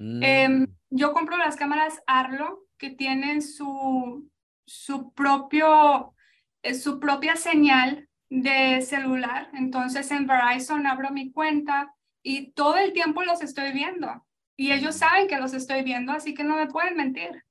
Mm. 0.00 0.66
yo 0.90 1.12
compro 1.12 1.36
las 1.36 1.56
cámaras 1.56 2.00
Arlo 2.06 2.60
que 2.78 2.90
tienen 2.90 3.42
su, 3.42 4.30
su, 4.64 5.12
propio, 5.12 6.14
eh, 6.62 6.74
su 6.74 7.00
propia 7.00 7.34
señal 7.34 8.08
de 8.30 8.80
celular. 8.82 9.50
Entonces 9.54 10.10
en 10.12 10.26
Verizon 10.26 10.86
abro 10.86 11.10
mi 11.10 11.32
cuenta 11.32 11.92
y 12.22 12.52
todo 12.52 12.76
el 12.76 12.92
tiempo 12.92 13.22
los 13.22 13.42
estoy 13.42 13.72
viendo. 13.72 14.26
Y 14.56 14.72
ellos 14.72 14.96
mm. 14.96 14.98
saben 14.98 15.28
que 15.28 15.38
los 15.38 15.54
estoy 15.54 15.82
viendo, 15.82 16.12
así 16.12 16.34
que 16.34 16.44
no 16.44 16.56
me 16.56 16.66
pueden 16.66 16.96
mentir. 16.96 17.42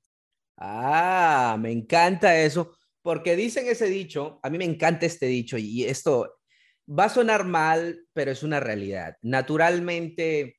Ah, 0.58 1.56
me 1.60 1.72
encanta 1.72 2.38
eso, 2.40 2.76
porque 3.02 3.36
dicen 3.36 3.68
ese 3.68 3.86
dicho, 3.86 4.40
a 4.44 4.50
mí 4.50 4.58
me 4.58 4.66
encanta 4.66 5.06
este 5.06 5.28
dicho 5.28 5.58
y 5.58 5.86
esto 5.86 6.40
va 6.88 7.06
a 7.06 7.10
sonar 7.10 7.46
mal, 7.46 8.08
pero 8.14 8.32
es 8.32 8.44
una 8.44 8.60
realidad. 8.60 9.18
Naturalmente, 9.22 10.58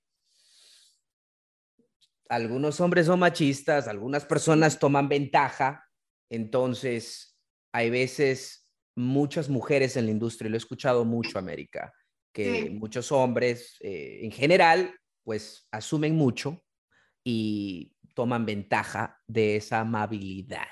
algunos 2.29 2.81
hombres 2.81 3.07
son 3.07 3.21
machistas, 3.21 3.89
algunas 3.89 4.25
personas 4.25 4.79
toman 4.79 5.09
ventaja, 5.09 5.85
entonces 6.31 7.39
hay 7.73 7.91
veces 7.91 8.69
muchas 8.97 9.49
mujeres 9.49 9.97
en 9.97 10.07
la 10.07 10.11
industria, 10.13 10.51
lo 10.51 10.57
he 10.57 10.59
escuchado 10.59 11.05
mucho, 11.05 11.39
América, 11.39 11.93
que 12.39 12.71
muchos 12.71 13.11
hombres 13.11 13.77
eh, 13.81 14.21
en 14.23 14.31
general, 14.31 14.95
pues 15.25 15.67
asumen 15.73 16.15
mucho 16.15 16.63
y 17.25 17.97
toman 18.15 18.47
ventaja 18.47 19.19
de 19.27 19.57
esa 19.57 19.81
amabilidad. 19.81 20.69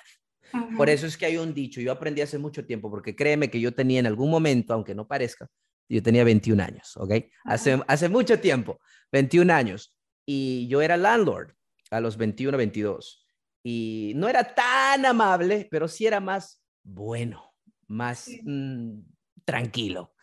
Por 0.77 0.89
eso 0.89 1.09
es 1.09 1.17
que 1.17 1.27
hay 1.27 1.39
un 1.39 1.53
dicho, 1.53 1.81
yo 1.81 1.91
aprendí 1.91 2.21
hace 2.21 2.39
mucho 2.39 2.65
tiempo, 2.65 2.89
porque 2.89 3.17
créeme 3.17 3.51
que 3.51 3.61
yo 3.61 3.75
tenía 3.75 3.99
en 3.99 4.07
algún 4.07 4.31
momento, 4.31 4.75
aunque 4.75 4.95
no 4.95 5.09
parezca, 5.09 5.49
yo 5.89 6.01
tenía 6.05 6.23
21 6.23 6.63
años, 6.63 6.97
¿ok? 6.97 7.15
Hace, 7.45 7.83
hace 7.89 8.09
mucho 8.09 8.39
tiempo, 8.39 8.79
21 9.11 9.53
años, 9.53 9.97
y 10.25 10.69
yo 10.69 10.83
era 10.83 10.97
landlord 10.97 11.53
a 11.91 12.01
los 12.01 12.17
21, 12.17 12.57
22, 12.57 13.27
y 13.65 14.13
no 14.15 14.29
era 14.29 14.55
tan 14.55 15.05
amable, 15.05 15.67
pero 15.69 15.89
sí 15.89 16.07
era 16.07 16.21
más 16.21 16.63
bueno, 16.85 17.53
más 17.89 18.31
mm, 18.45 19.01
tranquilo. 19.45 20.16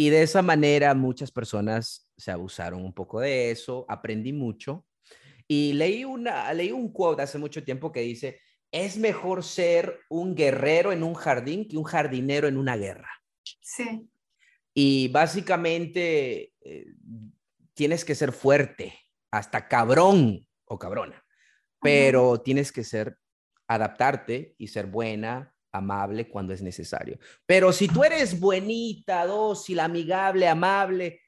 Y 0.00 0.10
de 0.10 0.22
esa 0.22 0.42
manera 0.42 0.94
muchas 0.94 1.32
personas 1.32 2.08
se 2.16 2.30
abusaron 2.30 2.84
un 2.84 2.92
poco 2.92 3.18
de 3.18 3.50
eso, 3.50 3.84
aprendí 3.88 4.32
mucho. 4.32 4.86
Y 5.48 5.72
leí, 5.72 6.04
una, 6.04 6.54
leí 6.54 6.70
un 6.70 6.92
quote 6.92 7.22
hace 7.22 7.36
mucho 7.36 7.64
tiempo 7.64 7.90
que 7.90 8.02
dice, 8.02 8.40
es 8.70 8.96
mejor 8.96 9.42
ser 9.42 9.98
un 10.08 10.36
guerrero 10.36 10.92
en 10.92 11.02
un 11.02 11.14
jardín 11.14 11.66
que 11.66 11.76
un 11.76 11.82
jardinero 11.82 12.46
en 12.46 12.58
una 12.58 12.76
guerra. 12.76 13.10
Sí. 13.60 14.08
Y 14.72 15.08
básicamente 15.08 16.52
eh, 16.60 16.86
tienes 17.74 18.04
que 18.04 18.14
ser 18.14 18.30
fuerte, 18.30 18.96
hasta 19.32 19.66
cabrón 19.66 20.46
o 20.64 20.78
cabrona, 20.78 21.24
pero 21.80 22.40
tienes 22.40 22.70
que 22.70 22.84
ser, 22.84 23.18
adaptarte 23.66 24.54
y 24.58 24.68
ser 24.68 24.86
buena, 24.86 25.56
amable 25.78 26.28
cuando 26.28 26.52
es 26.52 26.62
necesario. 26.62 27.18
Pero 27.46 27.72
si 27.72 27.88
tú 27.88 28.04
eres 28.04 28.38
buenita, 28.38 29.26
dócil, 29.26 29.80
amigable, 29.80 30.48
amable, 30.48 31.20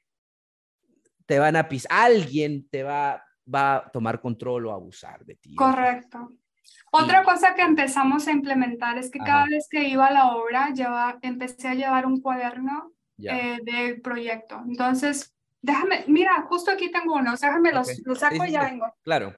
te 1.27 1.39
van 1.39 1.57
a 1.57 1.69
pisar, 1.69 1.91
alguien 1.93 2.69
te 2.69 2.83
va, 2.83 3.25
va 3.53 3.77
a 3.77 3.91
tomar 3.91 4.21
control 4.21 4.67
o 4.67 4.73
abusar 4.73 5.25
de 5.25 5.37
ti. 5.37 5.55
Correcto. 5.55 6.31
Otra 6.93 7.23
cosa 7.23 7.55
que 7.55 7.63
empezamos 7.63 8.27
a 8.27 8.33
implementar 8.33 8.99
es 8.99 9.11
que 9.11 9.21
cada 9.21 9.47
vez 9.47 9.69
que 9.71 9.89
iba 9.89 10.07
a 10.07 10.13
la 10.13 10.35
obra, 10.35 10.71
lleva, 10.71 11.19
empecé 11.23 11.69
a 11.69 11.75
llevar 11.75 12.05
un 12.05 12.21
cuaderno 12.21 12.93
eh, 13.19 13.59
del 13.63 14.01
proyecto. 14.01 14.61
Entonces, 14.67 15.33
déjame, 15.63 16.05
mira, 16.09 16.43
justo 16.49 16.71
aquí 16.71 16.91
tengo 16.91 17.15
uno, 17.15 17.33
déjame 17.33 17.73
los, 17.73 17.89
saco 18.19 18.45
y 18.45 18.51
ya 18.51 18.65
vengo. 18.65 18.93
Claro. 19.03 19.37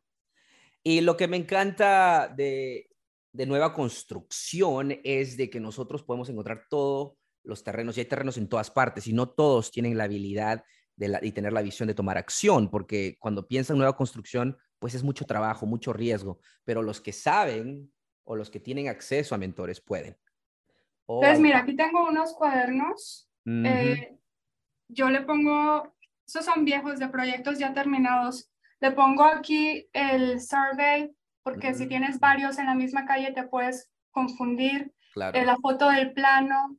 Y 0.82 1.02
lo 1.02 1.16
que 1.16 1.28
me 1.28 1.36
encanta 1.36 2.28
de, 2.28 2.88
de 3.32 3.46
nueva 3.46 3.72
construcción 3.74 4.98
es 5.04 5.36
de 5.36 5.48
que 5.48 5.60
nosotros 5.60 6.02
podemos 6.02 6.28
encontrar 6.28 6.64
todos 6.68 7.14
los 7.44 7.64
terrenos, 7.64 7.96
y 7.96 8.00
hay 8.00 8.06
terrenos 8.06 8.36
en 8.36 8.48
todas 8.48 8.70
partes, 8.70 9.06
y 9.06 9.12
no 9.12 9.28
todos 9.28 9.70
tienen 9.70 9.96
la 9.96 10.04
habilidad 10.04 10.64
de 10.96 11.08
la, 11.08 11.24
y 11.24 11.32
tener 11.32 11.52
la 11.52 11.62
visión 11.62 11.88
de 11.88 11.94
tomar 11.94 12.18
acción, 12.18 12.70
porque 12.70 13.16
cuando 13.18 13.48
piensan 13.48 13.78
nueva 13.78 13.96
construcción, 13.96 14.56
pues 14.78 14.94
es 14.94 15.02
mucho 15.02 15.24
trabajo, 15.24 15.66
mucho 15.66 15.92
riesgo, 15.92 16.40
pero 16.64 16.82
los 16.82 17.00
que 17.00 17.12
saben 17.12 17.92
o 18.24 18.36
los 18.36 18.50
que 18.50 18.60
tienen 18.60 18.88
acceso 18.88 19.34
a 19.34 19.38
mentores 19.38 19.80
pueden. 19.80 20.16
Entonces, 21.08 21.40
mira, 21.40 21.58
aquí 21.58 21.74
tengo 21.76 22.08
unos 22.08 22.32
cuadernos. 22.34 23.28
Eh, 23.44 24.16
yo 24.88 25.10
le 25.10 25.22
pongo, 25.22 25.94
esos 26.26 26.44
son 26.44 26.64
viejos 26.64 26.98
de 26.98 27.08
proyectos 27.08 27.58
ya 27.58 27.74
terminados. 27.74 28.50
Le 28.80 28.92
pongo 28.92 29.24
aquí 29.24 29.88
el 29.92 30.40
survey, 30.40 31.14
porque 31.42 31.74
si 31.74 31.86
tienes 31.86 32.18
varios 32.20 32.58
en 32.58 32.66
la 32.66 32.74
misma 32.74 33.04
calle 33.04 33.32
te 33.32 33.44
puedes 33.44 33.90
confundir. 34.10 34.92
Claro. 35.14 35.38
Eh, 35.38 35.44
la 35.44 35.56
foto 35.56 35.90
del 35.90 36.12
plano. 36.12 36.78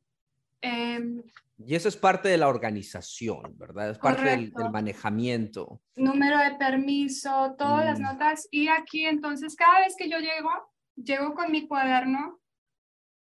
Em, 0.60 1.22
y 1.58 1.74
eso 1.74 1.88
es 1.88 1.96
parte 1.96 2.28
de 2.28 2.38
la 2.38 2.48
organización, 2.48 3.56
¿verdad? 3.56 3.90
Es 3.90 3.98
parte 3.98 4.22
del, 4.22 4.52
manejamiento. 4.72 5.80
Número 5.94 6.38
de 6.38 6.56
permiso, 6.56 7.54
todas 7.56 7.84
las 7.84 8.00
mm. 8.00 8.02
notas. 8.02 8.48
Y 8.50 8.68
aquí 8.68 9.06
entonces, 9.06 9.54
cada 9.54 9.80
vez 9.80 9.94
que 9.96 10.08
yo 10.08 10.18
llego, 10.18 10.50
llego 10.96 11.34
con 11.34 11.52
mi 11.52 11.68
cuaderno, 11.68 12.40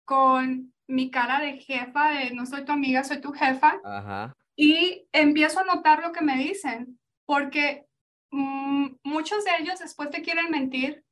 con 0.05 0.73
mi 0.87 1.11
cara 1.11 1.39
de 1.39 1.57
jefa, 1.57 2.09
de 2.09 2.31
no 2.31 2.45
soy 2.45 2.65
tu 2.65 2.71
amiga, 2.71 3.03
soy 3.03 3.21
tu 3.21 3.31
jefa. 3.31 3.79
Ajá. 3.83 4.35
Y 4.55 5.07
empiezo 5.11 5.59
a 5.59 5.65
notar 5.65 6.01
lo 6.01 6.11
que 6.11 6.23
me 6.23 6.37
dicen, 6.37 6.99
porque 7.25 7.85
mm, 8.31 8.87
muchos 9.03 9.43
de 9.45 9.51
ellos 9.59 9.79
después 9.79 10.09
te 10.09 10.21
quieren 10.21 10.49
mentir 10.49 11.03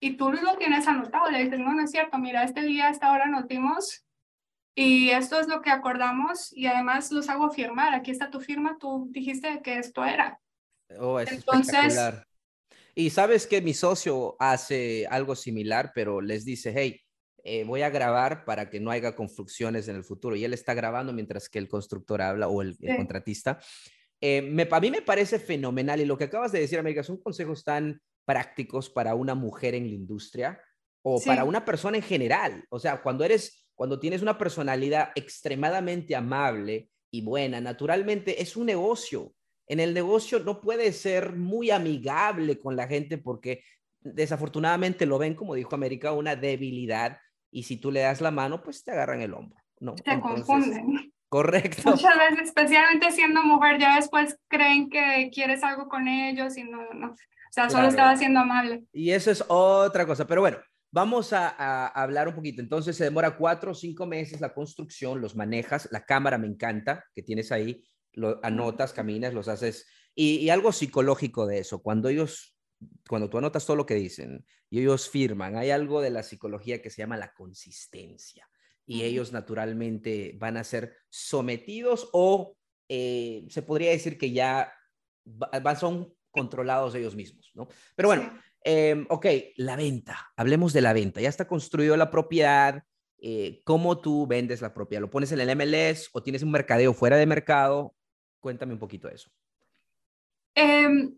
y 0.00 0.16
tú 0.16 0.30
lo 0.30 0.56
tienes 0.56 0.86
anotado, 0.86 1.30
le 1.30 1.44
dices, 1.44 1.58
no, 1.58 1.74
no 1.74 1.82
es 1.82 1.90
cierto, 1.90 2.18
mira, 2.18 2.44
este 2.44 2.62
día, 2.62 2.88
esta 2.88 3.12
hora 3.12 3.26
nos 3.26 3.48
dimos 3.48 4.04
y 4.74 5.10
esto 5.10 5.40
es 5.40 5.48
lo 5.48 5.60
que 5.60 5.70
acordamos 5.70 6.52
y 6.52 6.66
además 6.66 7.10
los 7.10 7.28
hago 7.28 7.50
firmar, 7.50 7.94
aquí 7.94 8.10
está 8.10 8.30
tu 8.30 8.40
firma, 8.40 8.76
tú 8.78 9.08
dijiste 9.10 9.60
que 9.62 9.78
esto 9.78 10.04
era. 10.04 10.40
Oh, 10.98 11.18
es 11.18 11.32
Entonces, 11.32 11.98
y 12.94 13.10
sabes 13.10 13.46
que 13.46 13.62
mi 13.62 13.74
socio 13.74 14.36
hace 14.40 15.06
algo 15.08 15.36
similar, 15.36 15.92
pero 15.94 16.20
les 16.20 16.44
dice, 16.44 16.72
hey, 16.74 17.00
eh, 17.44 17.62
voy 17.64 17.82
a 17.82 17.90
grabar 17.90 18.44
para 18.44 18.68
que 18.68 18.80
no 18.80 18.90
haya 18.90 19.14
construcciones 19.14 19.86
en 19.86 19.94
el 19.94 20.02
futuro. 20.02 20.34
Y 20.34 20.44
él 20.44 20.52
está 20.52 20.74
grabando 20.74 21.12
mientras 21.12 21.48
que 21.48 21.60
el 21.60 21.68
constructor 21.68 22.20
habla 22.20 22.48
o 22.48 22.60
el, 22.60 22.76
contratista. 22.96 23.60
Eh, 24.20 24.42
me, 24.42 24.66
a 24.68 24.80
mí 24.80 24.90
me 24.90 25.02
parece 25.02 25.38
fenomenal 25.38 26.00
y 26.00 26.06
lo 26.06 26.18
que 26.18 26.24
acabas 26.24 26.50
de 26.50 26.58
decir, 26.58 26.78
América, 26.78 27.04
son 27.04 27.18
consejos 27.18 27.62
tan 27.62 28.00
prácticos 28.28 28.90
para 28.90 29.14
una 29.14 29.34
mujer 29.34 29.74
en 29.74 29.86
la 29.88 29.94
industria 29.94 30.60
o 31.00 31.18
para 31.24 31.44
una 31.44 31.64
persona 31.64 31.96
en 31.96 32.02
general. 32.02 32.62
O 32.68 32.78
sea, 32.78 33.00
cuando 33.00 33.24
eres, 33.24 33.66
cuando 33.74 33.98
tienes 33.98 34.20
una 34.20 34.36
personalidad 34.36 35.12
extremadamente 35.14 36.14
amable 36.14 36.90
y 37.10 37.22
buena, 37.22 37.58
naturalmente 37.62 38.42
es 38.42 38.54
un 38.54 38.66
negocio. 38.66 39.32
En 39.66 39.80
el 39.80 39.94
negocio 39.94 40.40
no 40.40 40.60
puedes 40.60 41.00
ser 41.00 41.36
muy 41.36 41.70
amigable 41.70 42.58
con 42.58 42.76
la 42.76 42.86
gente 42.86 43.16
porque 43.16 43.62
desafortunadamente 44.00 45.06
lo 45.06 45.16
ven, 45.16 45.34
como 45.34 45.54
dijo 45.54 45.74
América, 45.74 46.12
una 46.12 46.36
debilidad 46.36 47.16
y 47.50 47.62
si 47.62 47.78
tú 47.78 47.90
le 47.90 48.00
das 48.00 48.20
la 48.20 48.30
mano, 48.30 48.62
pues 48.62 48.84
te 48.84 48.90
agarran 48.90 49.22
el 49.22 49.32
hombro. 49.32 49.58
¿no? 49.80 49.94
Se 49.96 50.20
confunden. 50.20 51.14
Correcto. 51.30 51.92
Muchas 51.92 52.18
veces, 52.18 52.48
especialmente 52.48 53.10
siendo 53.10 53.42
mujer, 53.42 53.78
ya 53.78 53.96
después 53.96 54.38
creen 54.48 54.90
que 54.90 55.30
quieres 55.32 55.64
algo 55.64 55.88
con 55.88 56.08
ellos 56.08 56.58
y 56.58 56.64
no, 56.64 56.92
no. 56.92 57.14
O 57.48 57.52
sea, 57.52 57.70
solo 57.70 57.88
estaba 57.88 58.16
siendo 58.16 58.40
amable. 58.40 58.84
Y 58.92 59.10
eso 59.10 59.30
es 59.30 59.44
otra 59.48 60.06
cosa. 60.06 60.26
Pero 60.26 60.40
bueno, 60.42 60.58
vamos 60.90 61.32
a, 61.32 61.86
hablar 61.88 62.28
un 62.28 62.34
poquito. 62.34 62.60
Entonces, 62.60 62.96
se 62.96 63.04
demora 63.04 63.36
cuatro 63.36 63.72
o 63.72 63.74
cinco 63.74 64.06
meses 64.06 64.40
la 64.40 64.54
construcción, 64.54 65.20
los 65.20 65.36
manejas, 65.36 65.88
la 65.90 66.04
cámara 66.04 66.38
me 66.38 66.46
encanta 66.46 67.04
que 67.14 67.22
tienes 67.22 67.52
ahí, 67.52 67.84
lo 68.12 68.40
anotas, 68.44 68.92
caminas, 68.92 69.34
los 69.34 69.48
haces. 69.48 69.86
Y, 70.14 70.36
y 70.36 70.50
algo 70.50 70.72
psicológico 70.72 71.46
de 71.46 71.58
eso, 71.58 71.82
cuando 71.82 72.08
ellos 72.08 72.54
cuando 73.08 73.28
tú 73.28 73.38
anotas 73.38 73.66
todo 73.66 73.76
lo 73.76 73.86
que 73.86 73.94
dicen 73.94 74.44
y 74.70 74.80
ellos 74.80 75.08
firman, 75.08 75.56
hay 75.56 75.70
algo 75.70 76.00
de 76.00 76.10
la 76.10 76.22
psicología 76.22 76.80
que 76.80 76.90
se 76.90 77.02
llama 77.02 77.16
la 77.16 77.32
consistencia 77.32 78.48
y 78.86 79.02
ellos 79.02 79.32
naturalmente 79.32 80.34
van 80.38 80.56
a 80.56 80.64
ser 80.64 80.96
sometidos 81.10 82.08
o 82.12 82.56
eh, 82.88 83.46
se 83.50 83.62
podría 83.62 83.90
decir 83.90 84.16
que 84.16 84.30
ya 84.30 84.72
son 85.78 86.14
controlados 86.30 86.94
ellos 86.94 87.14
mismos, 87.14 87.50
¿no? 87.54 87.68
Pero 87.94 88.08
bueno, 88.08 88.30
em, 88.62 89.06
ok, 89.08 89.26
la 89.56 89.76
venta, 89.76 90.30
hablemos 90.36 90.72
de 90.72 90.80
la 90.80 90.92
venta, 90.92 91.20
ya 91.20 91.28
está 91.28 91.46
construido 91.46 91.96
la 91.96 92.10
propiedad, 92.10 92.82
eh, 93.20 93.62
¿cómo 93.64 93.98
tú 94.00 94.26
vendes 94.26 94.62
la 94.62 94.72
propiedad? 94.72 95.00
¿Lo 95.00 95.10
pones 95.10 95.32
en 95.32 95.40
el 95.40 95.50
MLS 95.56 96.10
o 96.12 96.22
tienes 96.22 96.42
un 96.42 96.50
mercadeo 96.50 96.94
fuera 96.94 97.16
de 97.16 97.26
mercado? 97.26 97.94
Cuéntame 98.40 98.72
un 98.72 98.78
poquito 98.78 99.08
de 99.08 99.14
eso. 99.14 99.30
Eh, 100.54 101.10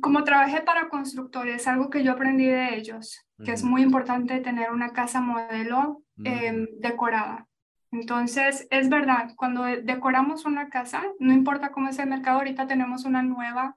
como 0.00 0.24
trabajé 0.24 0.60
para 0.62 0.88
constructores, 0.88 1.66
algo 1.68 1.88
que 1.90 2.02
yo 2.02 2.12
aprendí 2.12 2.46
de 2.46 2.76
ellos, 2.76 3.20
que 3.44 3.52
es 3.52 3.62
muy 3.62 3.82
importante 3.82 4.40
tener 4.40 4.70
una 4.70 4.92
casa 4.92 5.20
modelo 5.20 6.02
em, 6.24 6.66
decorada. 6.78 7.46
Entonces, 7.92 8.66
es 8.70 8.88
verdad, 8.88 9.30
cuando 9.36 9.62
decoramos 9.62 10.46
una 10.46 10.68
casa, 10.68 11.04
no 11.20 11.32
importa 11.32 11.70
cómo 11.70 11.88
es 11.88 11.98
el 12.00 12.08
mercado, 12.08 12.38
ahorita 12.38 12.66
tenemos 12.66 13.04
una 13.04 13.22
nueva 13.22 13.76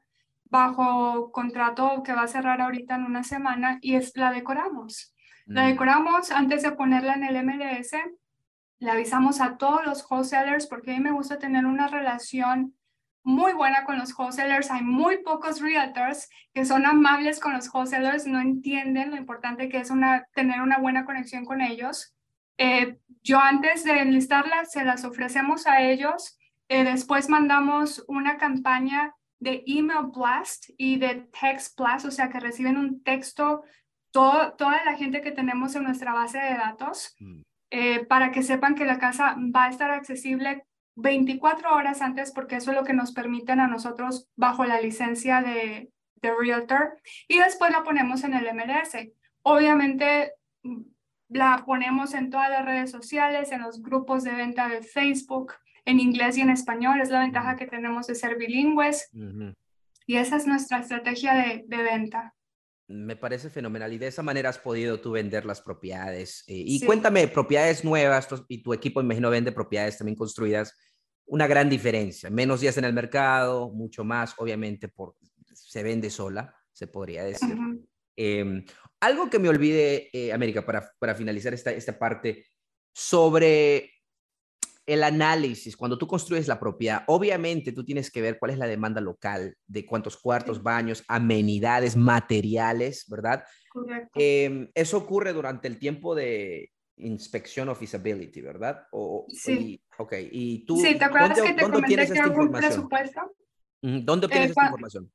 bajo 0.50 1.32
contrato 1.32 2.04
que 2.04 2.14
va 2.14 2.24
a 2.24 2.28
cerrar 2.28 2.62
ahorita 2.62 2.96
en 2.96 3.06
una 3.06 3.24
semana 3.24 3.80
y 3.82 3.96
es, 3.96 4.16
la 4.16 4.32
decoramos. 4.32 5.14
La 5.46 5.68
decoramos 5.68 6.32
antes 6.32 6.62
de 6.62 6.74
ponerla 6.74 7.14
en 7.14 7.24
el 7.24 7.44
MLS, 7.46 7.94
le 8.80 8.92
avisamos 8.92 9.40
a 9.42 9.58
todos 9.58 9.86
los 9.86 10.06
wholesalers 10.10 10.68
porque 10.68 10.92
a 10.92 10.94
mí 10.96 11.00
me 11.00 11.12
gusta 11.12 11.40
tener 11.40 11.66
una 11.66 11.88
relación 11.88 12.76
muy 13.24 13.54
buena 13.54 13.84
con 13.84 13.98
los 13.98 14.18
wholesalers. 14.18 14.72
Hay 14.72 14.84
muy 14.84 15.24
pocos 15.24 15.60
realtors 15.62 16.30
que 16.54 16.66
son 16.66 16.86
amables 16.86 17.40
con 17.40 17.54
los 17.54 17.74
wholesalers, 17.74 18.26
no 18.28 18.40
entienden 18.40 19.12
lo 19.12 19.18
importante 19.18 19.68
que 19.68 19.80
es 19.80 19.90
una, 19.90 20.28
tener 20.34 20.62
una 20.62 20.78
buena 20.78 21.06
conexión 21.06 21.44
con 21.46 21.62
ellos. 21.62 22.14
Eh, 22.58 22.98
yo 23.24 23.40
antes 23.40 23.84
de 23.84 24.00
enlistarlas, 24.00 24.72
se 24.72 24.86
las 24.86 25.04
ofrecemos 25.04 25.68
a 25.68 25.82
ellos. 25.82 26.38
Eh, 26.70 26.84
después 26.84 27.30
mandamos 27.30 28.04
una 28.08 28.38
campaña 28.38 29.14
de 29.40 29.64
email 29.68 30.08
blast 30.14 30.70
y 30.78 30.98
de 30.98 31.28
text 31.40 31.78
blast, 31.80 32.06
o 32.06 32.12
sea, 32.12 32.30
que 32.30 32.40
reciben 32.40 32.78
un 32.78 33.04
texto 33.04 33.64
todo, 34.12 34.54
toda 34.54 34.84
la 34.84 34.96
gente 34.96 35.22
que 35.22 35.32
tenemos 35.32 35.76
en 35.76 35.84
nuestra 35.84 36.14
base 36.14 36.40
de 36.40 36.56
datos. 36.56 37.16
Mm. 37.20 37.42
Eh, 37.70 38.06
para 38.06 38.32
que 38.32 38.44
sepan 38.44 38.76
que 38.76 38.86
la 38.86 38.98
casa 38.98 39.36
va 39.54 39.66
a 39.66 39.70
estar 39.70 39.92
accesible 39.92 40.66
24 40.96 41.76
horas 41.76 42.02
antes 42.02 42.32
porque 42.32 42.56
eso 42.56 42.72
es 42.72 42.78
lo 42.78 42.86
que 42.86 42.94
nos 42.94 43.12
permiten 43.12 43.60
a 43.60 43.68
nosotros 43.68 44.30
bajo 44.38 44.64
la 44.64 44.80
licencia 44.80 45.42
de, 45.42 45.92
de 46.22 46.34
Realtor 46.34 46.98
y 47.28 47.38
después 47.40 47.72
la 47.72 47.84
ponemos 47.84 48.24
en 48.24 48.34
el 48.36 48.46
MLS. 48.54 49.10
Obviamente 49.42 50.32
mm, 50.64 50.82
la 51.30 51.64
ponemos 51.66 52.14
en 52.14 52.30
todas 52.30 52.50
las 52.50 52.64
redes 52.64 52.90
sociales, 52.90 53.52
en 53.52 53.62
los 53.62 53.82
grupos 53.82 54.24
de 54.24 54.34
venta 54.34 54.70
de 54.70 54.82
Facebook, 54.82 55.54
en 55.88 56.02
inglés 56.02 56.38
y 56.38 56.42
en 56.42 56.50
español. 56.50 57.00
Es 57.02 57.10
la 57.10 57.22
ventaja 57.22 57.56
que 57.56 57.66
tenemos 57.66 58.08
de 58.08 58.16
ser 58.16 58.38
bilingües. 58.38 59.10
Y 60.06 60.18
esa 60.18 60.36
es 60.36 60.46
nuestra 60.46 60.80
estrategia 60.80 61.34
de, 61.34 61.64
de, 61.66 61.84
venta. 61.84 62.36
Me 62.88 63.16
parece 63.16 63.50
fenomenal 63.50 63.92
y 63.94 63.98
de 63.98 64.08
esa 64.08 64.22
manera 64.22 64.50
has 64.50 64.60
podido 64.60 65.00
tú 65.00 65.12
vender 65.12 65.46
las 65.46 65.62
propiedades. 65.62 66.44
Eh, 66.48 66.64
y 66.66 66.86
cuéntame, 66.86 67.28
propiedades 67.30 67.84
nuevas 67.86 68.28
y 68.50 68.62
tu 68.62 68.74
equipo, 68.74 69.02
imagino, 69.02 69.30
vende 69.30 69.52
propiedades 69.52 69.98
también 69.98 70.18
construidas 70.18 70.78
una 71.26 71.48
gran 71.48 71.70
diferencia. 71.70 72.30
Menos 72.30 72.62
días 72.62 72.78
en 72.78 72.86
el 72.86 72.94
mercado, 72.94 73.70
mucho 73.70 74.04
más, 74.04 74.34
obviamente, 74.38 74.90
por, 74.90 75.16
se 75.54 75.84
vende 75.84 76.10
sola, 76.10 76.54
se 76.72 76.88
podría 76.88 77.24
decir. 77.24 77.58
Em, 78.16 78.66
algo 79.00 79.30
que 79.30 79.40
me 79.40 79.50
olvide, 79.50 80.10
eh, 80.12 80.34
América, 80.34 80.66
para, 80.66 80.90
para 81.00 81.16
finalizar 81.16 81.54
esta, 81.54 81.72
esta 81.72 81.98
parte, 81.98 82.46
sobre 82.94 83.97
el 84.88 85.04
análisis, 85.04 85.76
cuando 85.76 85.98
tú 85.98 86.08
construyes 86.08 86.48
la 86.48 86.60
propiedad, 86.60 87.04
obviamente 87.08 87.74
tú 87.74 87.84
tienes 87.84 88.10
que 88.10 88.22
ver 88.22 88.40
cuál 88.40 88.52
es 88.52 88.58
la 88.58 88.68
demanda 88.68 89.02
local, 89.02 89.54
de 89.68 89.86
cuántos 89.86 90.16
cuartos, 90.16 90.64
baños, 90.64 91.04
amenidades, 91.10 91.98
materiales, 91.98 93.06
¿verdad? 93.10 93.44
Correcto. 93.70 94.12
Em, 94.16 94.72
eso 94.74 94.98
ocurre 94.98 95.34
durante 95.34 95.68
el 95.68 95.78
tiempo 95.78 96.16
de 96.16 96.72
inspección 96.96 97.68
of 97.68 97.78
feasibility, 97.78 98.40
¿verdad? 98.40 98.88
O, 98.92 99.26
sí. 99.28 99.84
ok, 99.98 100.14
y 100.32 100.66
tú... 100.66 100.78
Sí, 100.78 100.98
¿te 100.98 101.04
acuerdas 101.04 101.42
que 101.42 101.54
te 101.54 101.62
comenté 101.62 102.08
que 102.08 102.20
hago 102.20 102.42
un 102.42 102.52
presupuesto? 102.52 103.36
¿Dónde 103.82 104.26
obtienes 104.26 104.50
eh, 104.50 104.52
esta 104.52 104.66
información? 104.68 105.12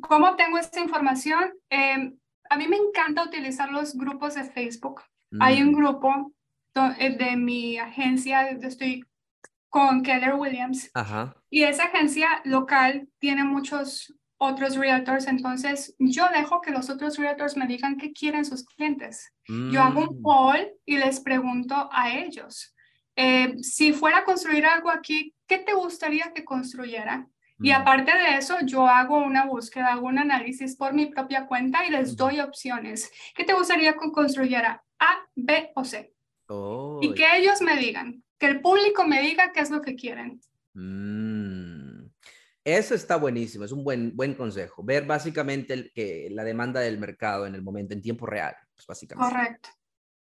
¿Cómo 0.00 0.34
tengo 0.34 0.58
esta 0.58 0.80
información? 0.80 1.52
Em, 1.70 2.18
a 2.50 2.56
mí 2.56 2.66
me 2.66 2.76
encanta 2.76 3.22
utilizar 3.24 3.70
los 3.70 3.96
grupos 3.96 4.34
de 4.34 4.44
Facebook. 4.44 5.00
Hay 5.38 5.62
un 5.62 5.70
mm. 5.70 5.76
grupo 5.76 6.08
eh, 6.10 6.34
de 6.82 7.36
mi 7.36 7.78
agencia, 7.78 8.48
estoy 8.48 9.04
con 9.68 10.02
Keller 10.02 10.34
Williams. 10.34 10.90
Ajá. 10.94 11.36
Y 11.50 11.64
esa 11.64 11.84
agencia 11.84 12.28
local 12.44 13.08
tiene 13.18 13.44
muchos 13.44 14.14
otros 14.38 14.76
realtors, 14.76 15.26
entonces 15.26 15.94
yo 15.98 16.26
dejo 16.34 16.60
que 16.60 16.70
los 16.70 16.90
otros 16.90 17.16
realtors 17.16 17.56
me 17.56 17.66
digan 17.66 17.96
qué 17.96 18.12
quieren 18.12 18.44
sus 18.44 18.64
clientes. 18.64 19.32
Yo 19.48 19.82
hago 19.82 20.00
un 20.00 20.18
mm. 20.18 20.22
poll 20.22 20.68
y 20.84 20.98
les 20.98 21.20
pregunto 21.20 21.88
a 21.92 22.10
ellos, 22.10 22.74
eh, 23.14 23.54
si 23.62 23.92
fuera 23.92 24.18
a 24.18 24.24
construir 24.24 24.66
algo 24.66 24.90
aquí, 24.90 25.34
¿qué 25.46 25.58
te 25.58 25.72
gustaría 25.72 26.32
que 26.34 26.44
construyera? 26.44 27.26
Y 27.58 27.70
mm. 27.70 27.74
aparte 27.74 28.12
de 28.12 28.36
eso, 28.36 28.56
yo 28.64 28.86
hago 28.86 29.18
una 29.18 29.46
búsqueda, 29.46 29.92
hago 29.92 30.06
un 30.06 30.18
análisis 30.18 30.76
por 30.76 30.92
mi 30.92 31.06
propia 31.06 31.46
cuenta 31.46 31.86
y 31.86 31.90
les 31.90 32.16
doy 32.16 32.40
opciones. 32.40 33.10
¿Qué 33.34 33.44
te 33.44 33.54
gustaría 33.54 33.94
que 33.94 34.10
construyera? 34.10 34.84
A, 34.98 35.16
B 35.34 35.72
o 35.74 35.84
C. 35.84 36.12
Y 36.48 37.14
que 37.14 37.24
ellos 37.36 37.60
me 37.62 37.76
digan, 37.76 38.22
que 38.38 38.46
el 38.46 38.60
público 38.60 39.06
me 39.06 39.20
diga 39.22 39.52
qué 39.52 39.60
es 39.60 39.70
lo 39.70 39.80
que 39.80 39.94
quieren. 39.94 40.40
Mm. 40.74 42.06
Eso 42.66 42.96
está 42.96 43.14
buenísimo, 43.16 43.64
es 43.64 43.70
un 43.70 43.84
buen, 43.84 44.16
buen 44.16 44.34
consejo. 44.34 44.82
Ver 44.82 45.06
básicamente 45.06 45.72
el, 45.72 45.92
que 45.92 46.28
la 46.32 46.42
demanda 46.42 46.80
del 46.80 46.98
mercado 46.98 47.46
en 47.46 47.54
el 47.54 47.62
momento, 47.62 47.94
en 47.94 48.02
tiempo 48.02 48.26
real, 48.26 48.56
pues 48.74 48.84
básicamente. 48.86 49.32
Correcto. 49.32 49.68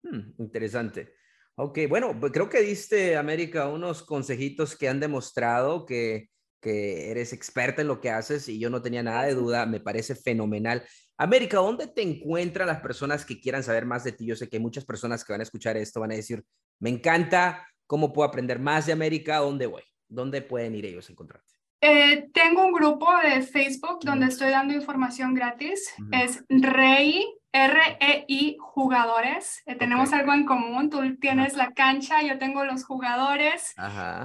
Hmm, 0.04 0.42
interesante. 0.42 1.14
Ok, 1.56 1.80
bueno, 1.90 2.18
pues 2.18 2.32
creo 2.32 2.48
que 2.48 2.62
diste, 2.62 3.18
América, 3.18 3.68
unos 3.68 4.04
consejitos 4.04 4.78
que 4.78 4.88
han 4.88 5.02
demostrado 5.02 5.86
que, 5.86 6.30
que 6.62 7.12
eres 7.12 7.34
experta 7.34 7.82
en 7.82 7.90
lo 7.90 8.00
que 8.00 8.10
haces 8.10 8.48
y 8.48 8.60
yo 8.60 8.70
no 8.70 8.82
tenía 8.82 9.04
nada 9.04 9.24
de 9.24 9.36
duda, 9.36 9.66
me 9.66 9.82
parece 9.82 10.16
fenomenal. 10.16 10.84
América, 11.22 11.58
¿dónde 11.58 11.86
te 11.86 12.02
encuentran 12.02 12.68
las 12.68 12.82
personas 12.82 13.24
que 13.24 13.40
quieran 13.40 13.62
saber 13.62 13.86
más 13.86 14.04
de 14.04 14.12
ti? 14.12 14.26
Yo 14.26 14.36
sé 14.36 14.50
que 14.50 14.58
hay 14.58 14.62
muchas 14.62 14.86
personas 14.86 15.24
que 15.24 15.32
van 15.32 15.42
a 15.42 15.44
escuchar 15.44 15.78
esto 15.78 16.00
van 16.00 16.12
a 16.12 16.16
decir, 16.16 16.44
me 16.80 16.90
encanta, 16.90 17.68
¿cómo 17.86 18.12
puedo 18.12 18.28
aprender 18.28 18.58
más 18.58 18.88
de 18.88 18.94
América? 18.94 19.38
¿Dónde 19.38 19.68
voy? 19.68 19.84
¿Dónde 20.08 20.42
pueden 20.42 20.74
ir 20.74 20.88
ellos 20.88 21.08
a 21.08 21.12
encontrarte? 21.12 21.54
Eh, 21.80 22.28
tengo 22.34 22.66
un 22.66 22.74
grupo 22.74 23.08
de 23.24 23.44
Facebook 23.44 24.00
donde 24.04 24.28
estoy 24.28 24.50
dando 24.50 24.74
información 24.74 25.36
gratis. 25.36 25.94
Es 26.12 26.44
Rey 26.50 27.24
REI 27.54 28.58
Jugadores. 28.60 29.62
Eh, 29.68 29.76
tenemos 29.76 30.14
algo 30.14 30.34
en 30.34 30.46
común. 30.46 30.90
Tú 30.90 31.18
tienes 31.18 31.56
la 31.56 31.72
cancha, 31.74 32.24
yo 32.24 32.40
tengo 32.40 32.66
los 32.66 32.84
jugadores 32.84 33.76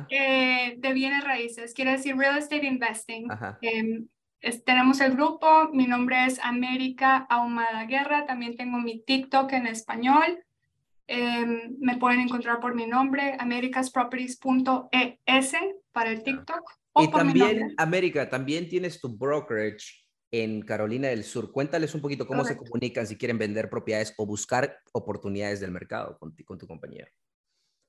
eh, 0.08 0.76
de 0.78 0.92
bienes 0.94 1.24
raíces. 1.24 1.74
Quiere 1.74 1.92
decir 1.92 2.16
Real 2.16 2.38
Estate 2.38 2.66
Investing. 2.66 3.28
Em, 4.46 4.60
tenemos 4.64 5.00
el 5.00 5.12
grupo. 5.12 5.68
Mi 5.72 5.86
nombre 5.86 6.26
es 6.26 6.38
América 6.40 7.26
Ahumada 7.28 7.84
Guerra. 7.86 8.26
También 8.26 8.56
tengo 8.56 8.78
mi 8.78 9.02
TikTok 9.02 9.52
en 9.52 9.66
español. 9.66 10.44
Em, 11.08 11.76
me 11.78 11.96
pueden 11.96 12.20
encontrar 12.20 12.60
por 12.60 12.74
mi 12.74 12.86
nombre, 12.86 13.36
americasproperties.es 13.38 15.52
para 15.92 16.10
el 16.10 16.22
TikTok. 16.22 16.62
y 16.98 17.10
también, 17.10 17.74
América, 17.76 18.28
también 18.28 18.68
tienes 18.68 19.00
tu 19.00 19.08
brokerage 19.08 20.04
en 20.30 20.62
Carolina 20.62 21.08
del 21.08 21.24
Sur. 21.24 21.52
Cuéntales 21.52 21.94
un 21.94 22.00
poquito 22.00 22.26
cómo 22.26 22.44
se 22.44 22.56
comunican 22.56 23.06
si 23.06 23.16
quieren 23.16 23.38
vender 23.38 23.68
propiedades 23.68 24.14
o 24.16 24.26
buscar 24.26 24.78
oportunidades 24.92 25.60
del 25.60 25.72
mercado 25.72 26.16
con, 26.18 26.34
con 26.44 26.58
tu 26.58 26.66
compañía. 26.66 27.06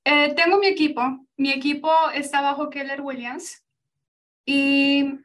Eh, 0.03 0.33
tengo 0.35 0.59
mi 0.59 0.67
equipo. 0.67 1.01
Mi 1.37 1.51
equipo 1.51 1.91
está 2.13 2.41
bajo 2.41 2.69
Keller 2.69 3.01
Williams 3.01 3.65
y 4.45 5.19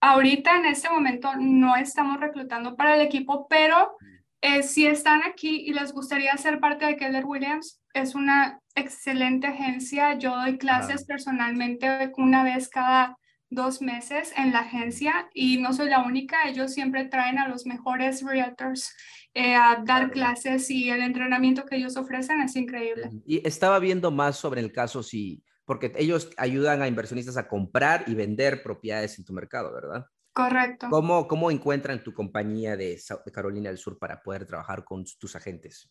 ahorita 0.00 0.56
en 0.58 0.66
este 0.66 0.90
momento 0.90 1.30
no 1.36 1.76
estamos 1.76 2.20
reclutando 2.20 2.76
para 2.76 2.94
el 2.94 3.02
equipo, 3.02 3.46
pero 3.48 3.96
eh, 4.40 4.62
si 4.62 4.86
están 4.86 5.22
aquí 5.22 5.64
y 5.66 5.72
les 5.72 5.92
gustaría 5.92 6.36
ser 6.36 6.60
parte 6.60 6.86
de 6.86 6.96
Keller 6.96 7.24
Williams, 7.26 7.80
es 7.92 8.14
una 8.14 8.60
excelente 8.74 9.48
agencia. 9.48 10.14
Yo 10.18 10.34
doy 10.36 10.56
clases 10.58 11.04
personalmente 11.04 12.10
una 12.16 12.42
vez 12.42 12.68
cada 12.68 13.18
dos 13.50 13.82
meses 13.82 14.32
en 14.36 14.52
la 14.52 14.60
agencia 14.60 15.28
y 15.34 15.58
no 15.58 15.72
soy 15.72 15.90
la 15.90 16.04
única, 16.04 16.48
ellos 16.48 16.72
siempre 16.72 17.04
traen 17.06 17.36
a 17.38 17.48
los 17.48 17.66
mejores 17.66 18.22
realtors 18.22 18.94
eh, 19.34 19.54
a 19.54 19.82
dar 19.84 20.10
clases 20.12 20.70
y 20.70 20.88
el 20.88 21.02
entrenamiento 21.02 21.66
que 21.66 21.76
ellos 21.76 21.96
ofrecen 21.96 22.40
es 22.40 22.54
increíble. 22.54 23.10
Y 23.26 23.46
estaba 23.46 23.80
viendo 23.80 24.12
más 24.12 24.36
sobre 24.36 24.60
el 24.60 24.72
caso, 24.72 25.02
sí, 25.02 25.42
porque 25.70 25.92
ellos 25.94 26.28
ayudan 26.36 26.82
a 26.82 26.88
inversionistas 26.88 27.36
a 27.36 27.46
comprar 27.46 28.02
y 28.08 28.16
vender 28.16 28.60
propiedades 28.60 29.16
en 29.20 29.24
tu 29.24 29.32
mercado, 29.32 29.72
¿verdad? 29.72 30.04
Correcto. 30.32 30.88
¿Cómo, 30.90 31.28
cómo 31.28 31.48
encuentran 31.48 32.02
tu 32.02 32.12
compañía 32.12 32.76
de, 32.76 33.00
Carolina 33.32 33.68
del 33.68 33.78
Sur 33.78 33.96
para 33.96 34.20
poder 34.20 34.46
trabajar 34.46 34.82
con 34.82 35.04
tus 35.04 35.36
agentes? 35.36 35.88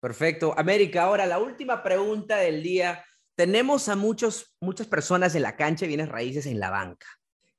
Perfecto. 0.00 0.52
América, 0.58 1.04
ahora 1.04 1.26
la 1.26 1.38
última 1.38 1.84
pregunta 1.84 2.38
del 2.38 2.64
día. 2.64 3.04
Tenemos 3.36 3.88
a 3.88 3.94
muchos, 3.94 4.52
muchas 4.60 4.88
personas 4.88 5.36
en 5.36 5.42
la 5.42 5.54
cancha 5.54 5.84
y 5.84 5.88
bienes 5.88 6.08
raíces 6.08 6.46
en 6.46 6.58
la 6.58 6.70
banca. 6.70 7.06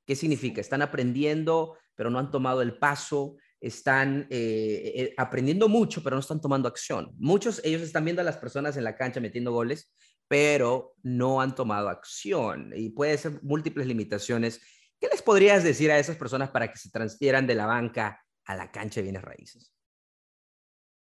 ¿Qué 0.04 0.14
significa? 0.14 0.60
Están 0.60 0.82
aprendiendo, 0.82 1.78
pero 1.94 2.10
no 2.10 2.18
han 2.18 2.30
tomado 2.30 2.60
el 2.60 2.76
paso. 2.76 3.38
Están 3.62 4.26
eh, 4.28 4.92
eh, 4.94 5.14
aprendiendo 5.16 5.68
mucho, 5.68 6.02
pero 6.02 6.16
no 6.16 6.20
están 6.20 6.40
tomando 6.40 6.68
acción. 6.68 7.12
Muchos, 7.16 7.62
ellos 7.64 7.80
están 7.80 8.04
viendo 8.04 8.20
a 8.20 8.24
las 8.24 8.36
personas 8.36 8.76
en 8.76 8.84
la 8.84 8.96
cancha 8.96 9.20
metiendo 9.20 9.52
goles, 9.52 9.94
pero 10.28 10.94
no 11.02 11.40
han 11.40 11.54
tomado 11.54 11.88
acción. 11.88 12.72
Y 12.74 12.90
puede 12.90 13.16
ser 13.16 13.42
múltiples 13.42 13.86
limitaciones. 13.86 14.60
¿Qué 15.00 15.08
les 15.08 15.22
podrías 15.22 15.62
decir 15.62 15.90
a 15.90 15.98
esas 15.98 16.16
personas 16.16 16.50
para 16.50 16.70
que 16.70 16.78
se 16.78 16.90
transfieran 16.90 17.46
de 17.46 17.54
la 17.54 17.66
banca 17.66 18.22
a 18.44 18.56
la 18.56 18.70
cancha 18.70 18.96
de 18.96 19.04
bienes 19.04 19.22
raíces? 19.22 19.72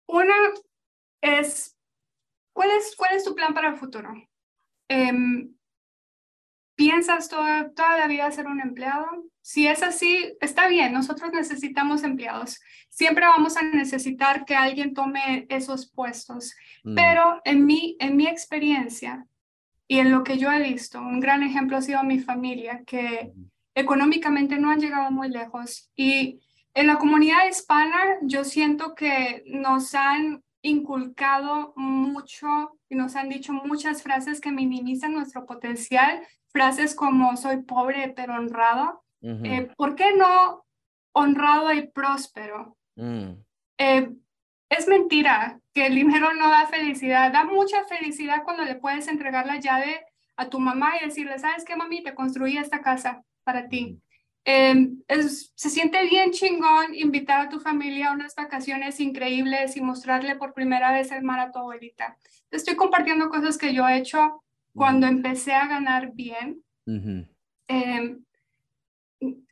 Una 0.08 0.34
es, 1.20 1.76
¿cuál 2.52 2.70
es, 2.70 2.94
cuál 2.96 3.16
es 3.16 3.24
tu 3.24 3.34
plan 3.34 3.52
para 3.52 3.70
el 3.70 3.76
futuro? 3.76 4.10
Em, 4.88 5.52
¿Piensas 6.76 7.28
toda, 7.28 7.70
toda 7.70 7.98
la 7.98 8.06
vida 8.06 8.30
ser 8.30 8.46
un 8.46 8.60
empleado? 8.60 9.06
Si 9.40 9.66
es 9.66 9.82
así, 9.82 10.34
está 10.40 10.68
bien, 10.68 10.92
nosotros 10.92 11.32
necesitamos 11.32 12.02
empleados. 12.02 12.60
Siempre 12.90 13.26
vamos 13.26 13.56
a 13.56 13.62
necesitar 13.62 14.44
que 14.44 14.54
alguien 14.54 14.92
tome 14.92 15.46
esos 15.48 15.90
puestos. 15.90 16.54
Mm. 16.84 16.94
Pero 16.94 17.40
en 17.44 17.64
mi, 17.64 17.96
en 17.98 18.16
mi 18.16 18.26
experiencia 18.26 19.26
y 19.88 19.98
en 19.98 20.10
lo 20.10 20.22
que 20.22 20.36
yo 20.36 20.52
he 20.52 20.62
visto, 20.62 21.00
un 21.00 21.20
gran 21.20 21.42
ejemplo 21.42 21.76
ha 21.76 21.82
sido 21.82 22.02
mi 22.04 22.18
familia, 22.18 22.82
que 22.86 23.32
económicamente 23.74 24.58
no 24.58 24.70
han 24.70 24.80
llegado 24.80 25.10
muy 25.10 25.28
lejos. 25.30 25.90
Y 25.96 26.40
en 26.74 26.88
la 26.88 26.98
comunidad 26.98 27.48
hispana, 27.48 28.18
yo 28.22 28.44
siento 28.44 28.94
que 28.94 29.44
nos 29.46 29.94
han 29.94 30.42
inculcado 30.60 31.72
mucho 31.76 32.78
y 32.88 32.96
nos 32.96 33.16
han 33.16 33.28
dicho 33.28 33.52
muchas 33.52 34.02
frases 34.02 34.40
que 34.40 34.50
minimizan 34.50 35.12
nuestro 35.12 35.46
potencial, 35.46 36.20
frases 36.56 36.94
como 36.94 37.36
soy 37.36 37.58
pobre 37.58 38.14
pero 38.16 38.34
honrado. 38.34 39.04
Eh, 39.20 39.68
¿Por 39.76 39.94
qué 39.94 40.14
no 40.16 40.64
honrado 41.12 41.70
y 41.72 41.86
próspero? 41.88 42.78
Mm. 42.94 43.32
Eh, 43.76 44.10
es 44.70 44.88
mentira 44.88 45.60
que 45.74 45.86
el 45.86 45.94
dinero 45.96 46.32
no 46.32 46.48
da 46.48 46.66
felicidad, 46.66 47.30
da 47.30 47.44
mucha 47.44 47.84
felicidad 47.84 48.42
cuando 48.42 48.64
le 48.64 48.76
puedes 48.76 49.06
entregar 49.06 49.46
la 49.46 49.60
llave 49.60 50.06
a 50.36 50.48
tu 50.48 50.58
mamá 50.58 50.94
y 50.96 51.04
decirle, 51.04 51.38
¿sabes 51.38 51.62
qué, 51.66 51.76
mami? 51.76 52.02
Te 52.02 52.14
construí 52.14 52.56
esta 52.56 52.80
casa 52.80 53.22
para 53.44 53.68
ti. 53.68 54.00
Em, 54.46 55.02
se 55.08 55.68
siente 55.68 56.06
bien 56.06 56.30
chingón 56.30 56.94
invitar 56.94 57.40
a 57.40 57.48
tu 57.50 57.60
familia 57.60 58.08
a 58.08 58.12
unas 58.12 58.34
vacaciones 58.34 58.98
increíbles 59.00 59.76
y 59.76 59.82
mostrarle 59.82 60.36
por 60.36 60.54
primera 60.54 60.90
vez 60.90 61.12
el 61.12 61.22
mar 61.22 61.40
a 61.40 61.52
tu 61.52 61.58
abuelita. 61.58 62.16
Te 62.48 62.56
estoy 62.56 62.76
compartiendo 62.76 63.28
cosas 63.28 63.58
que 63.58 63.74
yo 63.74 63.86
he 63.86 63.98
hecho 63.98 64.42
cuando 64.76 65.06
empecé 65.06 65.54
a 65.54 65.66
ganar 65.66 66.12
bien. 66.12 66.62
Em, 67.68 68.24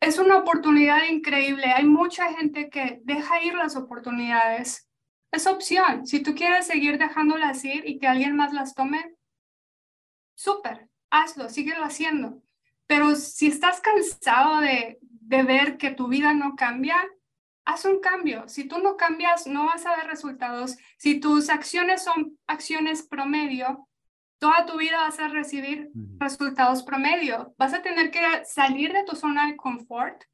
es 0.00 0.18
una 0.18 0.38
oportunidad 0.38 1.04
increíble. 1.08 1.64
Hay 1.66 1.86
mucha 1.86 2.32
gente 2.34 2.68
que 2.68 3.00
deja 3.04 3.42
ir 3.42 3.54
las 3.54 3.74
oportunidades. 3.76 4.88
Es 5.32 5.46
opción. 5.46 6.06
Si 6.06 6.20
tú 6.20 6.34
quieres 6.34 6.66
seguir 6.66 6.98
dejándolas 6.98 7.64
ir 7.64 7.88
y 7.88 7.98
que 7.98 8.06
alguien 8.06 8.36
más 8.36 8.52
las 8.52 8.74
tome, 8.74 9.14
súper, 10.36 10.88
hazlo, 11.10 11.48
síguelo 11.48 11.84
haciendo. 11.84 12.42
Pero 12.86 13.16
si 13.16 13.46
estás 13.46 13.80
cansado 13.80 14.60
de, 14.60 14.98
ver 15.26 15.78
que 15.78 15.90
tu 15.90 16.06
vida 16.06 16.34
no 16.34 16.54
cambia, 16.54 16.96
haz 17.64 17.86
un 17.86 17.98
cambio. 18.00 18.46
Si 18.46 18.68
tú 18.68 18.78
no 18.78 18.96
cambias, 18.96 19.46
no 19.46 19.66
vas 19.66 19.86
a 19.86 19.96
ver 19.96 20.06
resultados. 20.06 20.76
Si 20.98 21.18
tus 21.18 21.48
acciones 21.48 22.04
son 22.04 22.38
acciones 22.46 23.02
promedio, 23.02 23.88
toda 24.38 24.66
tu 24.66 24.78
vida 24.78 24.98
vas 24.98 25.18
a 25.18 25.28
recibir 25.28 25.90
resultados 26.18 26.82
promedio. 26.82 27.54
Vas 27.58 27.74
a 27.74 27.82
tener 27.82 28.10
que 28.10 28.20
salir 28.44 28.92
de 28.92 29.04
tu 29.04 29.16
zona 29.16 29.46
de 29.46 29.56
confort 29.56 30.24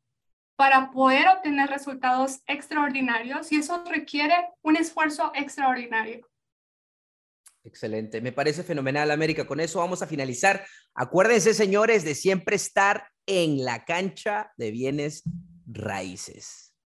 para 0.56 0.90
poder 0.90 1.26
obtener 1.28 1.70
resultados 1.70 2.40
extraordinarios 2.46 3.50
y 3.50 3.56
eso 3.56 3.82
requiere 3.84 4.34
un 4.62 4.76
esfuerzo 4.76 5.32
extraordinario. 5.34 6.26
Excelente, 7.62 8.20
me 8.20 8.32
parece 8.32 8.62
fenomenal, 8.62 9.10
América. 9.10 9.46
Con 9.46 9.60
eso 9.60 9.78
vamos 9.78 10.02
a 10.02 10.06
finalizar. 10.06 10.66
Acuérdense, 10.94 11.54
señores, 11.54 12.04
de 12.04 12.14
siempre 12.14 12.56
estar 12.56 13.08
en 13.26 13.64
la 13.64 13.84
cancha 13.84 14.52
de 14.56 14.70
bienes 14.70 15.22
raíces. 15.66 16.69